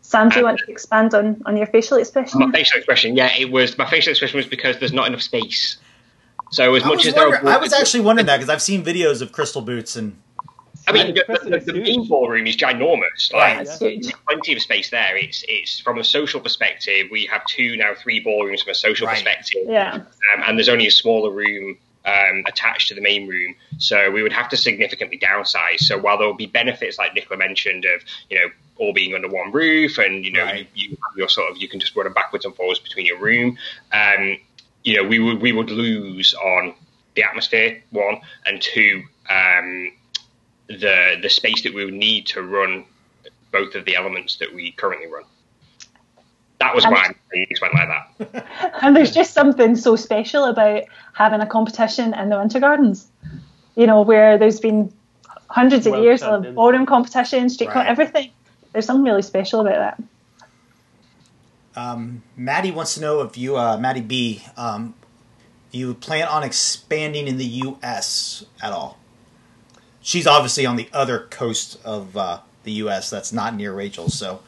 Sam, 0.00 0.28
do 0.28 0.40
you 0.40 0.44
want 0.44 0.58
to 0.58 0.70
expand 0.70 1.14
on, 1.14 1.40
on 1.46 1.56
your 1.56 1.66
facial 1.66 1.96
expression? 1.96 2.40
My 2.40 2.50
facial 2.50 2.76
expression, 2.78 3.16
yeah, 3.16 3.30
it 3.38 3.50
was 3.50 3.78
my 3.78 3.88
facial 3.88 4.10
expression 4.10 4.36
was 4.36 4.46
because 4.46 4.78
there's 4.78 4.92
not 4.92 5.06
enough 5.06 5.22
space. 5.22 5.78
So 6.50 6.74
as 6.74 6.82
I 6.82 6.88
much 6.88 7.06
as 7.06 7.14
there, 7.14 7.24
wondering- 7.28 7.46
are, 7.48 7.56
I 7.56 7.56
was 7.58 7.72
actually 7.72 8.00
wondering 8.00 8.26
that 8.26 8.36
because 8.38 8.50
I've 8.50 8.60
seen 8.60 8.84
videos 8.84 9.22
of 9.22 9.32
crystal 9.32 9.62
boots 9.62 9.96
and 9.96 10.16
I 10.88 10.92
mean, 10.92 11.06
And 11.06 11.16
the, 11.16 11.24
Crystal 11.24 11.50
the, 11.50 11.58
the 11.60 11.72
main 11.74 12.08
ballroom 12.08 12.46
is 12.48 12.56
ginormous. 12.56 13.32
Like, 13.32 13.58
That's 13.58 13.78
huge. 13.78 14.12
plenty 14.28 14.52
of 14.54 14.60
space 14.60 14.90
there. 14.90 15.16
It's 15.16 15.44
it's 15.46 15.78
from 15.78 15.98
a 15.98 16.04
social 16.04 16.40
perspective. 16.40 17.06
We 17.10 17.24
have 17.26 17.44
two 17.46 17.76
now, 17.76 17.94
three 17.94 18.18
ballrooms 18.18 18.62
from 18.62 18.72
a 18.72 18.74
social 18.74 19.06
Right. 19.06 19.14
perspective. 19.14 19.62
Yeah. 19.68 19.94
um, 19.94 20.06
and 20.44 20.58
there's 20.58 20.68
only 20.68 20.88
a 20.88 20.90
smaller 20.90 21.30
room 21.30 21.78
um, 22.04 22.44
attached 22.46 22.88
to 22.88 22.94
the 22.94 23.00
main 23.00 23.28
room, 23.28 23.54
so 23.78 24.10
we 24.10 24.22
would 24.22 24.32
have 24.32 24.48
to 24.50 24.56
significantly 24.56 25.18
downsize. 25.18 25.80
So 25.80 25.98
while 25.98 26.18
there 26.18 26.26
will 26.26 26.34
be 26.34 26.46
benefits, 26.46 26.98
like 26.98 27.14
Nicola 27.14 27.38
mentioned, 27.38 27.84
of 27.84 28.02
you 28.30 28.38
know 28.38 28.46
all 28.78 28.92
being 28.92 29.14
under 29.14 29.28
one 29.28 29.52
roof, 29.52 29.98
and 29.98 30.24
you 30.24 30.32
know 30.32 30.44
Right. 30.44 30.68
you, 30.74 30.90
you 30.90 30.96
you're 31.16 31.28
sort 31.28 31.50
of 31.50 31.58
you 31.58 31.68
can 31.68 31.80
just 31.80 31.94
run 31.94 32.12
backwards 32.12 32.44
and 32.44 32.54
forwards 32.54 32.80
between 32.80 33.06
your 33.06 33.18
room. 33.18 33.58
Um, 33.92 34.38
you 34.84 34.96
know 34.96 35.08
we 35.08 35.18
would 35.18 35.40
we 35.40 35.52
would 35.52 35.70
lose 35.70 36.34
on 36.34 36.74
the 37.14 37.22
atmosphere 37.22 37.82
one 37.90 38.20
and 38.46 38.60
two 38.60 39.02
um, 39.28 39.92
the 40.68 41.18
the 41.22 41.28
space 41.28 41.62
that 41.62 41.74
we 41.74 41.84
would 41.84 41.94
need 41.94 42.26
to 42.26 42.42
run 42.42 42.84
both 43.52 43.74
of 43.74 43.84
the 43.84 43.94
elements 43.96 44.36
that 44.36 44.52
we 44.52 44.72
currently 44.72 45.06
run. 45.06 45.24
That 46.62 46.76
was 46.76 46.84
why 46.84 47.10
I 47.10 47.46
went 47.60 47.74
like 47.74 47.88
that. 47.88 48.46
and 48.82 48.94
there's 48.94 49.10
just 49.10 49.34
something 49.34 49.74
so 49.74 49.96
special 49.96 50.44
about 50.44 50.84
having 51.12 51.40
a 51.40 51.46
competition 51.46 52.14
in 52.14 52.28
the 52.28 52.38
Winter 52.38 52.60
Gardens. 52.60 53.08
You 53.74 53.88
know, 53.88 54.02
where 54.02 54.38
there's 54.38 54.60
been 54.60 54.92
hundreds 55.48 55.88
of 55.88 55.96
years 55.96 56.22
of 56.22 56.54
ballroom 56.54 56.86
competition, 56.86 57.50
street 57.50 57.70
right. 57.70 57.86
everything. 57.86 58.30
There's 58.72 58.86
something 58.86 59.04
really 59.04 59.22
special 59.22 59.60
about 59.60 59.74
that. 59.74 60.02
Um, 61.74 62.22
Maddie 62.36 62.70
wants 62.70 62.94
to 62.94 63.00
know 63.00 63.22
if 63.22 63.36
you, 63.36 63.56
uh, 63.56 63.76
Maddie 63.78 64.00
B, 64.00 64.44
um, 64.56 64.94
you 65.72 65.94
plan 65.94 66.28
on 66.28 66.44
expanding 66.44 67.26
in 67.26 67.38
the 67.38 67.44
U.S. 67.44 68.44
at 68.62 68.72
all. 68.72 68.98
She's 70.00 70.28
obviously 70.28 70.64
on 70.64 70.76
the 70.76 70.88
other 70.92 71.26
coast 71.30 71.80
of 71.84 72.16
uh, 72.16 72.40
the 72.64 72.72
U.S. 72.72 73.10
That's 73.10 73.32
not 73.32 73.54
near 73.54 73.72
Rachel, 73.72 74.08
so 74.08 74.40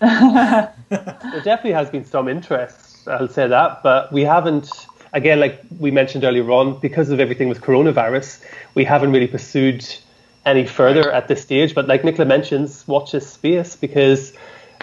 there 0.00 0.72
definitely 0.90 1.72
has 1.72 1.90
been 1.90 2.04
some 2.04 2.28
interest. 2.28 3.06
I'll 3.08 3.28
say 3.28 3.48
that, 3.48 3.82
but 3.82 4.12
we 4.12 4.22
haven't. 4.22 4.70
Again, 5.14 5.40
like 5.40 5.60
we 5.78 5.90
mentioned 5.90 6.24
earlier 6.24 6.50
on, 6.50 6.78
because 6.80 7.08
of 7.08 7.18
everything 7.18 7.48
with 7.48 7.62
coronavirus, 7.62 8.44
we 8.74 8.84
haven't 8.84 9.12
really 9.12 9.26
pursued 9.26 9.86
any 10.44 10.66
further 10.66 11.10
at 11.10 11.28
this 11.28 11.42
stage. 11.42 11.74
But 11.74 11.88
like 11.88 12.04
Nicola 12.04 12.26
mentions, 12.26 12.86
watch 12.86 13.12
this 13.12 13.28
space 13.28 13.74
because 13.74 14.34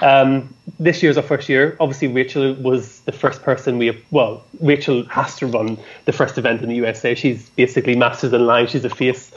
um, 0.01 0.53
this 0.79 1.01
year's 1.01 1.17
our 1.17 1.23
first 1.23 1.49
year. 1.49 1.77
Obviously, 1.79 2.07
Rachel 2.07 2.53
was 2.55 3.01
the 3.01 3.11
first 3.11 3.43
person 3.43 3.77
we. 3.77 4.03
Well, 4.11 4.43
Rachel 4.61 5.05
has 5.05 5.35
to 5.37 5.47
run 5.47 5.77
the 6.05 6.11
first 6.11 6.37
event 6.37 6.61
in 6.61 6.69
the 6.69 6.75
USA. 6.75 7.15
She's 7.15 7.49
basically 7.51 7.95
Masters 7.95 8.33
in 8.33 8.45
Line. 8.45 8.67
She's 8.67 8.85
a 8.85 8.89
face 8.89 9.31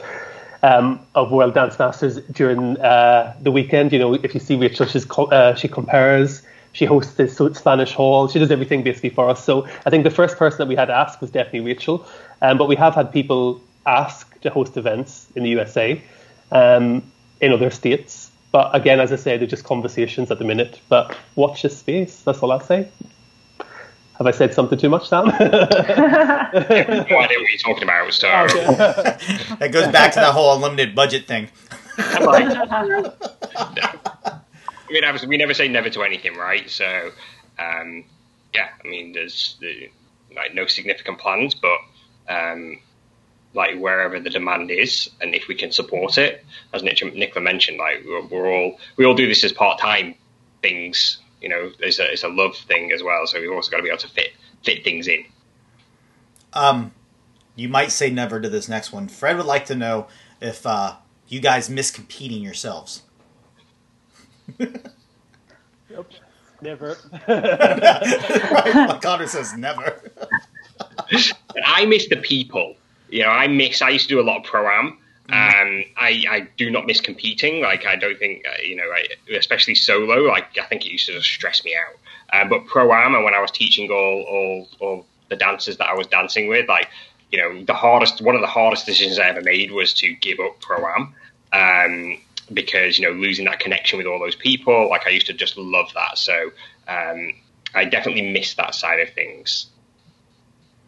um, 0.63 0.99
of 1.15 1.31
World 1.31 1.53
Dance 1.53 1.77
Masters 1.79 2.17
during 2.31 2.77
uh, 2.77 3.35
the 3.41 3.51
weekend. 3.51 3.91
You 3.91 3.99
know, 3.99 4.13
if 4.13 4.33
you 4.33 4.39
see 4.39 4.55
Rachel, 4.55 4.85
she's 4.85 5.09
uh, 5.09 5.55
she 5.55 5.67
compares. 5.67 6.41
She 6.71 6.85
hosts 6.85 7.15
this 7.15 7.37
Spanish 7.57 7.93
hall. 7.93 8.27
She 8.27 8.39
does 8.39 8.51
everything 8.51 8.83
basically 8.83 9.09
for 9.09 9.27
us. 9.29 9.43
So 9.43 9.67
I 9.85 9.89
think 9.89 10.03
the 10.03 10.11
first 10.11 10.37
person 10.37 10.59
that 10.59 10.67
we 10.67 10.75
had 10.75 10.85
to 10.85 10.93
ask 10.93 11.19
was 11.19 11.31
definitely 11.31 11.61
Rachel. 11.61 12.05
Um, 12.41 12.57
but 12.57 12.67
we 12.67 12.75
have 12.75 12.93
had 12.93 13.11
people 13.11 13.61
ask 13.85 14.39
to 14.41 14.49
host 14.49 14.77
events 14.77 15.27
in 15.35 15.43
the 15.43 15.49
USA, 15.49 16.01
um, 16.51 17.11
in 17.41 17.51
other 17.51 17.71
states. 17.71 18.31
But 18.51 18.75
again, 18.75 18.99
as 18.99 19.11
I 19.11 19.15
say, 19.15 19.37
they're 19.37 19.47
just 19.47 19.63
conversations 19.63 20.29
at 20.31 20.39
the 20.39 20.45
minute. 20.45 20.79
But 20.89 21.17
watch 21.35 21.63
this 21.63 21.77
space. 21.77 22.21
That's 22.21 22.39
all 22.39 22.51
I'll 22.51 22.59
say. 22.59 22.89
Have 24.19 24.27
I 24.27 24.31
said 24.31 24.53
something 24.53 24.77
too 24.77 24.89
much, 24.89 25.07
Sam? 25.07 25.27
no 25.29 25.33
idea 25.33 25.71
what 27.09 27.29
you're 27.31 27.57
talking 27.57 27.83
about, 27.83 28.13
Star. 28.13 28.45
Okay. 28.45 28.65
that 29.59 29.69
goes 29.71 29.87
back 29.87 30.11
to 30.13 30.19
that 30.19 30.33
whole 30.33 30.53
unlimited 30.55 30.93
budget 30.93 31.25
thing. 31.25 31.47
I 31.97 33.13
mean, 34.89 34.99
we 35.29 35.37
never 35.37 35.53
say 35.53 35.69
never 35.69 35.89
to 35.91 36.03
anything, 36.03 36.35
right? 36.35 36.69
So, 36.69 37.11
um, 37.57 38.03
yeah, 38.53 38.67
I 38.83 38.87
mean, 38.87 39.13
there's 39.13 39.55
the, 39.61 39.89
like 40.35 40.53
no 40.53 40.67
significant 40.67 41.19
plans, 41.19 41.55
but 41.55 41.77
um, 42.27 42.77
like 43.53 43.79
wherever 43.79 44.19
the 44.19 44.29
demand 44.29 44.69
is, 44.69 45.09
and 45.21 45.33
if 45.33 45.47
we 45.47 45.55
can 45.55 45.71
support 45.71 46.17
it, 46.17 46.45
as 46.73 46.83
Nicola 46.83 47.41
mentioned, 47.41 47.77
like 47.77 48.03
we're, 48.05 48.25
we're 48.25 48.53
all 48.53 48.79
we 48.97 49.05
all 49.05 49.15
do 49.15 49.29
this 49.29 49.45
as 49.45 49.53
part 49.53 49.79
time 49.79 50.15
things. 50.61 51.19
You 51.41 51.49
know, 51.49 51.71
it's 51.79 51.99
a 51.99 52.11
it's 52.11 52.23
a 52.23 52.27
love 52.27 52.55
thing 52.55 52.91
as 52.91 53.03
well. 53.03 53.25
So 53.27 53.39
we've 53.39 53.51
also 53.51 53.71
got 53.71 53.77
to 53.77 53.83
be 53.83 53.89
able 53.89 53.99
to 53.99 54.09
fit 54.09 54.31
fit 54.63 54.83
things 54.83 55.07
in. 55.07 55.25
Um, 56.53 56.91
you 57.55 57.69
might 57.69 57.91
say 57.91 58.09
never 58.09 58.41
to 58.41 58.49
this 58.49 58.67
next 58.67 58.91
one. 58.91 59.07
Fred 59.07 59.37
would 59.37 59.45
like 59.45 59.65
to 59.65 59.75
know 59.75 60.07
if 60.41 60.65
uh, 60.65 60.95
you 61.27 61.39
guys 61.39 61.69
miss 61.69 61.91
competing 61.91 62.41
yourselves. 62.41 63.03
yep. 64.57 64.73
Never. 66.61 66.97
right, 67.27 68.99
Conor 69.01 69.27
says 69.27 69.55
never. 69.55 70.11
I 71.63 71.85
miss 71.85 72.09
the 72.09 72.17
people 72.17 72.75
you 73.11 73.23
know, 73.23 73.29
I 73.29 73.47
miss. 73.47 73.81
I 73.81 73.89
used 73.89 74.07
to 74.09 74.15
do 74.15 74.19
a 74.19 74.23
lot 74.23 74.37
of 74.37 74.43
pro 74.43 74.67
am. 74.67 74.97
Um, 75.31 75.83
I, 75.97 76.25
I 76.29 76.47
do 76.57 76.69
not 76.69 76.85
miss 76.85 77.01
competing. 77.01 77.61
Like 77.61 77.85
I 77.85 77.95
don't 77.95 78.17
think 78.17 78.45
uh, 78.47 78.61
you 78.63 78.75
know, 78.75 78.83
I, 78.83 79.07
especially 79.35 79.75
solo. 79.75 80.23
Like 80.23 80.57
I 80.57 80.65
think 80.65 80.85
it 80.85 80.91
used 80.91 81.07
to 81.07 81.21
stress 81.21 81.63
me 81.63 81.75
out. 81.75 81.99
Uh, 82.31 82.47
but 82.47 82.65
pro 82.65 82.91
am 82.93 83.15
and 83.15 83.23
when 83.23 83.33
I 83.33 83.39
was 83.39 83.51
teaching 83.51 83.91
all, 83.91 84.21
all 84.23 84.67
all 84.79 85.05
the 85.29 85.35
dancers 85.35 85.77
that 85.77 85.87
I 85.87 85.93
was 85.93 86.07
dancing 86.07 86.47
with, 86.47 86.67
like 86.67 86.89
you 87.31 87.39
know, 87.39 87.63
the 87.63 87.73
hardest 87.73 88.21
one 88.21 88.35
of 88.35 88.41
the 88.41 88.47
hardest 88.47 88.85
decisions 88.85 89.19
I 89.19 89.27
ever 89.27 89.41
made 89.41 89.71
was 89.71 89.93
to 89.95 90.13
give 90.13 90.39
up 90.39 90.59
pro 90.59 90.85
am. 90.85 91.15
Um, 91.51 92.17
because 92.53 92.97
you 92.97 93.07
know 93.07 93.13
losing 93.13 93.45
that 93.45 93.59
connection 93.59 93.97
with 93.97 94.07
all 94.07 94.19
those 94.19 94.35
people, 94.35 94.89
like 94.89 95.05
I 95.05 95.11
used 95.11 95.27
to 95.27 95.33
just 95.33 95.57
love 95.57 95.91
that. 95.93 96.17
So 96.17 96.51
um, 96.87 97.33
I 97.75 97.85
definitely 97.85 98.31
miss 98.31 98.55
that 98.55 98.75
side 98.75 98.99
of 98.99 99.13
things. 99.13 99.67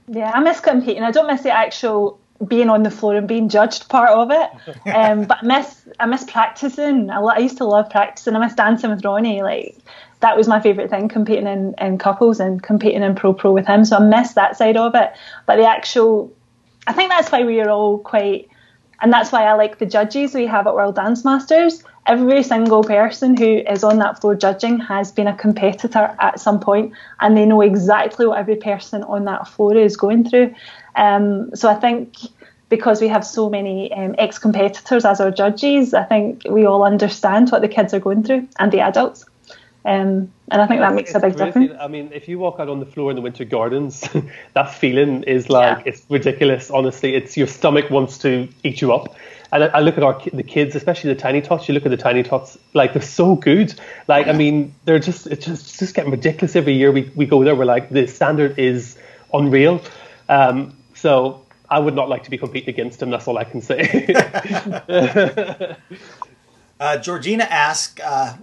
Yeah, 0.08 0.32
I 0.34 0.40
miss 0.40 0.60
competing. 0.60 1.04
I 1.04 1.12
don't 1.12 1.28
miss 1.28 1.42
the 1.42 1.52
actual 1.52 2.20
being 2.48 2.70
on 2.70 2.84
the 2.84 2.92
floor 2.92 3.16
and 3.16 3.28
being 3.28 3.50
judged 3.50 3.90
part 3.90 4.10
of 4.10 4.32
it. 4.32 4.50
Um, 4.94 5.24
but 5.26 5.38
I 5.42 5.46
miss 5.46 5.86
I 6.00 6.06
miss 6.06 6.24
practicing. 6.24 7.10
I, 7.10 7.20
I, 7.20 7.38
used 7.38 7.58
to 7.58 7.66
love 7.66 7.90
practicing. 7.90 8.36
I 8.36 8.40
miss 8.40 8.56
dancing 8.56 8.90
with 8.90 9.06
Ronnie. 9.06 9.42
Like 9.42 9.78
that 10.20 10.36
was 10.36 10.48
my 10.48 10.60
favourite 10.60 10.90
thing, 10.90 11.08
competing 11.08 11.48
in, 11.48 11.76
in 11.80 11.98
couples 11.98 12.40
and 12.40 12.62
competing 12.62 13.04
in 13.04 13.16
pro 13.16 13.34
pro 13.34 13.52
with 13.52 13.68
him. 13.68 13.86
So 13.86 13.98
I 13.98 14.00
miss 14.00 14.34
that 14.34 14.58
side 14.58 14.78
of 14.78 14.96
it. 14.96 15.14
But 15.46 15.58
the 15.58 15.68
actual, 15.68 16.34
I 16.88 16.94
think 16.94 17.10
that's 17.10 17.32
why 17.32 17.44
we 17.44 17.62
are 17.62 17.70
all 17.70 18.00
quite, 18.00 18.50
and 19.02 19.14
that's 19.14 19.32
why 19.32 19.44
I 19.46 19.54
like 19.54 19.80
the 19.80 19.86
judges 19.86 20.34
we 20.34 20.48
have 20.48 20.68
at 20.68 20.74
World 20.74 20.96
Dance 20.96 21.24
Masters 21.24 21.84
every 22.08 22.42
single 22.42 22.84
person 22.84 23.38
who 23.38 23.62
is 23.70 23.84
on 23.84 24.00
that 24.00 24.20
floor 24.20 24.36
judging 24.36 24.80
has 24.80 25.12
been 25.12 25.28
a 25.28 25.36
competitor 25.36 26.16
at 26.20 26.40
some 26.40 26.60
point 26.60 26.94
and 27.20 27.38
they 27.38 27.46
know 27.46 27.62
exactly 27.62 28.26
what 28.26 28.40
every 28.40 28.56
person 28.56 29.04
on 29.04 29.26
that 29.26 29.48
floor 29.48 29.76
is 29.78 29.96
going 29.96 30.28
through. 30.28 30.54
Um, 30.96 31.56
so 31.56 31.70
I 31.70 31.76
think 31.76 32.18
because 32.70 33.02
we 33.02 33.08
have 33.10 33.26
so 33.26 33.50
many 33.50 33.94
um, 33.94 34.16
ex 34.18 34.40
competitors 34.40 35.06
as 35.06 35.20
our 35.20 35.30
judges, 35.30 35.94
I 35.94 36.04
think 36.04 36.44
we 36.50 36.66
all 36.66 36.84
understand 36.84 37.50
what 37.50 37.62
the 37.62 37.68
kids 37.68 37.94
are 37.94 38.00
going 38.00 38.24
through 38.24 38.48
and 38.58 38.72
the 38.72 38.80
adults. 38.80 39.26
Um, 39.84 40.32
and 40.50 40.62
I 40.62 40.68
think 40.68 40.80
that 40.82 40.94
makes 40.94 41.16
a 41.16 41.20
big 41.20 41.36
crazy. 41.36 41.46
difference. 41.46 41.82
I 41.82 41.88
mean, 41.88 42.12
if 42.14 42.28
you 42.28 42.38
walk 42.38 42.60
out 42.60 42.70
on 42.70 42.80
the 42.80 42.86
floor 42.86 43.10
in 43.10 43.16
the 43.16 43.22
Winter 43.22 43.46
Gardens, 43.46 44.08
that 44.54 44.74
feeling 44.74 45.24
is 45.24 45.50
like 45.50 45.80
yeah. 45.80 45.92
it's 45.92 46.06
ridiculous. 46.10 46.70
Honestly, 46.70 47.16
it's 47.16 47.36
your 47.36 47.48
stomach 47.48 47.90
wants 47.90 48.18
to 48.20 48.48
eat 48.64 48.80
you 48.80 48.94
up. 48.94 49.16
And 49.52 49.66
I, 49.66 49.68
I, 49.68 49.80
look 49.80 49.98
at 49.98 50.04
our 50.04 50.22
the 50.32 50.44
kids, 50.44 50.76
especially 50.76 51.14
the 51.14 51.20
tiny 51.20 51.42
tots. 51.42 51.68
You 51.68 51.74
look 51.74 51.86
at 51.86 51.90
the 51.90 51.98
tiny 51.98 52.24
tots, 52.24 52.58
like 52.74 52.94
they're 52.94 53.02
so 53.02 53.36
good. 53.36 53.74
Like 54.08 54.28
I 54.28 54.34
mean, 54.34 54.74
they're 54.86 55.00
just 55.00 55.28
it's 55.28 55.46
just 55.46 55.64
it's 55.64 55.80
just 55.80 55.96
getting 55.96 56.12
ridiculous 56.12 56.56
every 56.56 56.74
year. 56.74 56.92
We 56.92 57.12
we 57.16 57.26
go 57.26 57.44
there. 57.44 57.56
We're 57.56 57.66
like 57.66 57.90
the 57.90 58.08
standard 58.08 58.60
is 58.60 58.98
unreal. 59.34 59.82
Um, 60.30 60.74
so 61.02 61.44
I 61.68 61.80
would 61.80 61.96
not 61.96 62.10
like 62.10 62.24
to 62.26 62.30
be 62.30 62.38
competing 62.38 62.70
against 62.70 63.02
him. 63.02 63.10
That's 63.10 63.28
all 63.28 63.40
I 63.40 63.44
can 63.44 63.60
say. 63.62 64.06
uh, 66.80 66.98
Georgina 67.00 67.46
asked, 67.46 68.00
uh, 68.00 68.36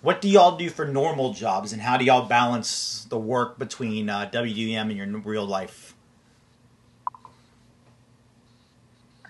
"What 0.00 0.20
do 0.20 0.28
y'all 0.28 0.56
do 0.56 0.70
for 0.70 0.86
normal 0.86 1.32
jobs, 1.32 1.72
and 1.72 1.82
how 1.82 1.96
do 1.96 2.04
y'all 2.04 2.28
balance 2.28 3.04
the 3.10 3.18
work 3.18 3.58
between 3.58 4.08
uh, 4.08 4.30
WDM 4.32 4.82
and 4.82 4.96
your 4.96 5.08
real 5.22 5.44
life?" 5.44 5.96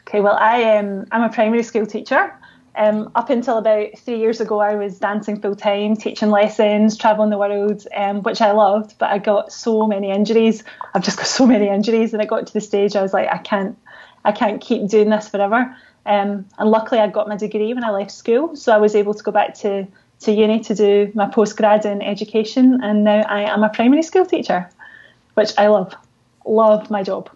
Okay, 0.00 0.20
well, 0.20 0.36
I 0.36 0.56
am 0.56 1.00
um, 1.00 1.06
I'm 1.10 1.22
a 1.22 1.32
primary 1.32 1.62
school 1.62 1.86
teacher. 1.86 2.34
Um, 2.74 3.10
up 3.14 3.28
until 3.28 3.58
about 3.58 3.98
three 3.98 4.18
years 4.18 4.40
ago, 4.40 4.60
I 4.60 4.76
was 4.76 4.98
dancing 4.98 5.40
full 5.40 5.54
time, 5.54 5.94
teaching 5.94 6.30
lessons, 6.30 6.96
traveling 6.96 7.30
the 7.30 7.38
world, 7.38 7.86
um, 7.94 8.22
which 8.22 8.40
I 8.40 8.52
loved. 8.52 8.96
But 8.98 9.10
I 9.10 9.18
got 9.18 9.52
so 9.52 9.86
many 9.86 10.10
injuries. 10.10 10.64
I've 10.94 11.02
just 11.02 11.18
got 11.18 11.26
so 11.26 11.46
many 11.46 11.68
injuries, 11.68 12.12
and 12.12 12.22
I 12.22 12.24
got 12.24 12.46
to 12.46 12.52
the 12.52 12.60
stage 12.60 12.96
I 12.96 13.02
was 13.02 13.12
like, 13.12 13.28
I 13.28 13.38
can't, 13.38 13.78
I 14.24 14.32
can't 14.32 14.60
keep 14.60 14.88
doing 14.88 15.10
this 15.10 15.28
forever. 15.28 15.76
Um, 16.06 16.46
and 16.58 16.70
luckily, 16.70 17.00
I 17.00 17.08
got 17.08 17.28
my 17.28 17.36
degree 17.36 17.74
when 17.74 17.84
I 17.84 17.90
left 17.90 18.10
school, 18.10 18.56
so 18.56 18.72
I 18.72 18.78
was 18.78 18.94
able 18.94 19.14
to 19.14 19.22
go 19.22 19.32
back 19.32 19.54
to 19.58 19.86
to 20.20 20.32
uni 20.32 20.60
to 20.60 20.74
do 20.74 21.10
my 21.14 21.26
postgrad 21.26 21.84
in 21.84 22.00
education, 22.00 22.80
and 22.82 23.04
now 23.04 23.22
I 23.28 23.42
am 23.42 23.64
a 23.64 23.68
primary 23.68 24.02
school 24.02 24.24
teacher, 24.24 24.70
which 25.34 25.52
I 25.58 25.66
love. 25.66 25.94
Love 26.46 26.90
my 26.90 27.02
job. 27.02 27.28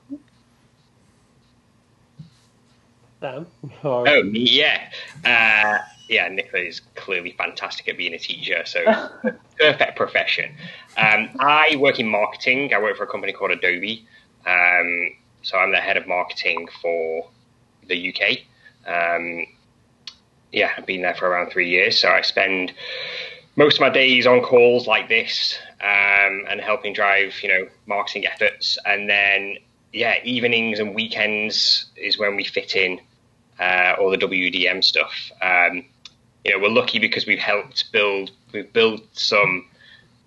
Or... 3.83 4.09
Oh, 4.09 4.23
yeah. 4.33 4.91
Uh, 5.25 5.79
yeah, 6.09 6.29
Nicola 6.29 6.63
is 6.63 6.81
clearly 6.95 7.33
fantastic 7.37 7.89
at 7.89 7.97
being 7.97 8.15
a 8.15 8.19
teacher, 8.19 8.63
so 8.65 8.85
perfect 9.59 9.97
profession. 9.97 10.55
Um, 10.97 11.31
I 11.41 11.77
work 11.77 11.99
in 11.99 12.09
marketing. 12.09 12.73
I 12.73 12.81
work 12.81 12.97
for 12.97 13.05
a 13.05 13.09
company 13.09 13.33
called 13.33 13.51
Adobe. 13.51 14.07
Um, 14.47 15.11
so 15.43 15.59
I'm 15.59 15.73
the 15.73 15.79
head 15.79 15.97
of 15.97 16.07
marketing 16.07 16.69
for 16.81 17.29
the 17.89 18.15
UK. 18.15 18.39
Um, 18.87 19.47
yeah, 20.53 20.71
I've 20.77 20.87
been 20.87 21.03
there 21.03 21.15
for 21.15 21.29
around 21.29 21.51
three 21.51 21.69
years. 21.69 21.99
So 21.99 22.09
I 22.09 22.21
spend 22.21 22.73
most 23.57 23.77
of 23.77 23.81
my 23.81 23.91
days 23.91 24.27
on 24.27 24.41
calls 24.43 24.87
like 24.87 25.09
this 25.09 25.59
um, 25.81 26.45
and 26.49 26.61
helping 26.61 26.93
drive, 26.93 27.35
you 27.43 27.49
know, 27.49 27.69
marketing 27.87 28.27
efforts. 28.27 28.79
And 28.85 29.09
then 29.09 29.57
yeah, 29.97 30.17
evenings 30.25 30.79
and 30.79 30.95
weekends 30.95 31.87
is 31.97 32.19
when 32.19 32.37
we 32.37 32.45
fit 32.45 32.77
in 32.77 33.01
uh, 33.59 33.95
all 33.99 34.11
the 34.11 34.19
WDM 34.19 34.85
stuff. 34.85 35.33
Um, 35.41 35.87
you 36.45 36.53
know, 36.53 36.59
we're 36.59 36.69
lucky 36.69 36.99
because 36.99 37.27
we've 37.27 37.39
helped 37.39 37.91
build 37.93 38.31
we've 38.53 38.71
built 38.75 39.01
some 39.13 39.67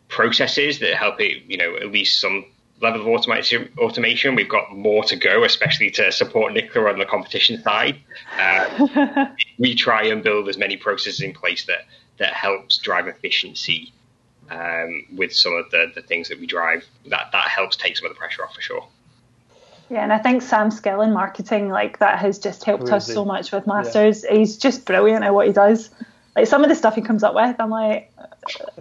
processes 0.08 0.80
that 0.80 0.96
help 0.96 1.22
it, 1.22 1.44
you 1.48 1.56
know, 1.56 1.76
at 1.76 1.92
least 1.92 2.20
some 2.20 2.46
level 2.82 3.02
of 3.02 3.08
automation. 3.08 3.72
Automation. 3.78 4.34
We've 4.34 4.50
got 4.50 4.76
more 4.76 5.04
to 5.04 5.16
go, 5.16 5.44
especially 5.44 5.92
to 5.92 6.12
support 6.12 6.52
Nicola 6.54 6.92
on 6.92 6.98
the 6.98 7.06
competition 7.06 7.62
side. 7.62 8.00
Uh, 8.40 9.28
we 9.60 9.76
try 9.76 10.04
and 10.06 10.24
build 10.24 10.50
as 10.50 10.58
many 10.58 10.78
processes 10.78 11.22
in 11.22 11.32
place 11.32 11.66
that 11.66 11.86
that 12.18 12.34
helps 12.34 12.80
drive 12.80 13.08
efficiency 13.08 13.94
um, 14.50 15.06
with 15.16 15.32
some 15.32 15.54
of 15.54 15.70
the, 15.70 15.92
the 15.94 16.02
things 16.02 16.28
that 16.30 16.40
we 16.40 16.48
drive. 16.48 16.84
That 17.06 17.30
that 17.34 17.48
helps 17.50 17.76
take 17.76 17.96
some 17.98 18.08
of 18.08 18.14
the 18.14 18.18
pressure 18.18 18.44
off 18.44 18.56
for 18.56 18.62
sure. 18.62 18.88
Yeah, 19.90 20.04
and 20.04 20.14
I 20.14 20.20
think 20.20 20.42
Sam's 20.42 20.78
skill 20.78 21.02
in 21.02 21.14
marketing 21.14 21.70
like 21.70 22.00
that 22.00 22.20
has 22.20 22.38
just 22.38 22.64
helped 22.64 22.84
Crazy. 22.84 22.96
us 22.96 23.08
so 23.08 23.26
much 23.26 23.52
with 23.52 23.66
Masters. 23.66 24.24
Yeah. 24.24 24.38
He's 24.38 24.58
just 24.58 24.86
brilliant 24.86 25.24
at 25.24 25.34
what 25.34 25.48
he 25.48 25.54
does. 25.54 25.90
Like 26.36 26.48
some 26.48 26.64
of 26.64 26.70
the 26.70 26.76
stuff 26.76 26.96
he 26.96 27.02
comes 27.02 27.24
up 27.24 27.34
with, 27.34 27.56
I'm 27.60 27.72
like, 27.72 28.12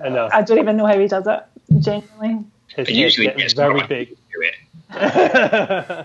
I. 0.03 0.29
I 0.33 0.43
don't 0.43 0.59
even 0.59 0.77
know 0.77 0.87
how 0.87 0.99
he 0.99 1.09
does 1.09 1.27
it. 1.27 1.41
Genuinely. 1.81 2.45
His 2.69 2.91
usually 2.91 3.29
gets 3.29 3.55
very 3.55 3.87
big. 3.87 4.17
yeah, 4.95 6.05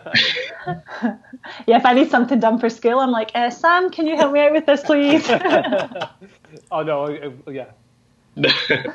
if 1.67 1.85
I 1.85 1.93
need 1.93 2.09
something 2.09 2.39
done 2.39 2.59
for 2.59 2.69
school, 2.69 2.99
I'm 2.99 3.11
like, 3.11 3.31
uh, 3.33 3.49
Sam, 3.49 3.89
can 3.91 4.07
you 4.07 4.17
help 4.17 4.33
me 4.33 4.41
out 4.41 4.51
with 4.51 4.65
this, 4.65 4.81
please? 4.83 5.29
oh 6.71 6.83
no, 6.83 7.33
yeah. 7.49 7.71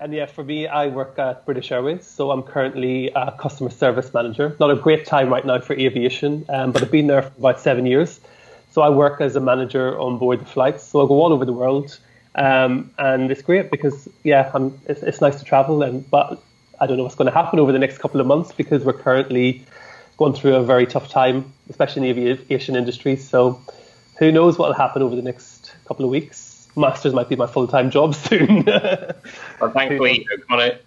And 0.00 0.12
yeah, 0.12 0.26
for 0.26 0.44
me, 0.44 0.66
I 0.68 0.86
work 0.86 1.18
at 1.18 1.44
British 1.44 1.72
Airways, 1.72 2.06
so 2.06 2.30
I'm 2.30 2.42
currently 2.42 3.10
a 3.16 3.32
customer 3.32 3.70
service 3.70 4.14
manager. 4.14 4.56
Not 4.60 4.70
a 4.70 4.76
great 4.76 5.06
time 5.06 5.28
right 5.28 5.44
now 5.44 5.58
for 5.60 5.72
aviation, 5.72 6.44
um, 6.48 6.70
but 6.70 6.82
I've 6.82 6.90
been 6.90 7.08
there 7.08 7.22
for 7.22 7.32
about 7.38 7.60
seven 7.60 7.84
years. 7.84 8.20
So 8.70 8.82
I 8.82 8.90
work 8.90 9.20
as 9.20 9.34
a 9.34 9.40
manager 9.40 9.98
on 9.98 10.18
board 10.18 10.40
the 10.40 10.44
flights. 10.44 10.84
So 10.84 11.04
I 11.04 11.08
go 11.08 11.14
all 11.14 11.32
over 11.32 11.44
the 11.44 11.52
world, 11.52 11.98
um, 12.36 12.92
and 12.98 13.30
it's 13.32 13.42
great 13.42 13.70
because 13.72 14.08
yeah, 14.22 14.52
it's, 14.86 15.02
it's 15.02 15.20
nice 15.20 15.36
to 15.40 15.44
travel. 15.44 15.82
And 15.82 16.08
but 16.08 16.40
I 16.80 16.86
don't 16.86 16.96
know 16.96 17.02
what's 17.02 17.16
going 17.16 17.30
to 17.30 17.34
happen 17.34 17.58
over 17.58 17.72
the 17.72 17.78
next 17.80 17.98
couple 17.98 18.20
of 18.20 18.26
months 18.26 18.52
because 18.52 18.84
we're 18.84 18.92
currently 18.92 19.64
going 20.16 20.32
through 20.32 20.54
a 20.54 20.62
very 20.62 20.86
tough 20.86 21.08
time, 21.08 21.52
especially 21.70 22.08
in 22.08 22.16
the 22.16 22.30
aviation 22.30 22.76
industry. 22.76 23.16
So 23.16 23.60
who 24.18 24.30
knows 24.30 24.58
what 24.58 24.68
will 24.68 24.76
happen 24.76 25.02
over 25.02 25.16
the 25.16 25.22
next 25.22 25.74
couple 25.86 26.04
of 26.04 26.10
weeks? 26.10 26.47
Masters 26.78 27.12
might 27.12 27.28
be 27.28 27.36
my 27.36 27.46
full 27.46 27.66
time 27.66 27.90
job 27.90 28.14
soon. 28.14 28.64
well, 29.60 29.70
thankfully, 29.72 30.26
Conor, 30.48 30.78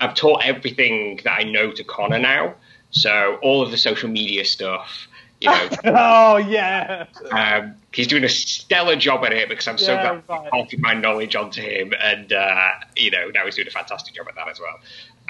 I've 0.00 0.14
taught 0.14 0.44
everything 0.44 1.20
that 1.24 1.32
I 1.32 1.42
know 1.44 1.70
to 1.72 1.84
Conor 1.84 2.18
now. 2.18 2.54
So 2.90 3.38
all 3.42 3.62
of 3.62 3.70
the 3.70 3.76
social 3.76 4.08
media 4.08 4.44
stuff, 4.44 5.06
you 5.40 5.48
know. 5.48 5.68
oh 5.84 6.36
yeah. 6.38 7.06
Um, 7.30 7.76
he's 7.92 8.06
doing 8.06 8.24
a 8.24 8.28
stellar 8.28 8.96
job 8.96 9.24
at 9.24 9.32
it 9.32 9.48
because 9.48 9.68
I'm 9.68 9.78
so 9.78 9.92
yeah, 9.92 10.20
glad 10.26 10.48
I 10.52 10.62
passed 10.62 10.78
my 10.78 10.94
knowledge 10.94 11.36
onto 11.36 11.62
him, 11.62 11.94
and 12.00 12.32
uh, 12.32 12.70
you 12.96 13.10
know 13.10 13.30
now 13.32 13.44
he's 13.44 13.56
doing 13.56 13.68
a 13.68 13.70
fantastic 13.70 14.14
job 14.14 14.26
at 14.28 14.34
that 14.34 14.48
as 14.48 14.60
well. 14.60 14.78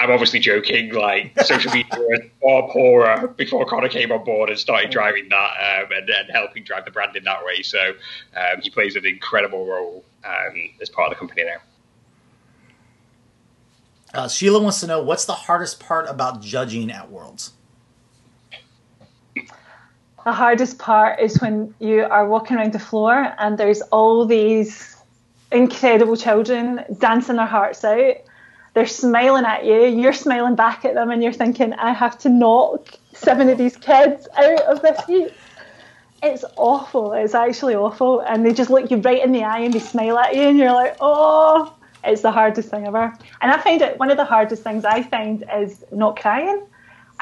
I'm 0.01 0.11
obviously 0.11 0.38
joking. 0.38 0.94
Like 0.94 1.38
social 1.42 1.70
media 1.72 1.90
was 1.98 2.20
far 2.40 2.70
poorer 2.72 3.28
before 3.36 3.66
Conor 3.66 3.90
came 3.90 4.11
on 4.11 4.24
board 4.24 4.48
and 4.48 4.59
started 4.59 4.90
driving 4.90 5.28
that 5.28 5.82
um, 5.84 5.92
and, 5.92 6.09
and, 6.09 6.30
helping 6.30 6.64
drive 6.64 6.86
the 6.86 6.90
brand 6.90 7.14
in 7.16 7.24
that 7.24 7.44
way. 7.44 7.62
So 7.62 7.78
um, 8.34 8.62
he 8.62 8.70
plays 8.70 8.96
an 8.96 9.05
incredible 9.05 9.66
role 9.66 10.03
um, 10.24 10.70
as 10.80 10.88
part 10.88 11.12
of 11.12 11.18
the 11.18 11.18
company 11.18 11.44
now. 11.44 11.61
Uh, 14.22 14.28
Sheila 14.28 14.61
wants 14.61 14.80
to 14.80 14.86
know 14.86 15.03
what's 15.03 15.26
the 15.26 15.34
hardest 15.34 15.78
part 15.80 16.09
about 16.09 16.40
judging 16.40 16.90
at 16.90 17.11
Worlds. 17.11 17.53
The 20.24 20.32
hardest 20.32 20.78
part 20.78 21.20
is 21.20 21.40
when 21.42 21.74
you 21.78 22.05
are 22.05 22.26
walking 22.26 22.57
around 22.57 22.72
the 22.72 22.78
floor 22.78 23.34
and 23.38 23.59
there's 23.59 23.82
all 23.82 24.24
these 24.24 24.96
incredible 25.53 26.16
children 26.16 26.84
dancing 26.98 27.36
their 27.36 27.46
hearts 27.46 27.84
out 27.84 28.16
they're 28.74 28.86
smiling 28.86 29.44
at 29.44 29.64
you, 29.64 29.86
you're 29.86 30.12
smiling 30.12 30.54
back 30.54 30.84
at 30.84 30.94
them, 30.94 31.10
and 31.10 31.22
you're 31.22 31.32
thinking, 31.32 31.72
I 31.72 31.92
have 31.92 32.18
to 32.20 32.28
knock 32.28 32.88
seven 33.12 33.48
of 33.48 33.58
these 33.58 33.76
kids 33.76 34.28
out 34.36 34.60
of 34.62 34.82
this 34.82 35.04
heat. 35.06 35.32
It's 36.22 36.44
awful. 36.56 37.12
It's 37.12 37.34
actually 37.34 37.74
awful. 37.74 38.20
And 38.20 38.44
they 38.44 38.52
just 38.52 38.70
look 38.70 38.90
you 38.90 38.98
right 38.98 39.24
in 39.24 39.32
the 39.32 39.42
eye 39.42 39.60
and 39.60 39.72
they 39.72 39.78
smile 39.78 40.18
at 40.18 40.36
you, 40.36 40.42
and 40.42 40.58
you're 40.58 40.72
like, 40.72 40.96
oh, 41.00 41.74
it's 42.04 42.22
the 42.22 42.30
hardest 42.30 42.70
thing 42.70 42.86
ever. 42.86 43.12
And 43.40 43.50
I 43.50 43.58
find 43.58 43.82
it 43.82 43.98
one 43.98 44.10
of 44.10 44.16
the 44.16 44.24
hardest 44.24 44.62
things 44.62 44.84
I 44.84 45.02
find 45.02 45.44
is 45.56 45.84
not 45.92 46.18
crying. 46.20 46.64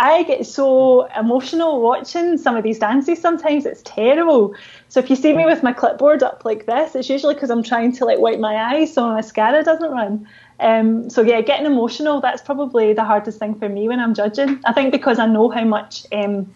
I 0.01 0.23
get 0.23 0.47
so 0.47 1.07
emotional 1.19 1.81
watching 1.81 2.39
some 2.39 2.57
of 2.57 2.63
these 2.63 2.79
dances 2.79 3.21
sometimes. 3.21 3.67
It's 3.67 3.83
terrible. 3.85 4.55
So 4.89 5.01
if 5.01 5.11
you 5.11 5.17
see 5.17 5.33
me 5.33 5.45
with 5.45 5.65
my 5.65 5.73
clipboard 5.73 6.23
up 6.23 6.45
like 6.45 6.67
this, 6.67 6.95
it's 6.95 7.11
usually 7.11 7.35
because 7.35 7.51
I'm 7.51 7.65
trying 7.65 7.91
to 7.95 8.05
like 8.05 8.21
wipe 8.21 8.39
my 8.39 8.55
eyes 8.55 8.95
so 8.95 9.03
my 9.09 9.17
mascara 9.17 9.65
doesn't 9.65 9.91
run. 9.91 10.29
Um, 10.61 11.09
so 11.09 11.23
yeah, 11.23 11.41
getting 11.41 11.67
emotional, 11.67 12.21
that's 12.21 12.43
probably 12.43 12.93
the 12.93 13.05
hardest 13.05 13.39
thing 13.39 13.55
for 13.55 13.69
me 13.69 13.89
when 13.89 14.01
I'm 14.01 14.15
judging. 14.15 14.61
I 14.65 14.73
think 14.73 14.93
because 14.93 15.19
I 15.19 15.27
know 15.27 15.49
how 15.51 15.65
much 15.65 16.05
um, 16.13 16.53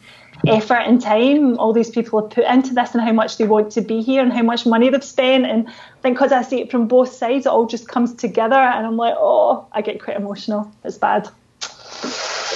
effort 0.46 0.80
and 0.80 1.00
time 1.00 1.58
all 1.58 1.72
these 1.72 1.90
people 1.90 2.20
have 2.20 2.30
put 2.30 2.44
into 2.44 2.74
this 2.74 2.94
and 2.94 3.02
how 3.02 3.12
much 3.12 3.36
they 3.36 3.46
want 3.46 3.70
to 3.72 3.80
be 3.80 4.02
here 4.02 4.22
and 4.22 4.32
how 4.32 4.42
much 4.42 4.66
money 4.66 4.88
they've 4.88 5.04
spent. 5.04 5.46
And 5.46 5.68
I 5.68 6.00
think 6.02 6.16
because 6.16 6.32
I 6.32 6.42
see 6.42 6.60
it 6.60 6.70
from 6.70 6.88
both 6.88 7.12
sides, 7.12 7.46
it 7.46 7.50
all 7.50 7.66
just 7.66 7.88
comes 7.88 8.14
together 8.14 8.56
and 8.56 8.86
I'm 8.86 8.96
like, 8.96 9.14
oh, 9.16 9.66
I 9.72 9.82
get 9.82 10.02
quite 10.02 10.16
emotional. 10.16 10.72
It's 10.84 10.98
bad. 10.98 11.28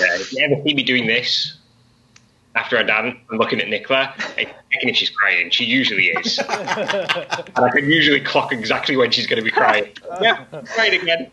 Yeah, 0.01 0.17
if 0.17 0.33
you 0.33 0.45
ever 0.45 0.63
see 0.65 0.75
me 0.75 0.83
doing 0.83 1.07
this, 1.07 1.56
after 2.57 2.79
I 2.79 2.83
dance 2.83 3.17
and 3.31 3.39
looking 3.39 3.61
at 3.61 3.69
Nicola, 3.69 4.15
checking 4.17 4.89
if 4.89 4.97
she's 4.97 5.11
crying. 5.11 5.51
She 5.51 5.65
usually 5.65 6.09
is. 6.09 6.39
and 6.39 6.49
I 6.49 7.71
can 7.71 7.85
usually 7.85 8.21
clock 8.21 8.53
exactly 8.53 8.97
when 8.97 9.11
she's 9.11 9.27
going 9.27 9.39
to 9.39 9.45
be 9.45 9.51
crying. 9.51 9.93
Yeah, 10.21 10.45
crying 10.75 11.01
again. 11.01 11.31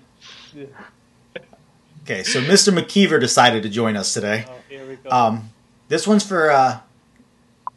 Okay, 2.03 2.23
so 2.23 2.41
Mr. 2.41 2.77
McKeever 2.77 3.19
decided 3.19 3.63
to 3.63 3.69
join 3.69 3.95
us 3.95 4.13
today. 4.13 4.45
Oh, 4.47 4.53
here 4.69 4.87
we 4.87 4.97
go. 4.97 5.09
Um, 5.09 5.49
this 5.87 6.05
one's 6.05 6.25
for 6.25 6.51
uh, 6.51 6.79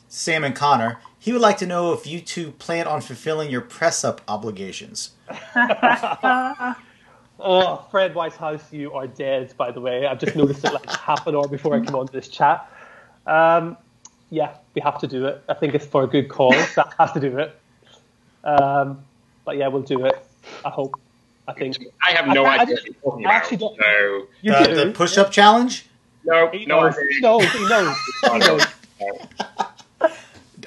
Sam 0.09 0.43
and 0.43 0.55
Conor. 0.55 0.99
He 1.19 1.33
would 1.33 1.41
like 1.41 1.59
to 1.59 1.67
know 1.67 1.93
if 1.93 2.07
you 2.07 2.21
two 2.21 2.51
plan 2.53 2.87
on 2.87 3.01
fulfilling 3.01 3.51
your 3.51 3.61
press 3.61 4.05
up 4.05 4.21
obligations. 4.27 5.13
oh, 7.39 7.87
Fred 7.91 8.15
Whitehouse, 8.15 8.73
you 8.73 8.93
are 8.93 9.07
dead, 9.07 9.55
by 9.57 9.71
the 9.71 9.81
way. 9.81 10.07
I've 10.07 10.19
just 10.19 10.35
noticed 10.37 10.65
it 10.65 10.73
like 10.73 10.91
half 10.91 11.27
an 11.27 11.37
hour 11.37 11.47
before 11.49 11.75
I 11.75 11.81
came 11.85 11.95
on 11.95 12.09
this 12.13 12.29
chat. 12.29 12.69
Um, 13.27 13.77
yeah, 14.31 14.55
we 14.75 14.81
have 14.81 14.99
to 15.01 15.07
do 15.07 15.27
it. 15.27 15.43
I 15.49 15.55
think 15.55 15.75
it's 15.75 15.87
for 15.87 16.05
a 16.05 16.07
good 16.07 16.29
cause. 16.29 16.75
that 16.77 16.95
has 16.99 17.13
to 17.13 17.21
do 17.21 17.39
it. 17.39 17.59
Um, 18.45 19.05
but 19.45 19.57
yeah, 19.57 19.69
we'll 19.69 19.83
do 19.83 20.05
it. 20.07 20.19
I 20.65 20.71
hope. 20.71 20.99
I 21.49 21.53
think. 21.53 21.79
I 22.03 22.13
have 22.13 22.27
no 22.27 22.45
I, 22.45 22.59
idea. 22.59 22.77
I, 23.07 23.23
I 23.23 23.33
actually 23.33 23.59
don't. 23.59 23.79
No. 23.79 24.27
The, 24.43 24.85
the 24.87 24.93
push-up 24.93 25.31
challenge. 25.31 25.87
No, 26.25 26.51
he 26.51 26.67
no, 26.67 26.81
knows. 26.81 26.97
He 26.97 27.21
knows. 27.21 27.53
He 27.53 27.69
knows. 27.69 27.97
He 28.23 28.39
knows. 28.39 28.67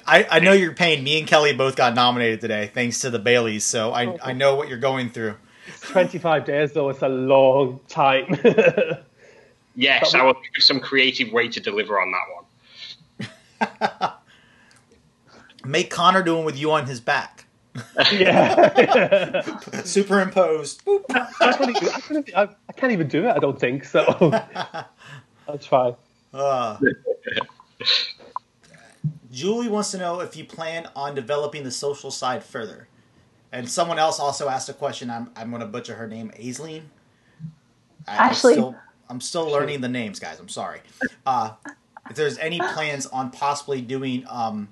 I, 0.09 0.25
I 0.31 0.39
know 0.39 0.53
you're 0.53 0.73
pain. 0.73 1.03
Me 1.03 1.19
and 1.19 1.27
Kelly 1.27 1.53
both 1.53 1.75
got 1.75 1.93
nominated 1.93 2.41
today, 2.41 2.71
thanks 2.73 2.99
to 3.01 3.11
the 3.11 3.19
Baileys. 3.19 3.63
So 3.63 3.91
I, 3.91 4.17
I 4.23 4.33
know 4.33 4.55
what 4.55 4.67
you're 4.67 4.79
going 4.79 5.11
through. 5.11 5.35
It's 5.67 5.81
25 5.81 6.45
days, 6.45 6.73
though. 6.73 6.89
It's 6.89 7.03
a 7.03 7.09
long 7.09 7.79
time. 7.87 8.25
yes, 9.75 10.15
I 10.15 10.23
will 10.23 10.33
think 10.33 10.57
of 10.57 10.63
some 10.63 10.79
creative 10.79 11.31
way 11.31 11.47
to 11.49 11.59
deliver 11.59 12.01
on 12.01 12.11
that 12.11 12.33
one. 12.33 12.38
Make 15.65 15.89
Conor 15.89 16.23
doing 16.23 16.45
with 16.45 16.57
you 16.57 16.71
on 16.71 16.87
his 16.87 17.01
back. 17.01 17.45
yeah. 18.11 19.41
Superimposed. 19.83 20.81
I 21.09 21.53
can't, 21.53 21.69
even, 22.09 22.25
I, 22.35 22.49
I, 22.67 22.73
can't 22.73 22.91
even 22.91 23.07
do 23.07 23.25
it, 23.27 23.31
I 23.31 23.39
don't 23.39 23.59
think. 23.59 23.85
So 23.85 24.03
I'll 25.47 25.57
try. 25.57 25.95
Uh, 26.33 26.77
Julie 29.31 29.67
wants 29.67 29.91
to 29.91 29.97
know 29.97 30.21
if 30.21 30.35
you 30.35 30.45
plan 30.45 30.89
on 30.95 31.15
developing 31.15 31.63
the 31.63 31.71
social 31.71 32.11
side 32.11 32.43
further. 32.43 32.87
And 33.51 33.69
someone 33.69 33.97
else 33.97 34.19
also 34.19 34.47
asked 34.49 34.69
a 34.69 34.73
question. 34.73 35.09
I'm, 35.09 35.31
I'm 35.35 35.49
going 35.49 35.61
to 35.61 35.67
butcher 35.67 35.95
her 35.95 36.07
name, 36.07 36.31
Aisleen. 36.39 36.83
Ashley. 38.07 38.53
I'm 38.53 38.57
still, 38.57 38.75
I'm 39.09 39.21
still 39.21 39.47
learning 39.47 39.81
the 39.81 39.89
names, 39.89 40.19
guys. 40.19 40.39
I'm 40.39 40.49
sorry. 40.49 40.81
Uh, 41.25 41.53
if 42.09 42.15
there's 42.15 42.37
any 42.39 42.59
plans 42.59 43.05
on 43.07 43.31
possibly 43.31 43.81
doing 43.81 44.25
um, 44.29 44.69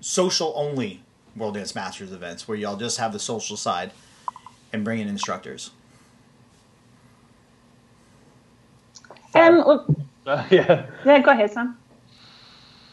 social 0.00 0.52
only 0.56 1.02
World 1.36 1.54
Dance 1.54 1.74
Masters 1.74 2.12
events 2.12 2.48
where 2.48 2.56
y'all 2.56 2.76
just 2.76 2.98
have 2.98 3.12
the 3.12 3.18
social 3.18 3.56
side 3.56 3.92
and 4.72 4.84
bring 4.84 4.98
in 4.98 5.08
instructors. 5.08 5.70
Um, 9.34 9.58
well, 9.58 9.96
uh, 10.26 10.44
yeah. 10.50 10.86
Yeah, 11.04 11.20
go 11.20 11.30
ahead, 11.30 11.50
Sam. 11.50 11.78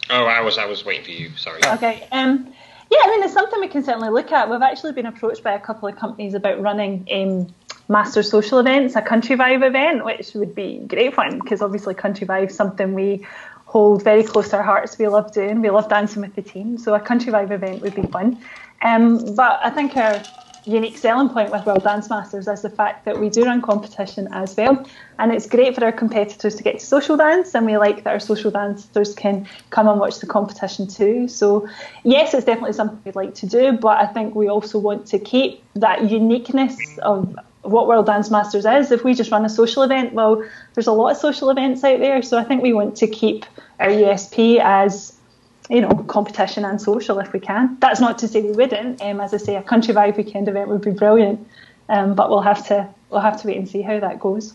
Oh, 0.09 0.25
I 0.25 0.41
was 0.41 0.57
I 0.57 0.65
was 0.65 0.85
waiting 0.85 1.05
for 1.05 1.11
you. 1.11 1.31
Sorry. 1.35 1.59
Okay. 1.65 2.07
Um, 2.11 2.53
yeah, 2.91 2.99
I 3.03 3.09
mean 3.09 3.23
it's 3.23 3.33
something 3.33 3.59
we 3.59 3.67
can 3.67 3.83
certainly 3.83 4.09
look 4.09 4.31
at. 4.31 4.49
We've 4.49 4.61
actually 4.61 4.91
been 4.91 5.07
approached 5.07 5.43
by 5.43 5.53
a 5.53 5.59
couple 5.59 5.89
of 5.89 5.95
companies 5.95 6.35
about 6.35 6.61
running 6.61 7.07
um, 7.11 7.53
master 7.89 8.21
social 8.21 8.59
events, 8.59 8.95
a 8.95 9.01
Country 9.01 9.35
Vibe 9.35 9.65
event, 9.65 10.05
which 10.05 10.33
would 10.35 10.53
be 10.53 10.77
great 10.87 11.15
fun 11.15 11.39
because 11.39 11.63
obviously 11.63 11.95
Country 11.95 12.27
Vibe 12.27 12.49
is 12.49 12.55
something 12.55 12.93
we 12.93 13.25
hold 13.75 14.01
very 14.05 14.23
close 14.23 14.47
to 14.47 14.55
our 14.55 14.63
hearts. 14.63 14.97
We 14.97 15.05
love 15.09 15.33
doing. 15.33 15.61
We 15.61 15.69
love 15.69 15.89
dancing 15.89 16.21
with 16.21 16.33
the 16.33 16.41
team. 16.41 16.77
So 16.77 16.95
a 16.95 16.99
country 17.09 17.33
vibe 17.33 17.51
event 17.51 17.81
would 17.81 17.93
be 17.93 18.03
fun. 18.03 18.39
Um, 18.81 19.35
but 19.35 19.59
I 19.61 19.69
think 19.69 19.97
our 19.97 20.23
unique 20.65 20.97
selling 20.97 21.27
point 21.27 21.51
with 21.51 21.65
World 21.65 21.83
Dance 21.83 22.09
Masters 22.09 22.47
is 22.47 22.61
the 22.61 22.69
fact 22.69 23.03
that 23.03 23.19
we 23.19 23.29
do 23.29 23.43
run 23.43 23.61
competition 23.61 24.29
as 24.31 24.55
well. 24.55 24.87
And 25.19 25.33
it's 25.33 25.45
great 25.45 25.75
for 25.75 25.83
our 25.83 25.91
competitors 25.91 26.55
to 26.55 26.63
get 26.63 26.79
to 26.79 26.85
social 26.85 27.17
dance, 27.17 27.53
and 27.53 27.65
we 27.65 27.75
like 27.75 28.05
that 28.05 28.11
our 28.11 28.19
social 28.19 28.49
dancers 28.49 29.13
can 29.13 29.45
come 29.71 29.89
and 29.89 29.99
watch 29.99 30.19
the 30.19 30.25
competition 30.25 30.87
too. 30.87 31.27
So, 31.27 31.67
yes, 32.05 32.33
it's 32.33 32.45
definitely 32.45 32.73
something 32.79 33.01
we'd 33.03 33.17
like 33.17 33.35
to 33.35 33.45
do, 33.45 33.73
but 33.73 33.97
I 33.97 34.07
think 34.07 34.35
we 34.35 34.47
also 34.47 34.79
want 34.79 35.05
to 35.07 35.19
keep 35.19 35.61
that 35.75 36.09
uniqueness 36.09 36.77
of 36.99 37.37
what 37.65 37.87
World 37.87 38.05
Dance 38.05 38.29
Masters 38.29 38.65
is. 38.65 38.91
If 38.91 39.03
we 39.03 39.13
just 39.13 39.31
run 39.31 39.45
a 39.45 39.49
social 39.49 39.83
event, 39.83 40.13
well, 40.13 40.43
there's 40.73 40.87
a 40.87 40.91
lot 40.91 41.11
of 41.11 41.17
social 41.17 41.49
events 41.49 41.83
out 41.83 41.99
there, 41.99 42.21
so 42.21 42.37
I 42.37 42.43
think 42.43 42.63
we 42.63 42.73
want 42.73 42.95
to 42.97 43.07
keep 43.07 43.45
our 43.79 43.89
USP 43.89 44.59
as 44.59 45.15
you 45.69 45.81
know, 45.81 45.89
competition 46.07 46.65
and 46.65 46.79
social 46.79 47.19
if 47.19 47.33
we 47.33 47.39
can. 47.39 47.77
That's 47.79 47.99
not 47.99 48.19
to 48.19 48.27
say 48.27 48.41
we 48.41 48.51
wouldn't. 48.51 49.01
Um, 49.01 49.19
as 49.19 49.33
I 49.33 49.37
say, 49.37 49.55
a 49.55 49.63
Country 49.63 49.93
Vibe 49.93 50.17
weekend 50.17 50.47
event 50.47 50.69
would 50.69 50.81
be 50.81 50.91
brilliant, 50.91 51.47
um, 51.89 52.13
but 52.15 52.29
we'll 52.29 52.41
have 52.41 52.67
to 52.67 52.87
we'll 53.09 53.21
have 53.21 53.41
to 53.41 53.47
wait 53.47 53.57
and 53.57 53.67
see 53.67 53.81
how 53.81 53.99
that 53.99 54.19
goes. 54.19 54.53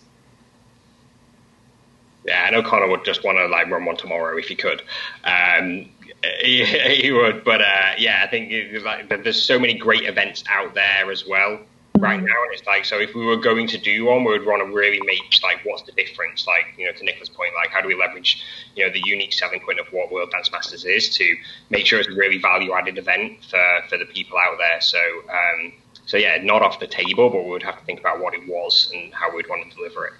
Yeah, 2.24 2.44
I 2.46 2.50
know 2.50 2.62
Conor 2.62 2.88
would 2.88 3.04
just 3.04 3.24
want 3.24 3.38
to 3.38 3.46
like 3.46 3.68
run 3.68 3.84
one 3.84 3.96
tomorrow 3.96 4.36
if 4.36 4.46
he 4.46 4.54
could. 4.54 4.82
Um, 5.24 5.88
he, 6.42 6.64
he, 6.64 7.10
would, 7.12 7.44
but 7.44 7.62
uh, 7.62 7.94
yeah, 7.98 8.20
I 8.22 8.26
think 8.28 8.52
like, 8.84 9.08
there's 9.24 9.42
so 9.42 9.58
many 9.58 9.74
great 9.74 10.02
events 10.02 10.44
out 10.48 10.74
there 10.74 11.10
as 11.10 11.26
well 11.26 11.60
right 12.00 12.16
mm-hmm. 12.18 12.26
now, 12.26 12.44
and 12.44 12.52
it's 12.52 12.66
like 12.66 12.84
so 12.84 12.98
if 12.98 13.14
we 13.14 13.24
were 13.24 13.36
going 13.36 13.66
to 13.68 13.78
do 13.78 14.06
one, 14.06 14.24
we 14.24 14.32
would 14.38 14.46
want 14.46 14.66
to 14.66 14.72
really 14.74 15.00
make 15.04 15.40
like 15.42 15.60
what's 15.64 15.82
the 15.82 15.92
difference, 15.92 16.46
like 16.46 16.66
you 16.76 16.86
know 16.86 16.92
to 16.92 17.04
Nicola's 17.04 17.28
point, 17.28 17.52
like 17.54 17.70
how 17.70 17.80
do 17.80 17.88
we 17.88 17.94
leverage 17.94 18.42
you 18.74 18.86
know 18.86 18.92
the 18.92 19.02
unique 19.04 19.32
selling 19.32 19.60
point 19.60 19.78
of 19.78 19.86
what 19.92 20.10
World 20.10 20.30
Dance 20.30 20.50
Masters 20.50 20.84
is 20.84 21.14
to 21.16 21.36
make 21.70 21.86
sure 21.86 22.00
it's 22.00 22.08
a 22.08 22.12
really 22.12 22.38
value 22.38 22.72
added 22.72 22.98
event 22.98 23.44
for 23.44 23.80
for 23.88 23.98
the 23.98 24.06
people 24.06 24.38
out 24.38 24.58
there. 24.58 24.80
So 24.80 24.98
um, 25.28 25.72
so 26.06 26.16
yeah, 26.16 26.38
not 26.42 26.62
off 26.62 26.80
the 26.80 26.86
table, 26.86 27.30
but 27.30 27.44
we 27.44 27.50
would 27.50 27.62
have 27.62 27.78
to 27.78 27.84
think 27.84 28.00
about 28.00 28.20
what 28.20 28.34
it 28.34 28.46
was 28.48 28.90
and 28.94 29.14
how 29.14 29.34
we'd 29.34 29.48
want 29.48 29.70
to 29.70 29.76
deliver 29.76 30.06
it. 30.06 30.14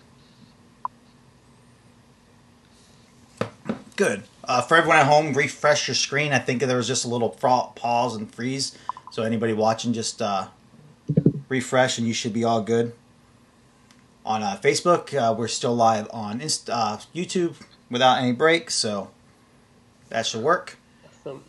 Good. 3.97 4.23
Uh, 4.45 4.63
for 4.63 4.77
everyone 4.77 4.99
at 4.99 5.07
home, 5.07 5.35
refresh 5.35 5.87
your 5.87 5.95
screen. 5.95 6.33
I 6.33 6.39
think 6.39 6.61
there 6.63 6.77
was 6.77 6.87
just 6.87 7.05
a 7.05 7.09
little 7.09 7.29
pause 7.29 8.17
and 8.17 8.33
freeze. 8.33 8.79
So 9.11 9.25
anybody 9.25 9.53
watching, 9.53 9.93
just 9.93 10.23
uh, 10.23 10.47
refresh 11.51 11.99
and 11.99 12.07
you 12.07 12.15
should 12.15 12.33
be 12.33 12.43
all 12.43 12.63
good. 12.63 12.95
On 14.25 14.43
uh, 14.43 14.59
Facebook, 14.63 15.15
uh, 15.15 15.35
we're 15.35 15.49
still 15.49 15.75
live 15.75 16.09
on 16.13 16.41
Inst- 16.41 16.71
uh, 16.71 16.99
YouTube 17.15 17.57
without 17.91 18.19
any 18.19 18.33
breaks, 18.33 18.75
so 18.75 19.11
that 20.09 20.27
should 20.27 20.43
work. 20.43 20.79
Awesome. 21.05 21.45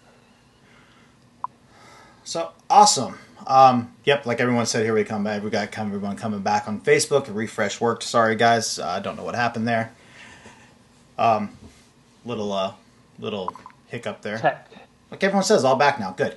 So 2.24 2.52
awesome. 2.70 3.18
Um, 3.46 3.94
yep, 4.06 4.26
like 4.26 4.40
everyone 4.40 4.66
said, 4.66 4.84
here 4.84 4.94
we 4.94 5.04
come 5.04 5.24
back. 5.24 5.44
We 5.44 5.50
got 5.50 5.78
everyone 5.78 6.16
coming 6.16 6.42
back 6.42 6.68
on 6.68 6.82
Facebook. 6.82 7.34
refresh 7.34 7.80
worked. 7.80 8.04
Sorry 8.04 8.36
guys, 8.36 8.80
I 8.80 9.00
don't 9.00 9.16
know 9.16 9.24
what 9.24 9.36
happened 9.36 9.68
there. 9.68 9.94
Um, 11.18 11.58
little 12.26 12.52
uh, 12.52 12.74
little 13.20 13.56
hiccup 13.88 14.22
there. 14.22 14.38
Check. 14.40 14.70
Like 15.12 15.24
everyone 15.24 15.44
says, 15.44 15.66
all 15.66 15.76
back 15.76 16.00
now. 16.00 16.12
Good. 16.12 16.36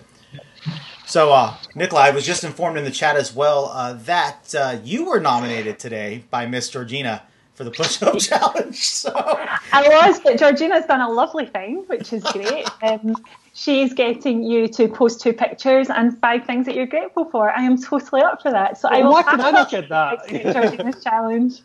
So, 1.06 1.32
uh, 1.32 1.56
Nicola, 1.74 2.02
I 2.02 2.10
was 2.10 2.24
just 2.24 2.44
informed 2.44 2.78
in 2.78 2.84
the 2.84 2.90
chat 2.90 3.16
as 3.16 3.34
well 3.34 3.70
uh, 3.72 3.92
that 3.92 4.54
uh, 4.54 4.78
you 4.82 5.04
were 5.04 5.20
nominated 5.20 5.78
today 5.78 6.24
by 6.30 6.46
Miss 6.46 6.70
Georgina 6.70 7.22
for 7.54 7.64
the 7.64 7.70
push-up 7.70 8.18
challenge. 8.18 8.88
So 8.88 9.12
I 9.14 9.88
was, 9.88 10.20
but 10.20 10.38
Georgina's 10.38 10.86
done 10.86 11.00
a 11.00 11.08
lovely 11.08 11.46
thing, 11.46 11.84
which 11.86 12.12
is 12.12 12.22
great. 12.24 12.68
Um, 12.82 13.16
she's 13.54 13.94
getting 13.94 14.42
you 14.42 14.68
to 14.68 14.88
post 14.88 15.20
two 15.20 15.32
pictures 15.32 15.88
and 15.88 16.18
five 16.18 16.44
things 16.44 16.66
that 16.66 16.74
you're 16.74 16.86
grateful 16.86 17.24
for. 17.24 17.50
I 17.50 17.62
am 17.62 17.80
totally 17.80 18.20
up 18.20 18.42
for 18.42 18.50
that. 18.50 18.76
So 18.76 18.90
well, 18.90 19.00
I 19.00 19.02
will. 19.04 19.12
Why 19.12 19.22
can 19.22 19.40
I 19.40 19.50
not 19.52 19.70
get 19.70 19.88
that? 19.88 20.28
Georgina's 20.28 21.02
challenge. 21.02 21.62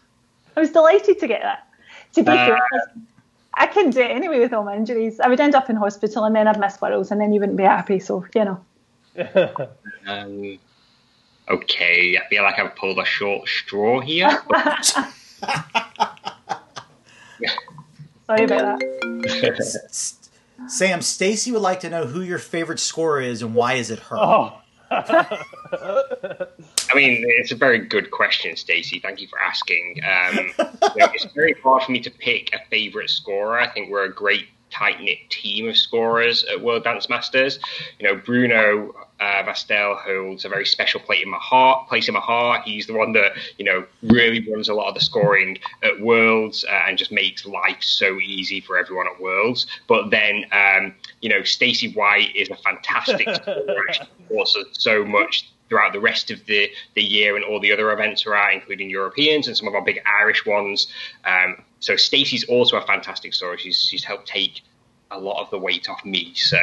I 0.55 0.61
was 0.61 0.71
delighted 0.71 1.19
to 1.19 1.27
get 1.27 1.41
that. 1.41 1.67
To 2.13 2.23
be 2.23 2.31
uh, 2.31 2.35
fair, 2.35 2.59
I 3.53 3.67
couldn't 3.67 3.91
do 3.91 4.01
it 4.01 4.11
anyway 4.11 4.39
with 4.39 4.53
all 4.53 4.63
my 4.63 4.75
injuries. 4.75 5.19
I 5.19 5.27
would 5.27 5.41
end 5.41 5.55
up 5.55 5.69
in 5.69 5.75
hospital 5.75 6.23
and 6.23 6.33
then 6.35 6.47
I'd 6.47 6.59
miss 6.59 6.79
worlds 6.79 7.11
and 7.11 7.19
then 7.19 7.33
you 7.33 7.41
wouldn't 7.41 7.57
be 7.57 7.63
happy. 7.63 7.99
So 7.99 8.25
you 8.33 8.45
know. 8.45 8.63
Um, 10.07 10.59
okay, 11.49 12.17
I 12.17 12.27
feel 12.29 12.43
like 12.43 12.59
I've 12.59 12.75
pulled 12.75 12.99
a 12.99 13.05
short 13.05 13.47
straw 13.47 14.01
here. 14.01 14.29
Sorry 18.25 18.43
about 18.43 18.79
that. 18.79 20.15
Sam, 20.67 21.01
Stacy 21.01 21.51
would 21.51 21.61
like 21.61 21.79
to 21.81 21.89
know 21.89 22.05
who 22.05 22.21
your 22.21 22.37
favorite 22.37 22.79
scorer 22.79 23.21
is 23.21 23.41
and 23.41 23.55
why 23.55 23.73
is 23.73 23.89
it 23.89 23.99
her? 23.99 24.17
Oh. 24.17 24.61
I 24.91 25.37
mean, 26.95 27.23
it's 27.27 27.51
a 27.51 27.55
very 27.55 27.79
good 27.79 28.11
question, 28.11 28.55
Stacey. 28.55 28.99
Thank 28.99 29.21
you 29.21 29.27
for 29.27 29.39
asking. 29.39 30.01
Um, 30.03 30.51
you 30.57 30.87
know, 30.97 31.09
it's 31.13 31.25
very 31.35 31.55
hard 31.63 31.83
for 31.83 31.91
me 31.91 31.99
to 32.01 32.09
pick 32.09 32.53
a 32.53 32.59
favorite 32.69 33.09
scorer. 33.09 33.59
I 33.59 33.67
think 33.67 33.91
we're 33.91 34.05
a 34.05 34.13
great 34.13 34.47
tight 34.71 35.01
knit 35.01 35.17
team 35.29 35.69
of 35.69 35.77
scorers 35.77 36.43
at 36.45 36.61
World 36.61 36.83
Dance 36.83 37.09
Masters. 37.09 37.59
You 37.99 38.07
know, 38.07 38.15
Bruno 38.15 38.95
uh, 39.19 39.43
Vastel 39.43 39.95
holds 39.97 40.45
a 40.45 40.49
very 40.49 40.65
special 40.65 40.99
place 40.99 41.23
in 41.23 41.29
my 41.29 41.37
heart. 41.37 41.87
Place 41.87 42.07
in 42.07 42.13
my 42.13 42.19
heart. 42.19 42.63
He's 42.63 42.87
the 42.87 42.93
one 42.93 43.13
that 43.13 43.33
you 43.57 43.65
know 43.65 43.85
really 44.03 44.49
runs 44.49 44.69
a 44.69 44.73
lot 44.73 44.87
of 44.87 44.95
the 44.95 45.01
scoring 45.01 45.57
at 45.83 45.99
Worlds 45.99 46.63
uh, 46.63 46.87
and 46.87 46.97
just 46.97 47.11
makes 47.11 47.45
life 47.45 47.81
so 47.81 48.17
easy 48.19 48.61
for 48.61 48.77
everyone 48.77 49.07
at 49.07 49.19
Worlds. 49.21 49.67
But 49.87 50.09
then, 50.09 50.45
um, 50.51 50.95
you 51.21 51.29
know, 51.29 51.43
Stacey 51.43 51.91
White 51.93 52.35
is 52.35 52.49
a 52.49 52.55
fantastic 52.57 53.27
scorer. 53.35 53.87
also 54.31 54.59
so 54.71 55.03
much 55.03 55.51
throughout 55.69 55.93
the 55.93 55.99
rest 55.99 56.31
of 56.31 56.43
the, 56.47 56.69
the 56.95 57.03
year 57.03 57.35
and 57.35 57.45
all 57.45 57.59
the 57.59 57.71
other 57.71 57.91
events 57.91 58.25
are 58.25 58.33
at, 58.33 58.53
including 58.55 58.89
Europeans 58.89 59.47
and 59.47 59.55
some 59.55 59.67
of 59.67 59.75
our 59.75 59.83
big 59.83 60.01
Irish 60.19 60.45
ones. 60.45 60.87
Um, 61.25 61.63
so 61.79 61.95
Stacey's 61.95 62.43
also 62.45 62.77
a 62.77 62.81
fantastic 62.81 63.33
story. 63.33 63.57
She's 63.57 63.81
she's 63.81 64.03
helped 64.03 64.27
take 64.27 64.61
a 65.11 65.19
lot 65.19 65.41
of 65.41 65.49
the 65.49 65.57
weight 65.57 65.89
off 65.89 66.03
me. 66.05 66.33
So 66.35 66.57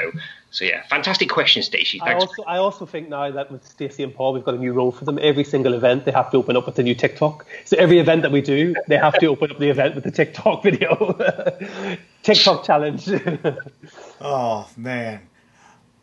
so 0.56 0.64
yeah, 0.64 0.84
fantastic 0.84 1.28
question, 1.28 1.62
Stacey. 1.62 2.00
I 2.00 2.14
also 2.14 2.42
I 2.44 2.56
also 2.56 2.86
think 2.86 3.10
now 3.10 3.30
that 3.30 3.52
with 3.52 3.68
Stacey 3.68 4.02
and 4.02 4.14
Paul, 4.14 4.32
we've 4.32 4.42
got 4.42 4.54
a 4.54 4.58
new 4.58 4.72
role 4.72 4.90
for 4.90 5.04
them. 5.04 5.18
Every 5.20 5.44
single 5.44 5.74
event 5.74 6.06
they 6.06 6.12
have 6.12 6.30
to 6.30 6.38
open 6.38 6.56
up 6.56 6.64
with 6.64 6.78
a 6.78 6.82
new 6.82 6.94
TikTok. 6.94 7.44
So 7.66 7.76
every 7.76 7.98
event 7.98 8.22
that 8.22 8.32
we 8.32 8.40
do, 8.40 8.74
they 8.88 8.96
have 8.96 9.18
to 9.18 9.26
open 9.26 9.50
up 9.50 9.58
the 9.58 9.68
event 9.68 9.94
with 9.94 10.04
the 10.04 10.10
TikTok 10.10 10.62
video, 10.68 11.98
TikTok 12.22 12.64
challenge. 12.64 13.06
oh 14.22 14.66
man. 14.78 15.20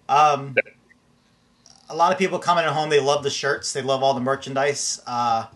Um, 0.08 0.56
a 1.90 1.96
lot 1.96 2.12
of 2.12 2.20
people 2.20 2.38
coming 2.38 2.64
at 2.64 2.74
home. 2.74 2.92
They 2.92 3.00
love 3.00 3.24
the 3.24 3.32
shirts. 3.32 3.74
They 3.74 3.82
love 3.82 4.04
all 4.04 4.14
the 4.14 4.22
merchandise. 4.22 5.02
Uh, 5.08 5.48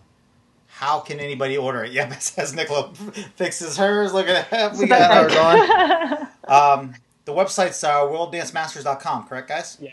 how 0.66 0.98
can 0.98 1.20
anybody 1.20 1.56
order 1.56 1.84
it? 1.84 1.92
Yep, 1.92 2.12
it 2.14 2.22
says 2.22 2.52
Nicola 2.52 2.92
fixes 3.36 3.76
hers. 3.76 4.12
Look 4.12 4.26
at 4.26 4.50
that. 4.50 4.74
We 4.74 4.88
got 4.88 5.32
ours 5.32 6.28
on. 6.48 6.80
Um, 6.80 6.94
the 7.28 7.34
website's 7.34 7.84
uh, 7.84 8.00
worlddancemasters.com, 8.00 9.28
correct, 9.28 9.48
guys? 9.48 9.76
Yeah. 9.80 9.90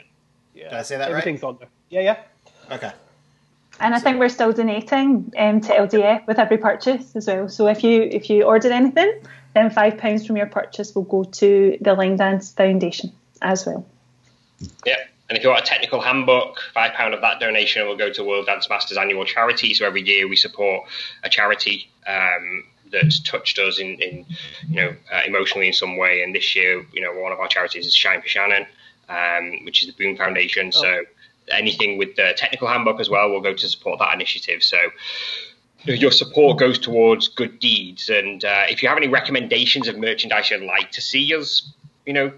yeah. 0.53 0.69
Did 0.69 0.73
I 0.73 0.81
say 0.83 0.97
that 0.97 1.09
Everything's 1.09 1.43
right? 1.43 1.49
on 1.49 1.57
there. 1.59 1.67
Yeah, 1.89 2.01
yeah. 2.01 2.73
Okay. 2.73 2.91
And 3.81 3.93
I 3.93 3.97
so. 3.97 4.03
think 4.05 4.19
we're 4.19 4.29
still 4.29 4.53
donating 4.53 5.33
um, 5.38 5.59
to 5.61 5.73
LDF 5.73 6.25
with 6.27 6.39
every 6.39 6.57
purchase 6.57 7.13
as 7.15 7.27
well. 7.27 7.49
So 7.49 7.67
if 7.67 7.83
you 7.83 8.03
if 8.03 8.29
you 8.29 8.43
order 8.43 8.71
anything, 8.71 9.21
then 9.53 9.69
five 9.69 9.97
pounds 9.97 10.25
from 10.25 10.38
your 10.38 10.45
purchase 10.45 10.95
will 10.95 11.03
go 11.03 11.25
to 11.25 11.77
the 11.81 11.93
Line 11.93 12.15
Dance 12.15 12.53
Foundation 12.53 13.11
as 13.41 13.65
well. 13.65 13.86
Yeah. 14.86 14.95
And 15.27 15.38
if 15.38 15.43
you 15.43 15.49
want 15.49 15.63
a 15.63 15.65
technical 15.65 15.99
handbook, 15.99 16.61
five 16.73 16.93
pound 16.93 17.13
of 17.13 17.21
that 17.21 17.41
donation 17.41 17.86
will 17.86 17.97
go 17.97 18.11
to 18.13 18.23
World 18.23 18.45
Dance 18.45 18.69
Masters 18.69 18.97
annual 18.97 19.25
charity. 19.25 19.73
So 19.73 19.86
every 19.86 20.03
year 20.03 20.29
we 20.29 20.38
support 20.38 20.88
a 21.23 21.29
charity 21.29 21.89
um, 22.07 22.63
that's 22.95 23.19
touched 23.19 23.59
us 23.59 23.79
in, 23.79 23.99
in 24.01 24.25
you 24.69 24.75
know, 24.75 24.95
uh, 25.13 25.21
emotionally 25.27 25.67
in 25.67 25.73
some 25.73 25.97
way. 25.97 26.23
And 26.23 26.33
this 26.33 26.55
year, 26.55 26.85
you 26.93 27.01
know, 27.01 27.13
one 27.13 27.31
of 27.31 27.39
our 27.39 27.47
charities 27.47 27.85
is 27.85 27.95
Shine 27.95 28.21
for 28.21 28.27
Shannon, 28.27 28.65
um, 29.09 29.65
which 29.65 29.81
is 29.81 29.87
the 29.87 29.93
Boom 29.93 30.17
Foundation. 30.17 30.71
Oh. 30.75 30.81
So 30.81 31.01
anything 31.51 31.97
with 31.97 32.15
the 32.15 32.33
technical 32.35 32.67
handbook 32.67 32.99
as 32.99 33.09
well 33.09 33.29
will 33.29 33.41
go 33.41 33.53
to 33.53 33.69
support 33.69 33.99
that 33.99 34.13
initiative. 34.13 34.63
So 34.63 34.77
your 35.83 36.11
support 36.11 36.57
goes 36.57 36.79
towards 36.79 37.27
good 37.27 37.59
deeds. 37.59 38.09
And 38.09 38.43
uh, 38.43 38.63
if 38.69 38.81
you 38.81 38.89
have 38.89 38.97
any 38.97 39.07
recommendations 39.07 39.87
of 39.87 39.97
merchandise 39.97 40.49
you'd 40.49 40.63
like 40.63 40.91
to 40.93 41.01
see 41.01 41.35
us, 41.35 41.71
you 42.05 42.13
know, 42.13 42.31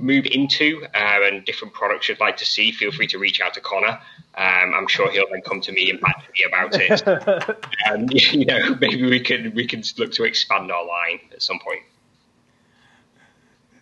move 0.00 0.26
into 0.26 0.84
uh, 0.94 1.20
and 1.24 1.44
different 1.44 1.74
products 1.74 2.08
you'd 2.08 2.20
like 2.20 2.36
to 2.38 2.44
see, 2.44 2.72
feel 2.72 2.92
free 2.92 3.06
to 3.08 3.18
reach 3.18 3.40
out 3.40 3.54
to 3.54 3.60
Conor. 3.60 3.98
Um, 4.36 4.74
I'm 4.74 4.86
sure 4.86 5.10
he'll 5.10 5.28
then 5.30 5.42
come 5.42 5.60
to 5.62 5.72
me 5.72 5.90
and 5.90 6.00
back 6.00 6.24
to 6.24 6.32
me 6.32 6.44
about 6.46 6.70
it. 6.74 7.66
um, 7.90 8.06
you 8.12 8.46
know, 8.46 8.76
maybe 8.80 9.04
we 9.04 9.20
can 9.20 9.54
we 9.54 9.66
can 9.66 9.82
look 9.98 10.12
to 10.12 10.24
expand 10.24 10.70
our 10.70 10.86
line 10.86 11.20
at 11.32 11.42
some 11.42 11.58
point. 11.58 11.82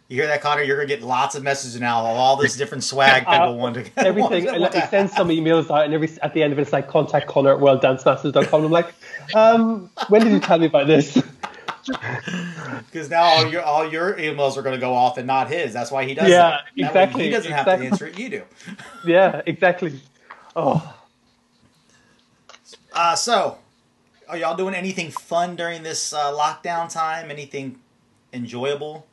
You 0.09 0.19
hear 0.19 0.29
that, 0.29 0.41
Conor? 0.41 0.63
You're 0.63 0.77
gonna 0.77 0.87
get 0.87 1.03
lots 1.03 1.35
of 1.35 1.43
messages 1.43 1.81
now. 1.81 1.99
All 1.99 2.37
this 2.37 2.57
different 2.57 2.85
swag 2.85 3.27
people 3.27 3.35
uh, 3.35 3.53
want 3.53 3.75
to 3.75 3.83
get. 3.83 4.07
everything. 4.07 4.45
Want 4.61 4.73
to, 4.73 4.87
send 4.89 5.11
some 5.11 5.29
emails 5.29 5.69
out, 5.69 5.85
and 5.85 5.93
every 5.93 6.09
at 6.23 6.33
the 6.33 6.45
end 6.45 6.53
of 6.53 6.61
it, 6.61 6.63
it's 6.63 6.73
like 6.73 6.89
contact 6.89 7.27
Connor 7.27 7.55
at 7.55 7.59
worlddancemasters.com. 7.59 8.65
I'm 8.65 8.71
like, 8.71 8.95
um, 9.35 9.91
when 10.09 10.23
did 10.23 10.33
you 10.33 10.39
tell 10.39 10.61
me 10.61 10.67
about 10.67 10.87
this? 10.87 11.21
Because 12.87 13.11
now 13.11 13.23
all 13.23 13.51
your 13.51 13.63
all 13.63 13.91
your 13.91 14.15
emails 14.15 14.57
are 14.57 14.63
going 14.63 14.75
to 14.75 14.81
go 14.81 14.95
off 14.95 15.19
and 15.19 15.27
not 15.27 15.49
his. 15.49 15.73
That's 15.73 15.91
why 15.91 16.05
he 16.05 16.15
does. 16.15 16.29
Yeah, 16.29 16.59
it. 16.59 16.83
That 16.83 16.89
exactly, 16.89 17.25
He 17.25 17.31
doesn't 17.31 17.53
have 17.53 17.67
to 17.67 17.73
answer 17.73 18.07
it. 18.07 18.19
You 18.19 18.29
do. 18.29 18.43
Yeah, 19.05 19.43
exactly. 19.47 20.01
Oh, 20.55 20.95
Uh, 22.93 23.15
so, 23.15 23.59
are 24.29 24.37
y'all 24.39 24.57
doing 24.57 24.75
anything 24.75 25.11
fun 25.11 25.55
during 25.57 25.83
this 25.83 26.13
uh, 26.13 26.33
lockdown 26.33 26.91
time? 26.93 27.31
Anything 27.31 27.79
enjoyable? 28.33 29.07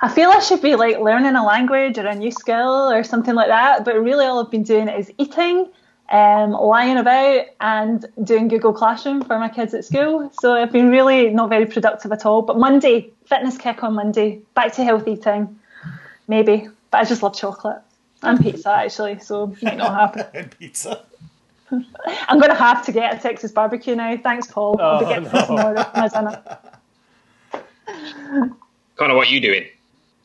I 0.00 0.08
feel 0.08 0.30
I 0.30 0.38
should 0.40 0.60
be 0.62 0.74
like 0.76 0.98
learning 0.98 1.34
a 1.34 1.44
language 1.44 1.98
or 1.98 2.06
a 2.06 2.14
new 2.14 2.30
skill 2.30 2.90
or 2.90 3.02
something 3.04 3.34
like 3.34 3.48
that, 3.48 3.84
but 3.84 3.94
really 4.02 4.26
all 4.26 4.44
I've 4.44 4.50
been 4.50 4.62
doing 4.62 4.88
is 4.88 5.10
eating, 5.18 5.68
um, 6.10 6.52
lying 6.52 6.96
about, 6.98 7.46
and 7.60 8.04
doing 8.22 8.48
Google 8.48 8.72
Classroom 8.72 9.22
for 9.22 9.38
my 9.38 9.48
kids 9.48 9.74
at 9.74 9.84
school. 9.84 10.30
So 10.40 10.54
I've 10.54 10.72
been 10.72 10.90
really 10.90 11.30
not 11.30 11.48
very 11.48 11.66
productive 11.66 12.12
at 12.12 12.26
all. 12.26 12.42
But 12.42 12.58
Monday, 12.58 13.10
fitness 13.26 13.56
kick 13.58 13.82
on 13.82 13.94
Monday, 13.94 14.40
back 14.54 14.72
to 14.74 14.84
healthy 14.84 15.12
eating, 15.12 15.58
maybe. 16.28 16.68
But 16.90 16.98
I 16.98 17.04
just 17.04 17.22
love 17.22 17.34
chocolate 17.36 17.78
and 18.22 18.40
pizza 18.40 18.70
actually, 18.70 19.18
so 19.18 19.54
might 19.62 19.76
not 19.76 19.94
happen. 19.94 20.26
and 20.34 20.58
pizza. 20.58 21.02
I'm 21.70 22.38
going 22.38 22.50
to 22.50 22.54
have 22.54 22.84
to 22.86 22.92
get 22.92 23.14
a 23.16 23.18
Texas 23.18 23.50
barbecue 23.50 23.94
now. 23.96 24.16
Thanks, 24.16 24.46
Paul. 24.46 24.80
I'll 24.80 25.00
be 25.00 25.06
Oh, 25.06 25.08
getting 25.08 25.24
no. 25.24 25.30
some 25.46 25.56
more 25.56 25.76
of 25.76 25.94
my 25.96 26.08
dinner. 26.08 26.42
Conor, 28.96 29.14
what 29.16 29.28
are 29.28 29.30
you 29.30 29.40
doing? 29.40 29.64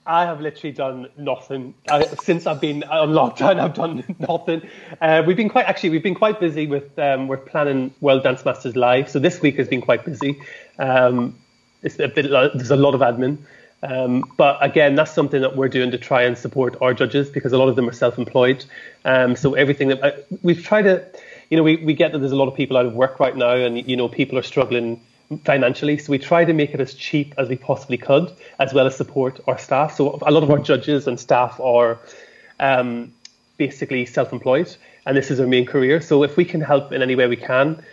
I 0.10 0.26
have 0.26 0.42
literally 0.42 0.74
done 0.74 1.08
nothing 1.18 1.76
I, 1.88 2.04
since 2.24 2.48
I've 2.48 2.60
been 2.60 2.84
on 2.84 3.10
lockdown. 3.10 3.60
I've 3.60 3.76
done 3.76 4.04
nothing. 4.20 4.68
Uh, 5.00 5.22
we've 5.26 5.38
been 5.38 5.50
quite 5.50 5.66
actually 5.66 5.92
we've 5.92 6.04
been 6.04 6.16
quite 6.16 6.40
busy 6.40 6.66
with 6.66 6.98
um, 6.98 7.28
we're 7.28 7.38
planning 7.38 7.94
World 8.02 8.24
Dance 8.24 8.44
Masters 8.44 8.76
live. 8.76 9.08
So 9.08 9.20
this 9.20 9.40
week 9.40 9.58
has 9.58 9.68
been 9.68 9.82
quite 9.82 10.04
busy. 10.04 10.42
Um, 10.80 11.38
it's 11.84 12.00
a 12.00 12.08
bit 12.08 12.30
there's 12.32 12.72
a 12.72 12.76
lot 12.76 12.96
of 12.96 13.02
admin. 13.02 13.38
Um, 13.84 14.24
but 14.36 14.58
again, 14.62 14.96
that's 14.96 15.14
something 15.14 15.42
that 15.42 15.56
we're 15.56 15.70
doing 15.70 15.92
to 15.92 15.98
try 16.00 16.24
and 16.24 16.36
support 16.36 16.76
our 16.82 16.94
judges 16.94 17.30
because 17.30 17.54
a 17.54 17.58
lot 17.60 17.70
of 17.70 17.76
them 17.76 17.88
are 17.88 17.94
self-employed. 17.94 18.66
Um, 19.06 19.36
so 19.36 19.54
everything 19.54 19.90
that 19.90 20.04
uh, 20.04 20.12
we've 20.42 20.62
tried 20.62 20.82
to, 20.82 21.06
you 21.50 21.56
know, 21.56 21.64
we, 21.64 21.78
we 21.78 21.94
get 21.94 22.12
that 22.12 22.20
there's 22.20 22.34
a 22.34 22.36
lot 22.36 22.50
of 22.50 22.56
people 22.56 22.76
out 22.78 22.88
of 22.88 22.94
work 22.94 23.20
right 23.20 23.38
now, 23.38 23.52
and 23.52 23.88
you 23.88 23.96
know, 23.96 24.10
people 24.10 24.38
are 24.38 24.44
struggling 24.44 25.00
financially. 25.44 25.98
So 25.98 26.12
we 26.12 26.20
try 26.20 26.46
to 26.46 26.54
make 26.54 26.74
it 26.74 26.80
as 26.80 26.94
cheap 26.94 27.34
as 27.38 27.50
we 27.50 27.56
possibly 27.56 27.98
could, 27.98 28.32
as 28.60 28.74
well 28.74 28.88
as 28.88 28.96
support 28.96 29.40
our 29.48 29.58
staff. 29.58 29.96
So 29.96 30.20
a 30.22 30.32
lot 30.32 30.44
of 30.44 30.50
our 30.50 30.60
judges 30.60 31.08
and 31.08 31.20
staff 31.20 31.60
are 31.60 32.00
um, 32.60 33.14
basically 33.58 34.06
self-employed, 34.06 34.76
and 35.06 35.16
this 35.16 35.30
is 35.32 35.38
their 35.38 35.48
main 35.48 35.66
career. 35.66 36.02
So 36.02 36.24
if 36.24 36.36
we 36.36 36.46
can 36.46 36.62
help 36.62 36.92
in 36.92 37.02
any 37.02 37.16
way 37.16 37.28
we 37.28 37.36
can, 37.36 37.84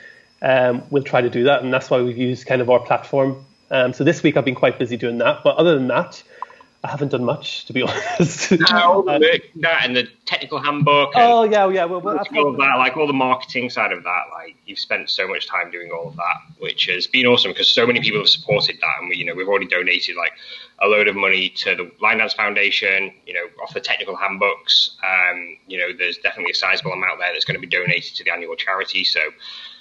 um, 0.42 0.82
we'll 0.90 1.02
try 1.02 1.20
to 1.20 1.30
do 1.30 1.44
that, 1.44 1.62
and 1.62 1.72
that's 1.72 1.90
why 1.90 2.00
we've 2.00 2.16
used 2.16 2.46
kind 2.46 2.62
of 2.62 2.70
our 2.70 2.80
platform. 2.80 3.44
Um, 3.70 3.92
so 3.92 4.04
this 4.04 4.22
week 4.22 4.36
I've 4.36 4.44
been 4.44 4.54
quite 4.54 4.78
busy 4.78 4.96
doing 4.96 5.18
that, 5.18 5.42
but 5.44 5.56
other 5.56 5.74
than 5.74 5.88
that, 5.88 6.22
I 6.86 6.90
haven't 6.90 7.08
done 7.08 7.24
much 7.24 7.64
to 7.66 7.72
be 7.72 7.82
honest. 7.88 8.50
The 8.50 8.58
Uh, 8.70 9.18
that 9.56 9.80
and 9.82 9.96
the 9.96 10.08
technical 10.24 10.60
handbook. 10.60 11.10
Oh 11.16 11.42
yeah, 11.44 11.68
yeah. 11.68 11.84
Well, 11.84 12.00
well, 12.00 12.18
all 12.18 12.48
of 12.50 12.56
that, 12.58 12.76
like 12.78 12.96
all 12.96 13.08
the 13.08 13.12
marketing 13.12 13.70
side 13.70 13.90
of 13.90 14.04
that, 14.04 14.22
like 14.32 14.56
you've 14.66 14.78
spent 14.78 15.10
so 15.10 15.26
much 15.26 15.48
time 15.48 15.70
doing 15.70 15.90
all 15.90 16.08
of 16.08 16.16
that, 16.16 16.36
which 16.58 16.86
has 16.86 17.06
been 17.08 17.26
awesome 17.26 17.50
because 17.50 17.68
so 17.68 17.86
many 17.86 18.00
people 18.00 18.20
have 18.20 18.28
supported 18.28 18.76
that, 18.80 18.94
and 19.00 19.08
we, 19.08 19.16
you 19.16 19.24
know, 19.24 19.34
we've 19.34 19.48
already 19.48 19.66
donated 19.66 20.16
like 20.16 20.32
a 20.80 20.86
load 20.86 21.08
of 21.08 21.16
money 21.16 21.48
to 21.48 21.74
the 21.74 21.90
Line 22.00 22.18
Dance 22.18 22.34
Foundation, 22.34 23.12
you 23.26 23.34
know, 23.34 23.46
off 23.62 23.74
the 23.74 23.80
technical 23.80 24.14
handbooks. 24.14 24.96
Um, 25.02 25.56
you 25.66 25.78
know, 25.78 25.88
there's 25.96 26.18
definitely 26.18 26.52
a 26.52 26.54
sizable 26.54 26.92
amount 26.92 27.18
there 27.18 27.32
that's 27.32 27.44
going 27.44 27.60
to 27.60 27.66
be 27.66 27.66
donated 27.66 28.14
to 28.14 28.24
the 28.24 28.30
annual 28.30 28.54
charity. 28.54 29.02
So 29.02 29.20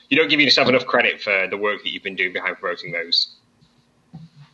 you 0.10 0.18
don't 0.18 0.30
give 0.30 0.40
yourself 0.40 0.70
enough 0.70 0.88
credit 0.88 1.22
for 1.22 1.48
the 1.48 1.58
work 1.58 1.84
that 1.84 1.92
you've 1.92 2.04
been 2.04 2.16
doing 2.16 2.34
behind 2.34 2.58
promoting 2.58 2.92
those. 2.92 3.36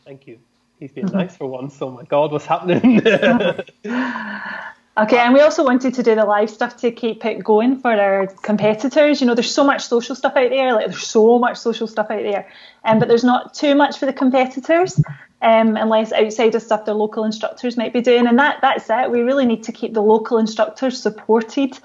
Thank 0.04 0.26
you. 0.26 0.38
He's 0.82 0.90
been 0.90 1.06
nice 1.06 1.36
for 1.36 1.46
once. 1.46 1.80
Oh 1.80 1.92
my 1.92 2.02
God, 2.02 2.32
what's 2.32 2.46
happening? 2.46 3.00
Okay, 4.94 5.16
and 5.16 5.32
we 5.32 5.40
also 5.40 5.64
wanted 5.64 5.94
to 5.94 6.02
do 6.02 6.14
the 6.14 6.26
live 6.26 6.50
stuff 6.50 6.76
to 6.76 6.90
keep 6.90 7.24
it 7.24 7.42
going 7.42 7.78
for 7.78 7.92
our 7.98 8.26
competitors. 8.26 9.22
You 9.22 9.26
know, 9.26 9.34
there's 9.34 9.50
so 9.50 9.64
much 9.64 9.86
social 9.86 10.14
stuff 10.14 10.34
out 10.36 10.50
there, 10.50 10.74
like 10.74 10.88
there's 10.88 11.06
so 11.06 11.38
much 11.38 11.56
social 11.56 11.86
stuff 11.86 12.10
out 12.10 12.22
there, 12.22 12.46
um, 12.84 12.98
but 12.98 13.08
there's 13.08 13.24
not 13.24 13.54
too 13.54 13.74
much 13.74 13.98
for 13.98 14.04
the 14.04 14.12
competitors, 14.12 15.02
um, 15.40 15.76
unless 15.76 16.12
outside 16.12 16.54
of 16.54 16.60
stuff 16.60 16.84
their 16.84 16.94
local 16.94 17.24
instructors 17.24 17.78
might 17.78 17.94
be 17.94 18.02
doing. 18.02 18.26
And 18.26 18.38
that 18.38 18.58
that's 18.60 18.90
it. 18.90 19.10
We 19.10 19.22
really 19.22 19.46
need 19.46 19.62
to 19.62 19.72
keep 19.72 19.94
the 19.94 20.02
local 20.02 20.36
instructors 20.36 21.00
supported 21.00 21.78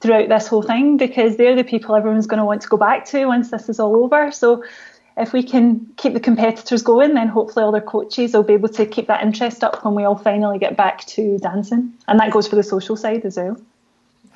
throughout 0.00 0.28
this 0.28 0.46
whole 0.46 0.62
thing 0.62 0.98
because 0.98 1.38
they're 1.38 1.56
the 1.56 1.64
people 1.64 1.96
everyone's 1.96 2.26
going 2.26 2.40
to 2.40 2.44
want 2.44 2.60
to 2.60 2.68
go 2.68 2.76
back 2.76 3.06
to 3.06 3.24
once 3.24 3.50
this 3.50 3.70
is 3.70 3.80
all 3.80 4.04
over. 4.04 4.30
So 4.30 4.64
if 5.16 5.32
we 5.32 5.42
can 5.42 5.86
keep 5.96 6.12
the 6.14 6.20
competitors 6.20 6.82
going, 6.82 7.14
then 7.14 7.28
hopefully 7.28 7.64
all 7.64 7.72
their 7.72 7.80
coaches 7.80 8.32
will 8.32 8.42
be 8.42 8.54
able 8.54 8.68
to 8.70 8.86
keep 8.86 9.06
that 9.08 9.22
interest 9.22 9.62
up 9.64 9.84
when 9.84 9.94
we 9.94 10.04
all 10.04 10.16
finally 10.16 10.58
get 10.58 10.76
back 10.76 11.04
to 11.06 11.38
dancing. 11.38 11.92
And 12.08 12.18
that 12.20 12.30
goes 12.30 12.46
for 12.48 12.56
the 12.56 12.62
social 12.62 12.96
side 12.96 13.24
as 13.24 13.36
well. 13.36 13.56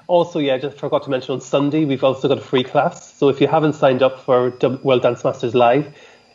also, 0.06 0.38
yeah, 0.38 0.54
I 0.54 0.58
just 0.58 0.76
forgot 0.78 1.04
to 1.04 1.10
mention 1.10 1.32
on 1.34 1.40
Sunday 1.40 1.84
we've 1.86 2.04
also 2.04 2.28
got 2.28 2.36
a 2.38 2.42
free 2.42 2.64
class. 2.64 3.14
So 3.14 3.28
if 3.30 3.40
you 3.40 3.46
haven't 3.48 3.72
signed 3.74 4.02
up 4.02 4.20
for 4.20 4.50
W- 4.50 4.80
World 4.82 5.02
Dance 5.02 5.24
Masters 5.24 5.54
Live, 5.54 5.94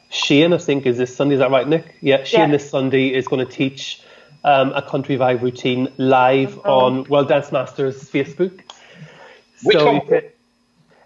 Shane, 0.09 0.53
I 0.53 0.57
think, 0.57 0.87
is 0.87 0.97
this 0.97 1.15
Sunday. 1.15 1.35
Is 1.35 1.39
that 1.39 1.51
right, 1.51 1.67
Nick? 1.67 1.95
Yeah, 2.01 2.23
Shane 2.23 2.49
Yeah. 2.49 2.57
this 2.57 2.67
Sunday 2.69 3.13
is 3.13 3.27
going 3.27 3.45
to 3.45 3.51
teach 3.51 4.01
um, 4.43 4.71
a 4.73 4.81
country 4.81 5.17
vibe 5.17 5.41
routine 5.43 5.89
live 5.97 6.59
Oh. 6.65 6.79
on 6.87 7.03
World 7.03 7.27
Dance 7.27 7.51
Masters 7.51 8.09
Facebook. 8.09 8.61
Which 9.63 9.77
so 9.77 9.85
one? 9.85 10.07
can- 10.07 10.21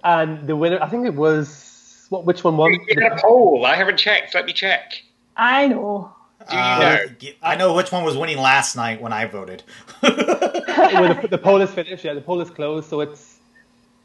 and 0.05 0.47
the 0.47 0.55
winner, 0.55 0.79
I 0.81 0.87
think 0.87 1.05
it 1.05 1.15
was 1.15 1.72
what? 2.09 2.25
Which 2.25 2.43
one 2.43 2.57
won? 2.57 2.73
You 2.87 2.95
got 2.95 3.19
a 3.19 3.21
poll. 3.21 3.65
I 3.65 3.75
haven't 3.75 3.97
checked. 3.97 4.35
Let 4.35 4.45
me 4.45 4.53
check. 4.53 5.01
I 5.37 5.67
know. 5.67 6.13
Do 6.49 6.55
you 6.55 6.61
Uh, 6.61 6.79
know? 6.79 7.29
I 7.41 7.55
know 7.55 7.73
which 7.73 7.91
one 7.91 8.03
was 8.03 8.17
winning 8.17 8.37
last 8.37 8.75
night 8.75 9.01
when 9.01 9.13
I 9.13 9.25
voted. 9.25 9.63
Well, 10.01 10.11
the, 11.21 11.27
the 11.31 11.37
poll 11.37 11.61
is 11.61 11.71
finished. 11.71 12.03
Yeah, 12.03 12.13
the 12.13 12.21
poll 12.21 12.41
is 12.41 12.49
closed. 12.49 12.89
So 12.89 12.99
it's 13.01 13.37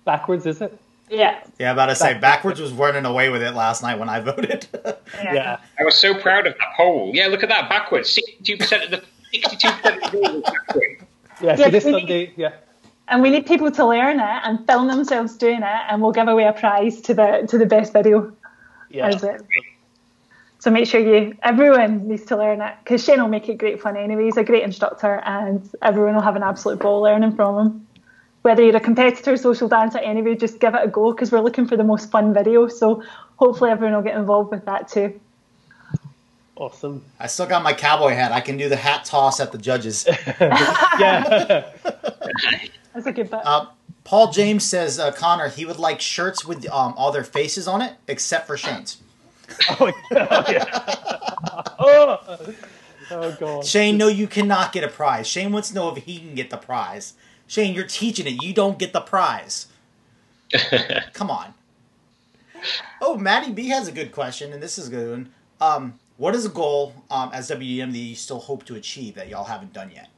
backwards, 0.05 0.46
is 0.46 0.61
it? 0.61 0.78
Yeah. 1.11 1.40
yeah, 1.59 1.72
about 1.72 1.86
to 1.86 1.94
say 1.94 2.18
backwards 2.18 2.61
was 2.61 2.70
running 2.70 3.07
away 3.07 3.30
with 3.30 3.42
it 3.42 3.53
last 3.53 3.82
night 3.82 3.99
when 3.99 4.09
I 4.11 4.20
voted. 4.20 4.66
Yeah. 4.74 4.92
Yeah. 5.34 5.57
I 5.80 5.84
was 5.84 5.96
so 5.96 6.14
proud 6.14 6.46
of 6.46 6.53
that 6.59 6.68
poll. 6.76 7.11
Yeah, 7.14 7.26
look 7.28 7.42
at 7.42 7.49
that 7.49 7.68
backwards. 7.70 8.11
Sixty-two 8.11 8.59
percent 8.59 8.84
of 8.84 8.90
the 8.90 9.03
sixty-two 9.32 9.70
percent 9.72 10.05
of 10.05 10.12
the 10.12 10.18
vote 10.18 10.34
was 10.34 10.42
backwards. 10.42 11.03
Yeah. 11.40 11.57
So 11.57 11.62
Yes, 11.62 11.72
this 11.72 11.84
we 11.86 11.92
Sunday, 11.92 12.32
yeah. 12.36 12.53
And 13.11 13.22
we 13.22 13.30
need 13.30 13.46
people 13.46 13.70
to 13.72 13.86
learn 13.86 14.20
it 14.20 14.40
and 14.44 14.66
film 14.66 14.86
themselves 14.86 15.36
doing 15.36 15.62
it, 15.62 15.80
and 15.88 16.02
we'll 16.02 16.12
give 16.12 16.28
away 16.28 16.44
a 16.44 16.52
prize 16.52 17.00
to 17.02 17.14
the 17.14 17.46
to 17.48 17.59
the 17.59 17.66
best 17.66 17.92
video. 17.92 18.32
Yeah. 18.90 19.38
So 20.61 20.70
make 20.70 20.88
sure 20.88 21.00
you 21.00 21.36
everyone 21.42 22.09
needs 22.09 22.24
to 22.26 22.36
learn 22.36 22.61
it 22.61 22.74
because 22.82 23.04
Shane 23.04 23.20
will 23.20 23.28
make 23.28 23.48
it 23.48 23.59
great 23.59 23.80
fun 23.80 23.96
anyway. 23.96 24.24
He's 24.24 24.36
a 24.36 24.44
great 24.44 24.64
instructor, 24.64 25.22
and 25.24 25.68
everyone 25.82 26.14
will 26.14 26.22
have 26.22 26.36
an 26.36 26.42
absolute 26.42 26.80
ball 26.80 27.00
learning 27.00 27.36
from 27.36 27.59
him. 27.59 27.86
Whether 28.42 28.62
you're 28.62 28.76
a 28.76 28.80
competitor, 28.80 29.36
social 29.36 29.68
dancer, 29.68 29.98
anyway, 29.98 30.34
just 30.34 30.59
give 30.59 30.74
it 30.74 30.80
a 30.82 30.88
go 30.88 31.12
because 31.12 31.30
we're 31.30 31.40
looking 31.40 31.66
for 31.66 31.76
the 31.76 31.84
most 31.84 32.11
fun 32.11 32.34
video. 32.34 32.68
So 32.68 33.02
hopefully 33.36 33.70
everyone 33.70 33.96
will 33.96 34.02
get 34.02 34.16
involved 34.16 34.50
with 34.50 34.64
that 34.64 34.88
too. 34.88 35.20
Awesome. 36.56 37.04
I 37.20 37.28
still 37.28 37.46
got 37.46 37.62
my 37.62 37.72
cowboy 37.72 38.14
hat. 38.14 38.32
I 38.32 38.40
can 38.40 38.56
do 38.56 38.68
the 38.68 38.76
hat 38.76 39.04
toss 39.04 39.38
at 39.38 39.52
the 39.52 39.59
judges. 39.59 40.09
Yeah. 40.40 41.70
That's 42.99 43.07
a 43.07 43.12
good 43.12 43.30
bit. 43.30 43.40
Uh, 43.44 43.66
Paul 44.03 44.32
James 44.32 44.64
says, 44.64 44.99
uh, 44.99 45.12
Conor, 45.12 45.51
he 45.51 45.64
would 45.64 45.78
like 45.78 46.01
shirts 46.01 46.44
with 46.44 46.68
um, 46.68 46.94
all 46.96 47.12
their 47.12 47.22
faces 47.22 47.68
on 47.68 47.80
it, 47.80 47.92
except 48.09 48.49
for 48.49 48.57
Shane's. 48.57 48.96
oh, 49.78 49.92
yeah. 50.11 50.68
oh. 51.78 52.38
oh 53.12 53.36
God. 53.38 53.64
Shane, 53.64 53.96
no, 53.96 54.09
you 54.09 54.26
cannot 54.26 54.72
get 54.72 54.82
a 54.82 54.88
prize. 54.88 55.28
Shane 55.28 55.53
wants 55.53 55.68
to 55.68 55.76
know 55.76 55.94
if 55.94 56.03
he 56.03 56.18
can 56.18 56.34
get 56.34 56.51
the 56.51 56.57
prize. 56.57 57.14
Shane, 57.46 57.72
you're 57.72 57.86
teaching 57.86 58.26
it. 58.26 58.42
You 58.42 58.53
don't 58.53 58.80
get 58.80 58.92
the 58.92 59.01
prize. 59.01 59.68
Come 61.12 61.30
on. 61.30 61.55
Oh, 63.01 63.16
Maddie 63.16 63.53
B 63.53 63.68
has 63.68 63.86
a 63.86 63.92
good 63.92 64.11
question, 64.11 64.53
and 64.53 64.61
this 64.61 64.76
is 64.76 64.88
a 64.88 64.90
good 64.90 65.09
one. 65.09 65.32
Um, 65.61 66.01
what 66.16 66.34
is 66.34 66.44
a 66.44 66.49
goal 66.49 66.94
um, 67.12 67.30
as 67.32 67.49
WDM 67.49 67.92
that 67.92 67.99
you 67.99 68.16
still 68.16 68.40
hope 68.40 68.64
to 68.64 68.74
achieve 68.74 69.14
that 69.14 69.28
y'all 69.28 69.44
haven't 69.44 69.72
done 69.72 69.92
yet? 69.94 70.09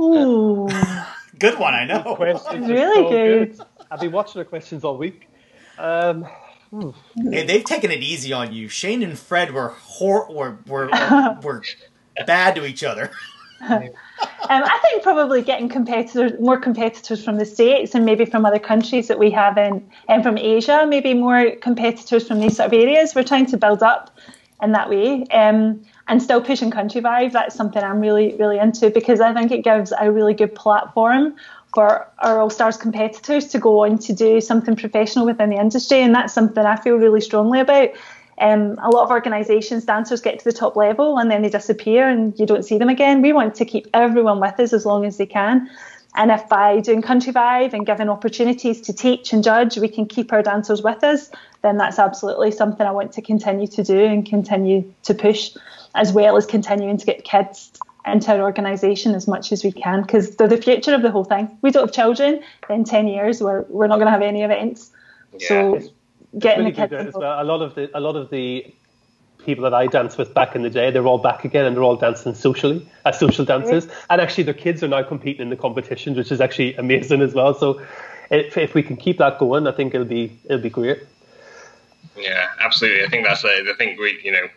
Ooh, 0.00 0.68
Good 1.38 1.58
one, 1.58 1.74
I 1.74 1.84
know. 1.84 2.14
Questions 2.16 2.68
are 2.68 2.72
Really 2.72 2.94
so 2.94 3.10
good. 3.10 3.60
I've 3.90 4.00
been 4.00 4.12
watching 4.12 4.38
the 4.38 4.44
questions 4.44 4.84
all 4.84 4.96
week. 4.96 5.28
Um, 5.78 6.26
Hey, 7.30 7.46
they've 7.46 7.64
taken 7.64 7.90
it 7.90 8.02
easy 8.02 8.32
on 8.32 8.52
you. 8.52 8.68
Shane 8.68 9.02
and 9.02 9.18
Fred 9.18 9.52
were 9.52 9.68
hor- 9.68 10.30
were 10.32 10.58
were, 10.66 10.88
were 11.42 11.62
bad 12.26 12.56
to 12.56 12.66
each 12.66 12.82
other. 12.84 13.10
Um, 14.48 14.62
I 14.62 14.78
think 14.82 15.02
probably 15.02 15.40
getting 15.42 15.68
competitors, 15.68 16.32
more 16.38 16.58
competitors 16.60 17.24
from 17.24 17.38
the 17.38 17.46
states 17.46 17.94
and 17.94 18.04
maybe 18.04 18.26
from 18.26 18.44
other 18.44 18.58
countries 18.58 19.08
that 19.08 19.18
we 19.18 19.30
have 19.30 19.56
in, 19.58 19.90
and 20.08 20.22
from 20.22 20.36
Asia, 20.38 20.86
maybe 20.86 21.14
more 21.14 21.52
competitors 21.56 22.28
from 22.28 22.38
these 22.40 22.56
sort 22.58 22.66
of 22.68 22.72
areas. 22.74 23.14
We're 23.14 23.24
trying 23.24 23.46
to 23.46 23.56
build 23.56 23.82
up 23.82 24.14
in 24.62 24.72
that 24.72 24.88
way, 24.90 25.24
um, 25.32 25.82
and 26.08 26.22
still 26.22 26.40
pushing 26.40 26.70
country 26.70 27.00
vibe. 27.00 27.32
That's 27.32 27.54
something 27.54 27.82
I'm 27.82 28.00
really, 28.00 28.34
really 28.38 28.58
into 28.58 28.90
because 28.90 29.20
I 29.20 29.32
think 29.34 29.50
it 29.50 29.64
gives 29.64 29.92
a 29.98 30.10
really 30.10 30.34
good 30.34 30.54
platform 30.54 31.34
for 31.74 32.08
our 32.20 32.40
All 32.40 32.50
Stars 32.50 32.76
competitors 32.76 33.48
to 33.48 33.58
go 33.58 33.84
on 33.84 33.98
to 33.98 34.12
do 34.12 34.40
something 34.40 34.76
professional 34.76 35.26
within 35.26 35.50
the 35.50 35.56
industry, 35.56 36.00
and 36.00 36.14
that's 36.14 36.32
something 36.32 36.64
I 36.64 36.76
feel 36.76 36.96
really 36.96 37.20
strongly 37.20 37.60
about. 37.60 37.90
Um, 38.38 38.78
a 38.82 38.90
lot 38.90 39.04
of 39.04 39.10
organisations, 39.10 39.84
dancers 39.84 40.20
get 40.20 40.38
to 40.38 40.44
the 40.44 40.52
top 40.52 40.76
level 40.76 41.18
and 41.18 41.30
then 41.30 41.40
they 41.40 41.48
disappear 41.48 42.06
and 42.08 42.38
you 42.38 42.44
don't 42.44 42.64
see 42.64 42.76
them 42.76 42.90
again. 42.90 43.22
We 43.22 43.32
want 43.32 43.54
to 43.54 43.64
keep 43.64 43.86
everyone 43.94 44.40
with 44.40 44.60
us 44.60 44.74
as 44.74 44.84
long 44.84 45.06
as 45.06 45.16
they 45.16 45.24
can. 45.24 45.70
And 46.16 46.30
if 46.30 46.48
by 46.48 46.80
doing 46.80 47.02
Country 47.02 47.32
Vibe 47.32 47.74
and 47.74 47.84
giving 47.84 48.08
opportunities 48.08 48.80
to 48.82 48.92
teach 48.92 49.32
and 49.32 49.44
judge, 49.44 49.76
we 49.76 49.88
can 49.88 50.06
keep 50.06 50.32
our 50.32 50.42
dancers 50.42 50.82
with 50.82 51.04
us, 51.04 51.30
then 51.62 51.76
that's 51.76 51.98
absolutely 51.98 52.50
something 52.50 52.86
I 52.86 52.90
want 52.90 53.12
to 53.12 53.22
continue 53.22 53.66
to 53.68 53.84
do 53.84 54.04
and 54.04 54.24
continue 54.24 54.92
to 55.04 55.14
push, 55.14 55.54
as 55.94 56.12
well 56.12 56.36
as 56.36 56.46
continuing 56.46 56.96
to 56.96 57.06
get 57.06 57.24
kids 57.24 57.70
into 58.06 58.32
our 58.32 58.40
organisation 58.42 59.14
as 59.14 59.28
much 59.28 59.52
as 59.52 59.62
we 59.62 59.72
can, 59.72 60.02
because 60.02 60.36
they're 60.36 60.48
the 60.48 60.56
future 60.56 60.94
of 60.94 61.02
the 61.02 61.10
whole 61.10 61.24
thing. 61.24 61.58
We 61.60 61.70
don't 61.70 61.86
have 61.86 61.94
children, 61.94 62.42
then 62.68 62.84
10 62.84 63.08
years, 63.08 63.42
we're, 63.42 63.62
we're 63.68 63.88
not 63.88 63.96
going 63.96 64.06
to 64.06 64.12
have 64.12 64.22
any 64.22 64.42
events. 64.42 64.90
Yeah. 65.38 65.48
So 65.48 65.80
getting 66.38 66.64
really 66.64 66.76
the 66.76 66.88
kids. 66.88 67.16
Well. 67.16 67.42
A 67.42 67.44
lot 67.44 67.62
of 67.62 67.74
the 67.74 67.90
a 67.96 68.00
lot 68.00 68.16
of 68.16 68.30
the 68.30 68.72
people 69.46 69.64
that 69.64 69.74
I 69.74 69.86
danced 69.86 70.18
with 70.18 70.34
back 70.34 70.54
in 70.54 70.62
the 70.62 70.70
day, 70.70 70.90
they're 70.90 71.06
all 71.06 71.18
back 71.18 71.44
again 71.44 71.64
and 71.64 71.76
they're 71.76 71.82
all 71.82 71.96
dancing 71.96 72.34
socially 72.34 72.86
as 73.04 73.18
social 73.18 73.44
dancers. 73.44 73.88
And 74.10 74.20
actually, 74.20 74.44
their 74.44 74.54
kids 74.54 74.82
are 74.82 74.88
now 74.88 75.02
competing 75.02 75.42
in 75.42 75.50
the 75.50 75.56
competitions, 75.56 76.18
which 76.18 76.30
is 76.30 76.40
actually 76.40 76.74
amazing 76.74 77.22
as 77.22 77.32
well. 77.32 77.54
So, 77.54 77.80
if, 78.30 78.58
if 78.58 78.74
we 78.74 78.82
can 78.82 78.96
keep 78.96 79.18
that 79.18 79.38
going, 79.38 79.66
I 79.66 79.72
think 79.72 79.94
it'll 79.94 80.06
be 80.06 80.38
it'll 80.44 80.60
be 80.60 80.70
great. 80.70 80.98
Yeah, 82.16 82.48
absolutely. 82.60 83.04
I 83.04 83.08
think 83.08 83.26
that's 83.26 83.42
the 83.42 83.74
thing. 83.78 83.96
We 83.98 84.20
you 84.22 84.32
know. 84.32 84.48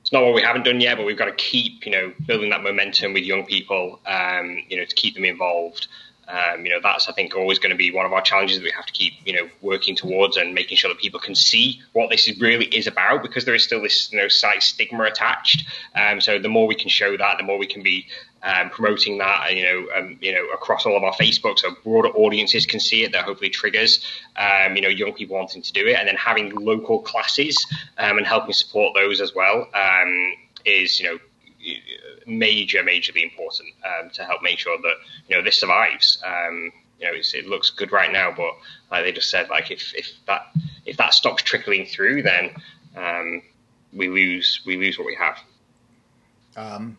It's 0.00 0.12
not 0.12 0.22
what 0.22 0.34
we 0.34 0.42
haven't 0.42 0.62
done 0.62 0.80
yet, 0.80 0.96
but 0.96 1.04
we've 1.04 1.18
got 1.18 1.24
to 1.24 1.32
keep, 1.32 1.84
you 1.84 1.90
know, 1.90 2.12
building 2.28 2.50
that 2.50 2.62
momentum 2.62 3.12
with 3.12 3.24
young 3.24 3.44
people, 3.44 3.98
um, 4.06 4.62
you 4.68 4.76
know, 4.76 4.84
to 4.84 4.94
keep 4.94 5.16
them 5.16 5.24
involved. 5.24 5.88
Um, 6.28 6.64
you 6.64 6.72
know, 6.72 6.80
that's 6.82 7.08
I 7.08 7.12
think 7.12 7.36
always 7.36 7.58
going 7.58 7.70
to 7.70 7.76
be 7.76 7.92
one 7.92 8.04
of 8.04 8.12
our 8.12 8.20
challenges 8.20 8.58
that 8.58 8.64
we 8.64 8.72
have 8.72 8.86
to 8.86 8.92
keep, 8.92 9.14
you 9.24 9.32
know, 9.32 9.48
working 9.62 9.94
towards 9.94 10.36
and 10.36 10.54
making 10.54 10.76
sure 10.76 10.90
that 10.90 10.98
people 10.98 11.20
can 11.20 11.34
see 11.34 11.80
what 11.92 12.10
this 12.10 12.26
is 12.28 12.40
really 12.40 12.66
is 12.66 12.86
about 12.86 13.22
because 13.22 13.44
there 13.44 13.54
is 13.54 13.62
still 13.62 13.82
this, 13.82 14.10
you 14.12 14.18
know, 14.18 14.28
slight 14.28 14.62
stigma 14.62 15.04
attached. 15.04 15.64
Um, 15.94 16.20
so 16.20 16.38
the 16.38 16.48
more 16.48 16.66
we 16.66 16.74
can 16.74 16.88
show 16.88 17.16
that, 17.16 17.38
the 17.38 17.44
more 17.44 17.58
we 17.58 17.66
can 17.66 17.82
be 17.82 18.06
um, 18.42 18.70
promoting 18.70 19.18
that, 19.18 19.54
you 19.54 19.62
know, 19.62 19.86
um, 19.96 20.18
you 20.20 20.32
know, 20.32 20.46
across 20.52 20.84
all 20.84 20.96
of 20.96 21.04
our 21.04 21.14
Facebook, 21.14 21.58
so 21.60 21.70
broader 21.84 22.08
audiences 22.08 22.66
can 22.66 22.80
see 22.80 23.04
it. 23.04 23.12
That 23.12 23.24
hopefully 23.24 23.50
triggers, 23.50 24.04
um, 24.36 24.74
you 24.74 24.82
know, 24.82 24.88
young 24.88 25.12
people 25.12 25.36
wanting 25.36 25.62
to 25.62 25.72
do 25.72 25.86
it, 25.86 25.96
and 25.96 26.08
then 26.08 26.16
having 26.16 26.50
local 26.50 27.00
classes 27.00 27.64
um, 27.98 28.18
and 28.18 28.26
helping 28.26 28.52
support 28.52 28.94
those 28.94 29.20
as 29.20 29.34
well 29.34 29.68
is, 30.64 31.00
you 31.00 31.06
know 31.06 31.18
major, 32.26 32.82
majorly 32.82 33.22
important 33.22 33.68
um, 33.84 34.10
to 34.10 34.24
help 34.24 34.42
make 34.42 34.58
sure 34.58 34.76
that 34.78 34.94
you 35.28 35.36
know 35.36 35.42
this 35.42 35.56
survives. 35.56 36.22
Um, 36.24 36.72
you 36.98 37.06
know, 37.06 37.12
it 37.14 37.46
looks 37.46 37.70
good 37.70 37.92
right 37.92 38.10
now, 38.10 38.32
but 38.34 38.52
like 38.90 39.04
they 39.04 39.12
just 39.12 39.30
said, 39.30 39.48
like 39.50 39.70
if, 39.70 39.94
if 39.94 40.10
that 40.26 40.46
if 40.86 40.96
that 40.96 41.14
stops 41.14 41.42
trickling 41.42 41.86
through, 41.86 42.22
then 42.22 42.50
um, 42.96 43.42
we 43.92 44.08
lose 44.08 44.62
we 44.66 44.76
lose 44.76 44.98
what 44.98 45.06
we 45.06 45.16
have. 45.16 45.38
Um, 46.56 46.96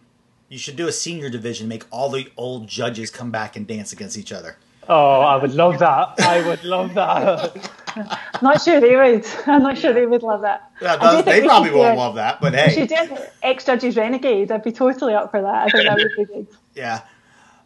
you 0.50 0.58
should 0.58 0.76
do 0.76 0.88
a 0.88 0.92
senior 0.92 1.30
division, 1.30 1.68
make 1.68 1.86
all 1.90 2.10
the 2.10 2.32
old 2.38 2.68
judges 2.68 3.10
come 3.10 3.32
back 3.32 3.56
and 3.56 3.68
dance 3.68 3.92
against 3.92 4.18
each 4.18 4.32
other. 4.32 4.58
Oh, 4.88 5.22
I 5.22 5.36
would 5.36 5.54
love 5.54 5.80
that. 5.80 6.20
I 6.20 6.48
would 6.48 6.64
love 6.64 6.94
that. 6.94 7.72
I'm 8.34 8.44
not 8.44 8.62
sure 8.62 8.80
they 8.80 8.96
would. 8.96 9.26
I'm 9.46 9.64
not 9.64 9.78
sure 9.78 9.94
they 9.94 10.06
would 10.06 10.24
love 10.24 10.42
that. 10.42 10.72
Yeah, 10.82 11.22
they 11.22 11.42
probably 11.42 11.72
won't 11.72 11.98
love 11.98 12.16
that, 12.16 12.40
but 12.42 12.54
hey. 12.54 12.66
If 12.68 12.74
she 12.74 12.88
did 12.88 13.30
ex 13.42 13.66
judges 13.66 13.98
renegade, 13.98 14.52
I'd 14.52 14.64
be 14.64 14.72
totally 14.72 15.14
up 15.14 15.32
for 15.32 15.42
that. 15.42 15.68
I 15.68 15.70
think 15.70 15.88
that 15.88 15.98
would 15.98 16.12
be 16.18 16.34
good. 16.34 16.48
Yeah. 16.76 17.02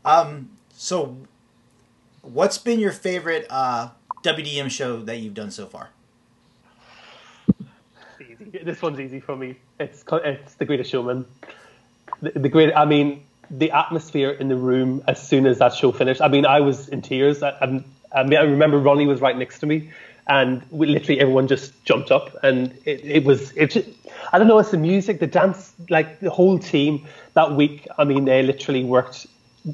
Um, 0.05 0.49
so, 0.73 1.17
what's 2.21 2.57
been 2.57 2.79
your 2.79 2.91
favorite 2.91 3.45
uh, 3.49 3.89
WDM 4.23 4.69
show 4.71 5.01
that 5.01 5.17
you've 5.17 5.34
done 5.34 5.51
so 5.51 5.65
far? 5.65 5.89
Easy. 8.19 8.59
This 8.63 8.82
one's 8.82 8.99
easy 8.99 9.19
for 9.19 9.36
me. 9.36 9.55
It's 9.79 10.03
it's 10.11 10.53
the 10.55 10.65
Greatest 10.65 10.89
Showman. 10.89 11.25
The, 12.21 12.32
the 12.32 12.49
great. 12.49 12.73
I 12.73 12.86
mean, 12.86 13.23
the 13.51 13.71
atmosphere 13.71 14.32
in 14.32 14.47
the 14.47 14.55
room 14.55 15.03
as 15.07 15.25
soon 15.25 15.45
as 15.45 15.59
that 15.59 15.73
show 15.73 15.91
finished. 15.91 16.21
I 16.21 16.29
mean, 16.29 16.45
I 16.45 16.61
was 16.61 16.88
in 16.89 17.01
tears. 17.01 17.43
I, 17.43 17.49
I, 17.49 17.84
I 18.13 18.23
mean, 18.23 18.39
I 18.39 18.43
remember 18.43 18.79
Ronnie 18.79 19.07
was 19.07 19.21
right 19.21 19.38
next 19.38 19.59
to 19.59 19.65
me, 19.65 19.91
and 20.32 20.63
we, 20.71 20.88
literally 20.88 21.19
everyone 21.19 21.45
just 21.49 21.84
jumped 21.84 22.09
up, 22.09 22.41
and 22.41 22.71
it, 22.86 23.01
it 23.03 23.23
was 23.25 23.51
it. 23.57 23.71
Just, 23.71 23.89
I 24.32 24.39
don't 24.39 24.47
know, 24.47 24.59
it's 24.59 24.71
the 24.71 24.77
music, 24.77 25.19
the 25.19 25.27
dance, 25.27 25.73
like 25.89 26.21
the 26.21 26.29
whole 26.29 26.57
team 26.57 27.05
that 27.34 27.51
week. 27.53 27.86
I 27.97 28.05
mean, 28.05 28.23
they 28.23 28.41
literally 28.41 28.86
worked 28.86 29.27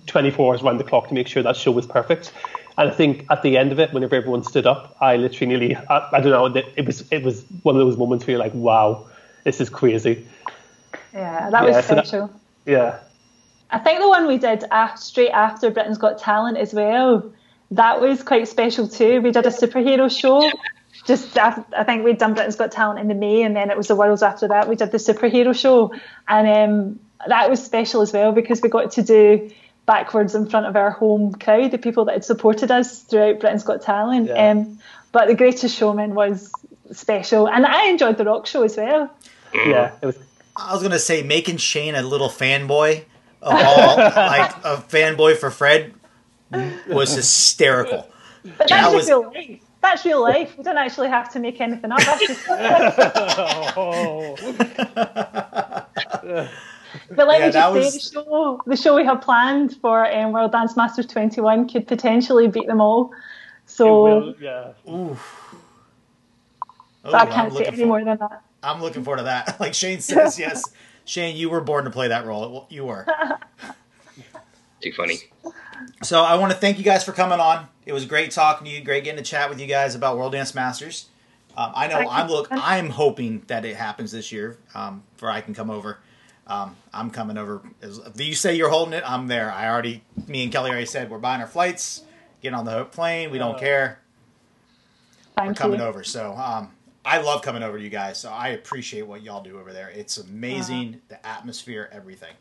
24 0.07 0.51
hours 0.51 0.63
around 0.63 0.79
the 0.79 0.83
clock 0.83 1.09
to 1.09 1.13
make 1.13 1.27
sure 1.27 1.43
that 1.43 1.55
show 1.55 1.69
was 1.71 1.85
perfect. 1.85 2.33
And 2.79 2.89
I 2.89 2.91
think 2.91 3.27
at 3.29 3.43
the 3.43 3.55
end 3.55 3.71
of 3.71 3.79
it, 3.79 3.93
whenever 3.93 4.15
everyone 4.15 4.43
stood 4.43 4.65
up, 4.65 4.97
I 4.99 5.17
literally 5.17 5.47
nearly, 5.47 5.75
I, 5.75 6.09
I 6.13 6.21
don't 6.21 6.31
know, 6.55 6.63
it 6.75 6.87
was 6.87 7.07
it 7.11 7.21
was 7.21 7.45
one 7.61 7.75
of 7.75 7.79
those 7.79 7.95
moments 7.95 8.25
where 8.25 8.31
you're 8.31 8.43
like, 8.43 8.55
wow, 8.55 9.05
this 9.43 9.61
is 9.61 9.69
crazy. 9.69 10.25
Yeah, 11.13 11.51
that 11.51 11.63
was 11.63 11.75
yeah, 11.75 11.81
special. 11.81 12.05
So 12.05 12.33
that, 12.65 12.71
yeah. 12.71 12.99
I 13.69 13.77
think 13.77 13.99
the 13.99 14.09
one 14.09 14.25
we 14.25 14.39
did 14.39 14.63
after, 14.71 14.99
straight 14.99 15.29
after 15.29 15.69
Britain's 15.69 15.99
Got 15.99 16.17
Talent 16.17 16.57
as 16.57 16.73
well 16.73 17.31
that 17.71 18.01
was 18.01 18.23
quite 18.23 18.47
special 18.47 18.87
too. 18.87 19.21
We 19.21 19.31
did 19.31 19.45
a 19.45 19.49
superhero 19.49 20.09
show. 20.09 20.51
Just 21.05 21.37
after, 21.37 21.63
I 21.75 21.83
think 21.83 22.03
we'd 22.03 22.17
done 22.17 22.33
Britain's 22.33 22.55
Got 22.55 22.71
Talent 22.71 22.99
in 22.99 23.07
the 23.07 23.15
May, 23.15 23.43
and 23.43 23.55
then 23.55 23.69
it 23.69 23.77
was 23.77 23.87
the 23.87 23.95
Worlds 23.95 24.23
after 24.23 24.49
that. 24.49 24.67
We 24.67 24.75
did 24.75 24.91
the 24.91 24.97
superhero 24.97 25.57
show, 25.57 25.93
and 26.27 26.47
um, 26.47 26.99
that 27.27 27.49
was 27.49 27.63
special 27.63 28.01
as 28.01 28.11
well 28.11 28.31
because 28.31 28.61
we 28.61 28.69
got 28.69 28.91
to 28.93 29.03
do 29.03 29.49
backwards 29.85 30.35
in 30.35 30.49
front 30.49 30.65
of 30.65 30.75
our 30.75 30.91
home 30.91 31.33
crowd, 31.33 31.71
the 31.71 31.77
people 31.77 32.05
that 32.05 32.13
had 32.13 32.25
supported 32.25 32.71
us 32.71 33.03
throughout 33.03 33.39
Britain's 33.39 33.63
Got 33.63 33.81
Talent. 33.81 34.27
Yeah. 34.27 34.51
Um, 34.51 34.79
but 35.11 35.27
the 35.27 35.35
Greatest 35.35 35.75
Showman 35.75 36.13
was 36.13 36.51
special, 36.91 37.47
and 37.47 37.65
I 37.65 37.87
enjoyed 37.87 38.17
the 38.17 38.25
rock 38.25 38.45
show 38.45 38.63
as 38.63 38.77
well. 38.77 39.09
Yeah, 39.53 39.93
it 40.01 40.05
was. 40.05 40.17
I 40.55 40.73
was 40.73 40.81
gonna 40.81 40.99
say 40.99 41.21
making 41.21 41.57
Shane 41.57 41.95
a 41.95 42.01
little 42.01 42.29
fanboy 42.29 43.03
of 43.41 43.53
all, 43.53 43.97
like 43.97 44.51
a 44.63 44.83
fanboy 44.89 45.37
for 45.37 45.51
Fred 45.51 45.93
was 46.87 47.13
hysterical. 47.13 48.07
But 48.43 48.57
that's 48.57 48.71
that 48.71 48.93
was, 48.93 49.07
real 49.07 49.23
life. 49.23 49.61
That's 49.81 50.05
real 50.05 50.21
life. 50.21 50.57
We 50.57 50.63
don't 50.63 50.77
actually 50.77 51.09
have 51.09 51.31
to 51.33 51.39
make 51.39 51.59
anything 51.61 51.91
up. 51.91 51.99
That's 51.99 52.27
just. 52.27 52.45
oh. 53.77 54.35
But 57.11 57.27
let 57.27 57.39
yeah, 57.39 57.47
me 57.47 57.51
just 57.51 57.73
say, 57.73 57.79
was... 57.79 57.93
the 57.93 57.99
show, 57.99 58.61
the 58.65 58.75
show 58.75 58.95
we 58.95 59.05
have 59.05 59.21
planned 59.21 59.77
for 59.77 60.11
um, 60.11 60.31
World 60.31 60.51
Dance 60.51 60.75
Masters 60.75 61.05
21 61.05 61.69
could 61.69 61.87
potentially 61.87 62.47
beat 62.47 62.67
them 62.67 62.81
all. 62.81 63.11
So, 63.65 64.03
will, 64.03 64.35
yeah. 64.41 64.71
Oof. 64.89 65.55
So 67.03 67.13
I 67.13 67.25
can't 67.25 67.53
say 67.53 67.65
any 67.65 67.77
for, 67.77 67.85
more 67.85 68.03
than 68.03 68.17
that. 68.17 68.41
I'm 68.63 68.81
looking 68.81 69.03
forward 69.03 69.17
to 69.17 69.23
that. 69.23 69.57
Like 69.59 69.73
Shane 69.73 70.01
says, 70.01 70.37
yes. 70.39 70.63
Shane, 71.05 71.37
you 71.37 71.49
were 71.49 71.61
born 71.61 71.85
to 71.85 71.91
play 71.91 72.09
that 72.09 72.25
role. 72.25 72.67
You 72.69 72.85
were. 72.85 73.05
Too 74.81 74.91
funny. 74.91 75.19
So 76.03 76.21
I 76.21 76.35
want 76.35 76.51
to 76.51 76.57
thank 76.57 76.77
you 76.77 76.83
guys 76.83 77.03
for 77.03 77.11
coming 77.11 77.39
on. 77.39 77.67
It 77.85 77.93
was 77.93 78.05
great 78.05 78.31
talking 78.31 78.65
to 78.65 78.71
you. 78.71 78.81
Great 78.81 79.03
getting 79.03 79.23
to 79.23 79.29
chat 79.29 79.49
with 79.49 79.59
you 79.59 79.67
guys 79.67 79.95
about 79.95 80.17
World 80.17 80.33
Dance 80.33 80.53
Masters. 80.53 81.07
Um, 81.55 81.71
I 81.75 81.87
know 81.87 82.07
I'm 82.09 82.27
look. 82.27 82.47
I'm 82.51 82.89
hoping 82.89 83.43
that 83.47 83.65
it 83.65 83.75
happens 83.75 84.11
this 84.11 84.31
year. 84.31 84.57
Um, 84.75 85.03
for 85.15 85.29
I 85.29 85.41
can 85.41 85.53
come 85.53 85.69
over. 85.69 85.97
Um, 86.45 86.75
I'm 86.93 87.09
coming 87.09 87.37
over. 87.37 87.61
If 87.81 88.21
you 88.21 88.35
say 88.35 88.55
you're 88.55 88.69
holding 88.69 88.93
it, 88.93 89.03
I'm 89.05 89.27
there. 89.27 89.51
I 89.51 89.67
already. 89.67 90.03
Me 90.27 90.43
and 90.43 90.51
Kelly 90.51 90.69
already 90.69 90.85
said 90.85 91.09
we're 91.09 91.17
buying 91.17 91.41
our 91.41 91.47
flights. 91.47 92.03
Getting 92.41 92.57
on 92.57 92.65
the 92.65 92.85
plane. 92.85 93.31
We 93.31 93.39
don't 93.39 93.55
uh, 93.55 93.59
care. 93.59 93.99
Thank 95.35 95.49
we're 95.49 95.53
coming 95.55 95.79
you. 95.79 95.85
over. 95.85 96.03
So 96.03 96.33
um, 96.33 96.71
I 97.03 97.19
love 97.19 97.41
coming 97.41 97.63
over 97.63 97.77
to 97.77 97.83
you 97.83 97.89
guys. 97.89 98.19
So 98.19 98.29
I 98.29 98.49
appreciate 98.49 99.07
what 99.07 99.23
y'all 99.23 99.43
do 99.43 99.59
over 99.59 99.73
there. 99.73 99.89
It's 99.89 100.17
amazing. 100.17 100.89
Uh-huh. 100.89 100.97
The 101.09 101.27
atmosphere, 101.27 101.89
everything. 101.91 102.35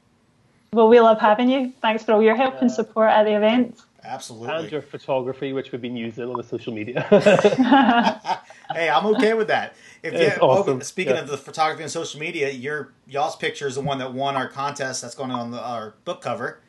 Well, 0.76 0.88
we 0.88 1.00
love 1.00 1.18
having 1.18 1.48
you. 1.48 1.72
Thanks 1.80 2.04
for 2.04 2.12
all 2.12 2.22
your 2.22 2.36
help 2.36 2.60
and 2.60 2.70
support 2.70 3.08
at 3.08 3.24
the 3.24 3.34
event. 3.34 3.80
Absolutely. 4.04 4.54
And 4.54 4.70
your 4.70 4.82
photography, 4.82 5.54
which 5.54 5.72
we've 5.72 5.80
been 5.80 5.96
using 5.96 6.24
on 6.24 6.36
the 6.36 6.42
social 6.42 6.74
media. 6.74 7.00
hey, 8.74 8.90
I'm 8.90 9.06
okay 9.16 9.32
with 9.32 9.46
that. 9.46 9.74
If 10.02 10.12
you, 10.12 10.38
awesome. 10.42 10.76
oh, 10.76 10.80
speaking 10.80 11.14
yeah. 11.14 11.22
of 11.22 11.28
the 11.28 11.38
photography 11.38 11.82
and 11.82 11.90
social 11.90 12.20
media, 12.20 12.50
your 12.50 12.92
y'all's 13.08 13.36
picture 13.36 13.66
is 13.66 13.76
the 13.76 13.80
one 13.80 13.96
that 14.00 14.12
won 14.12 14.36
our 14.36 14.48
contest. 14.48 15.00
That's 15.00 15.14
going 15.14 15.30
on 15.30 15.50
the, 15.50 15.60
our 15.60 15.94
book 16.04 16.20
cover. 16.20 16.60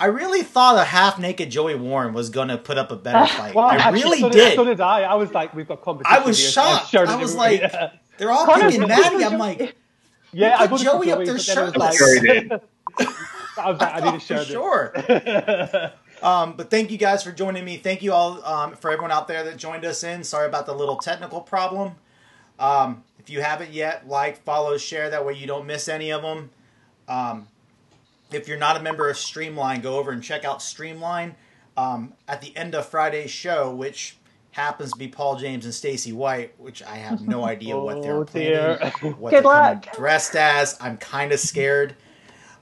I 0.00 0.06
really 0.06 0.42
thought 0.42 0.78
a 0.78 0.84
half 0.84 1.18
naked 1.18 1.50
Joey 1.50 1.74
Warren 1.74 2.14
was 2.14 2.30
going 2.30 2.48
to 2.48 2.56
put 2.56 2.78
up 2.78 2.90
a 2.90 2.96
better 2.96 3.30
fight. 3.34 3.54
well, 3.54 3.66
I 3.66 3.90
really 3.90 4.20
so 4.20 4.30
did, 4.30 4.38
did. 4.38 4.54
So 4.56 4.64
did 4.64 4.80
I. 4.80 5.02
I 5.02 5.14
was 5.16 5.30
like, 5.34 5.54
we've 5.54 5.68
got 5.68 5.82
competition. 5.82 6.22
I 6.22 6.24
was 6.24 6.38
here. 6.38 6.52
shocked. 6.52 6.94
I, 6.94 7.02
I 7.02 7.16
was 7.16 7.34
like, 7.34 7.70
they're 8.16 8.30
all 8.30 8.46
picking 8.46 8.88
Maddie. 8.88 9.26
I'm 9.26 9.36
like, 9.36 9.76
yeah, 10.32 10.56
I 10.58 10.66
put 10.66 10.80
Joey, 10.80 11.08
Joey 11.08 11.12
up 11.12 11.24
there 11.26 11.38
shirtless. 11.38 12.00
I 12.98 13.70
was 13.70 13.80
like, 13.80 13.94
I 14.02 14.10
need 14.12 14.20
to 14.20 14.26
share 14.26 14.44
Sure. 14.44 14.92
um, 16.22 16.54
but 16.56 16.70
thank 16.70 16.90
you 16.90 16.98
guys 16.98 17.22
for 17.22 17.32
joining 17.32 17.64
me. 17.64 17.76
Thank 17.76 18.02
you 18.02 18.12
all 18.12 18.44
um, 18.44 18.74
for 18.76 18.90
everyone 18.90 19.12
out 19.12 19.28
there 19.28 19.44
that 19.44 19.56
joined 19.56 19.84
us 19.84 20.02
in. 20.04 20.24
Sorry 20.24 20.46
about 20.46 20.66
the 20.66 20.74
little 20.74 20.96
technical 20.96 21.40
problem. 21.40 21.92
Um, 22.58 23.04
if 23.18 23.30
you 23.30 23.40
haven't 23.42 23.72
yet, 23.72 24.08
like, 24.08 24.42
follow, 24.44 24.76
share. 24.78 25.10
That 25.10 25.24
way 25.26 25.34
you 25.34 25.46
don't 25.46 25.66
miss 25.66 25.88
any 25.88 26.10
of 26.10 26.22
them. 26.22 26.50
Um, 27.08 27.48
if 28.32 28.46
you're 28.48 28.58
not 28.58 28.76
a 28.76 28.82
member 28.82 29.08
of 29.10 29.16
Streamline, 29.18 29.80
go 29.80 29.98
over 29.98 30.10
and 30.10 30.22
check 30.22 30.44
out 30.44 30.62
Streamline. 30.62 31.34
um, 31.76 32.12
at 32.28 32.40
the 32.40 32.56
end 32.56 32.74
of 32.74 32.86
Friday's 32.86 33.30
show, 33.30 33.74
which 33.74 34.16
happens 34.52 34.92
to 34.92 34.98
be 34.98 35.08
Paul 35.08 35.36
James 35.36 35.64
and 35.64 35.72
Stacy 35.74 36.12
White, 36.12 36.52
which 36.58 36.82
I 36.82 36.96
have 36.96 37.26
no 37.26 37.44
idea 37.54 37.78
what 37.78 38.02
they're 38.02 38.16
Oh, 38.16 38.24
planning, 38.24 38.50
dear. 38.50 38.92
what 39.18 39.30
Good 39.30 39.38
they're 39.38 39.42
luck. 39.42 39.92
dressed 39.96 40.36
as. 40.36 40.76
I'm 40.80 40.96
kind 40.98 41.32
of 41.32 41.40
scared. 41.40 41.94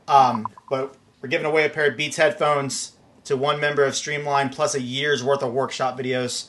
Um, 0.09 0.47
but 0.71 0.97
we're 1.21 1.29
giving 1.29 1.47
away 1.47 1.67
a 1.67 1.69
pair 1.69 1.91
of 1.91 1.97
Beats 1.97 2.17
headphones 2.17 2.93
to 3.25 3.37
one 3.37 3.61
member 3.61 3.85
of 3.85 3.95
Streamline, 3.95 4.49
plus 4.49 4.75
a 4.75 4.81
year's 4.81 5.23
worth 5.23 5.43
of 5.43 5.53
workshop 5.53 5.99
videos. 5.99 6.49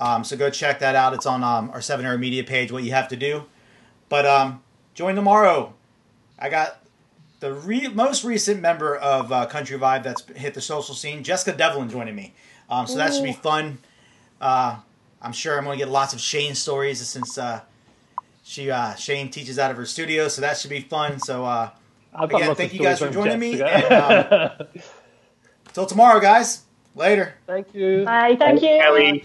Um, 0.00 0.24
so 0.24 0.36
go 0.36 0.50
check 0.50 0.80
that 0.80 0.96
out. 0.96 1.14
It's 1.14 1.26
on 1.26 1.44
um, 1.44 1.70
our 1.70 1.80
Seven 1.80 2.04
Hour 2.04 2.18
Media 2.18 2.42
page. 2.42 2.72
What 2.72 2.82
you 2.82 2.92
have 2.92 3.08
to 3.08 3.16
do, 3.16 3.44
but 4.08 4.26
um, 4.26 4.62
join 4.94 5.14
tomorrow. 5.14 5.74
I 6.38 6.48
got 6.48 6.82
the 7.40 7.52
re- 7.52 7.88
most 7.88 8.24
recent 8.24 8.60
member 8.60 8.96
of 8.96 9.30
uh, 9.30 9.46
Country 9.46 9.78
Vibe 9.78 10.02
that's 10.02 10.24
hit 10.34 10.54
the 10.54 10.60
social 10.60 10.94
scene, 10.94 11.22
Jessica 11.22 11.56
Devlin, 11.56 11.88
joining 11.88 12.16
me. 12.16 12.34
Um, 12.68 12.86
so 12.86 12.96
that 12.96 13.12
should 13.12 13.24
be 13.24 13.32
fun. 13.32 13.78
Uh, 14.40 14.78
I'm 15.20 15.32
sure 15.32 15.58
I'm 15.58 15.64
going 15.64 15.78
to 15.78 15.84
get 15.84 15.92
lots 15.92 16.14
of 16.14 16.20
Shane 16.20 16.54
stories 16.54 17.06
since 17.06 17.36
uh, 17.36 17.60
she 18.42 18.70
uh, 18.70 18.94
Shane 18.94 19.30
teaches 19.30 19.58
out 19.58 19.70
of 19.70 19.76
her 19.76 19.86
studio, 19.86 20.28
so 20.28 20.40
that 20.40 20.56
should 20.56 20.70
be 20.70 20.80
fun. 20.80 21.18
So 21.18 21.44
uh, 21.44 21.70
I've 22.14 22.28
got 22.28 22.42
Again, 22.42 22.54
thank 22.56 22.74
you 22.74 22.80
guys 22.80 22.98
for 22.98 23.06
on 23.06 23.12
joining 23.12 23.38
me, 23.38 23.60
Until 23.60 23.92
um, 23.92 24.52
till 25.72 25.86
tomorrow, 25.86 26.20
guys. 26.20 26.62
Later. 26.94 27.34
Thank 27.46 27.72
you. 27.74 28.04
Bye. 28.04 28.36
Thank 28.36 28.62
you. 28.62 28.78
Kelly. 28.78 29.24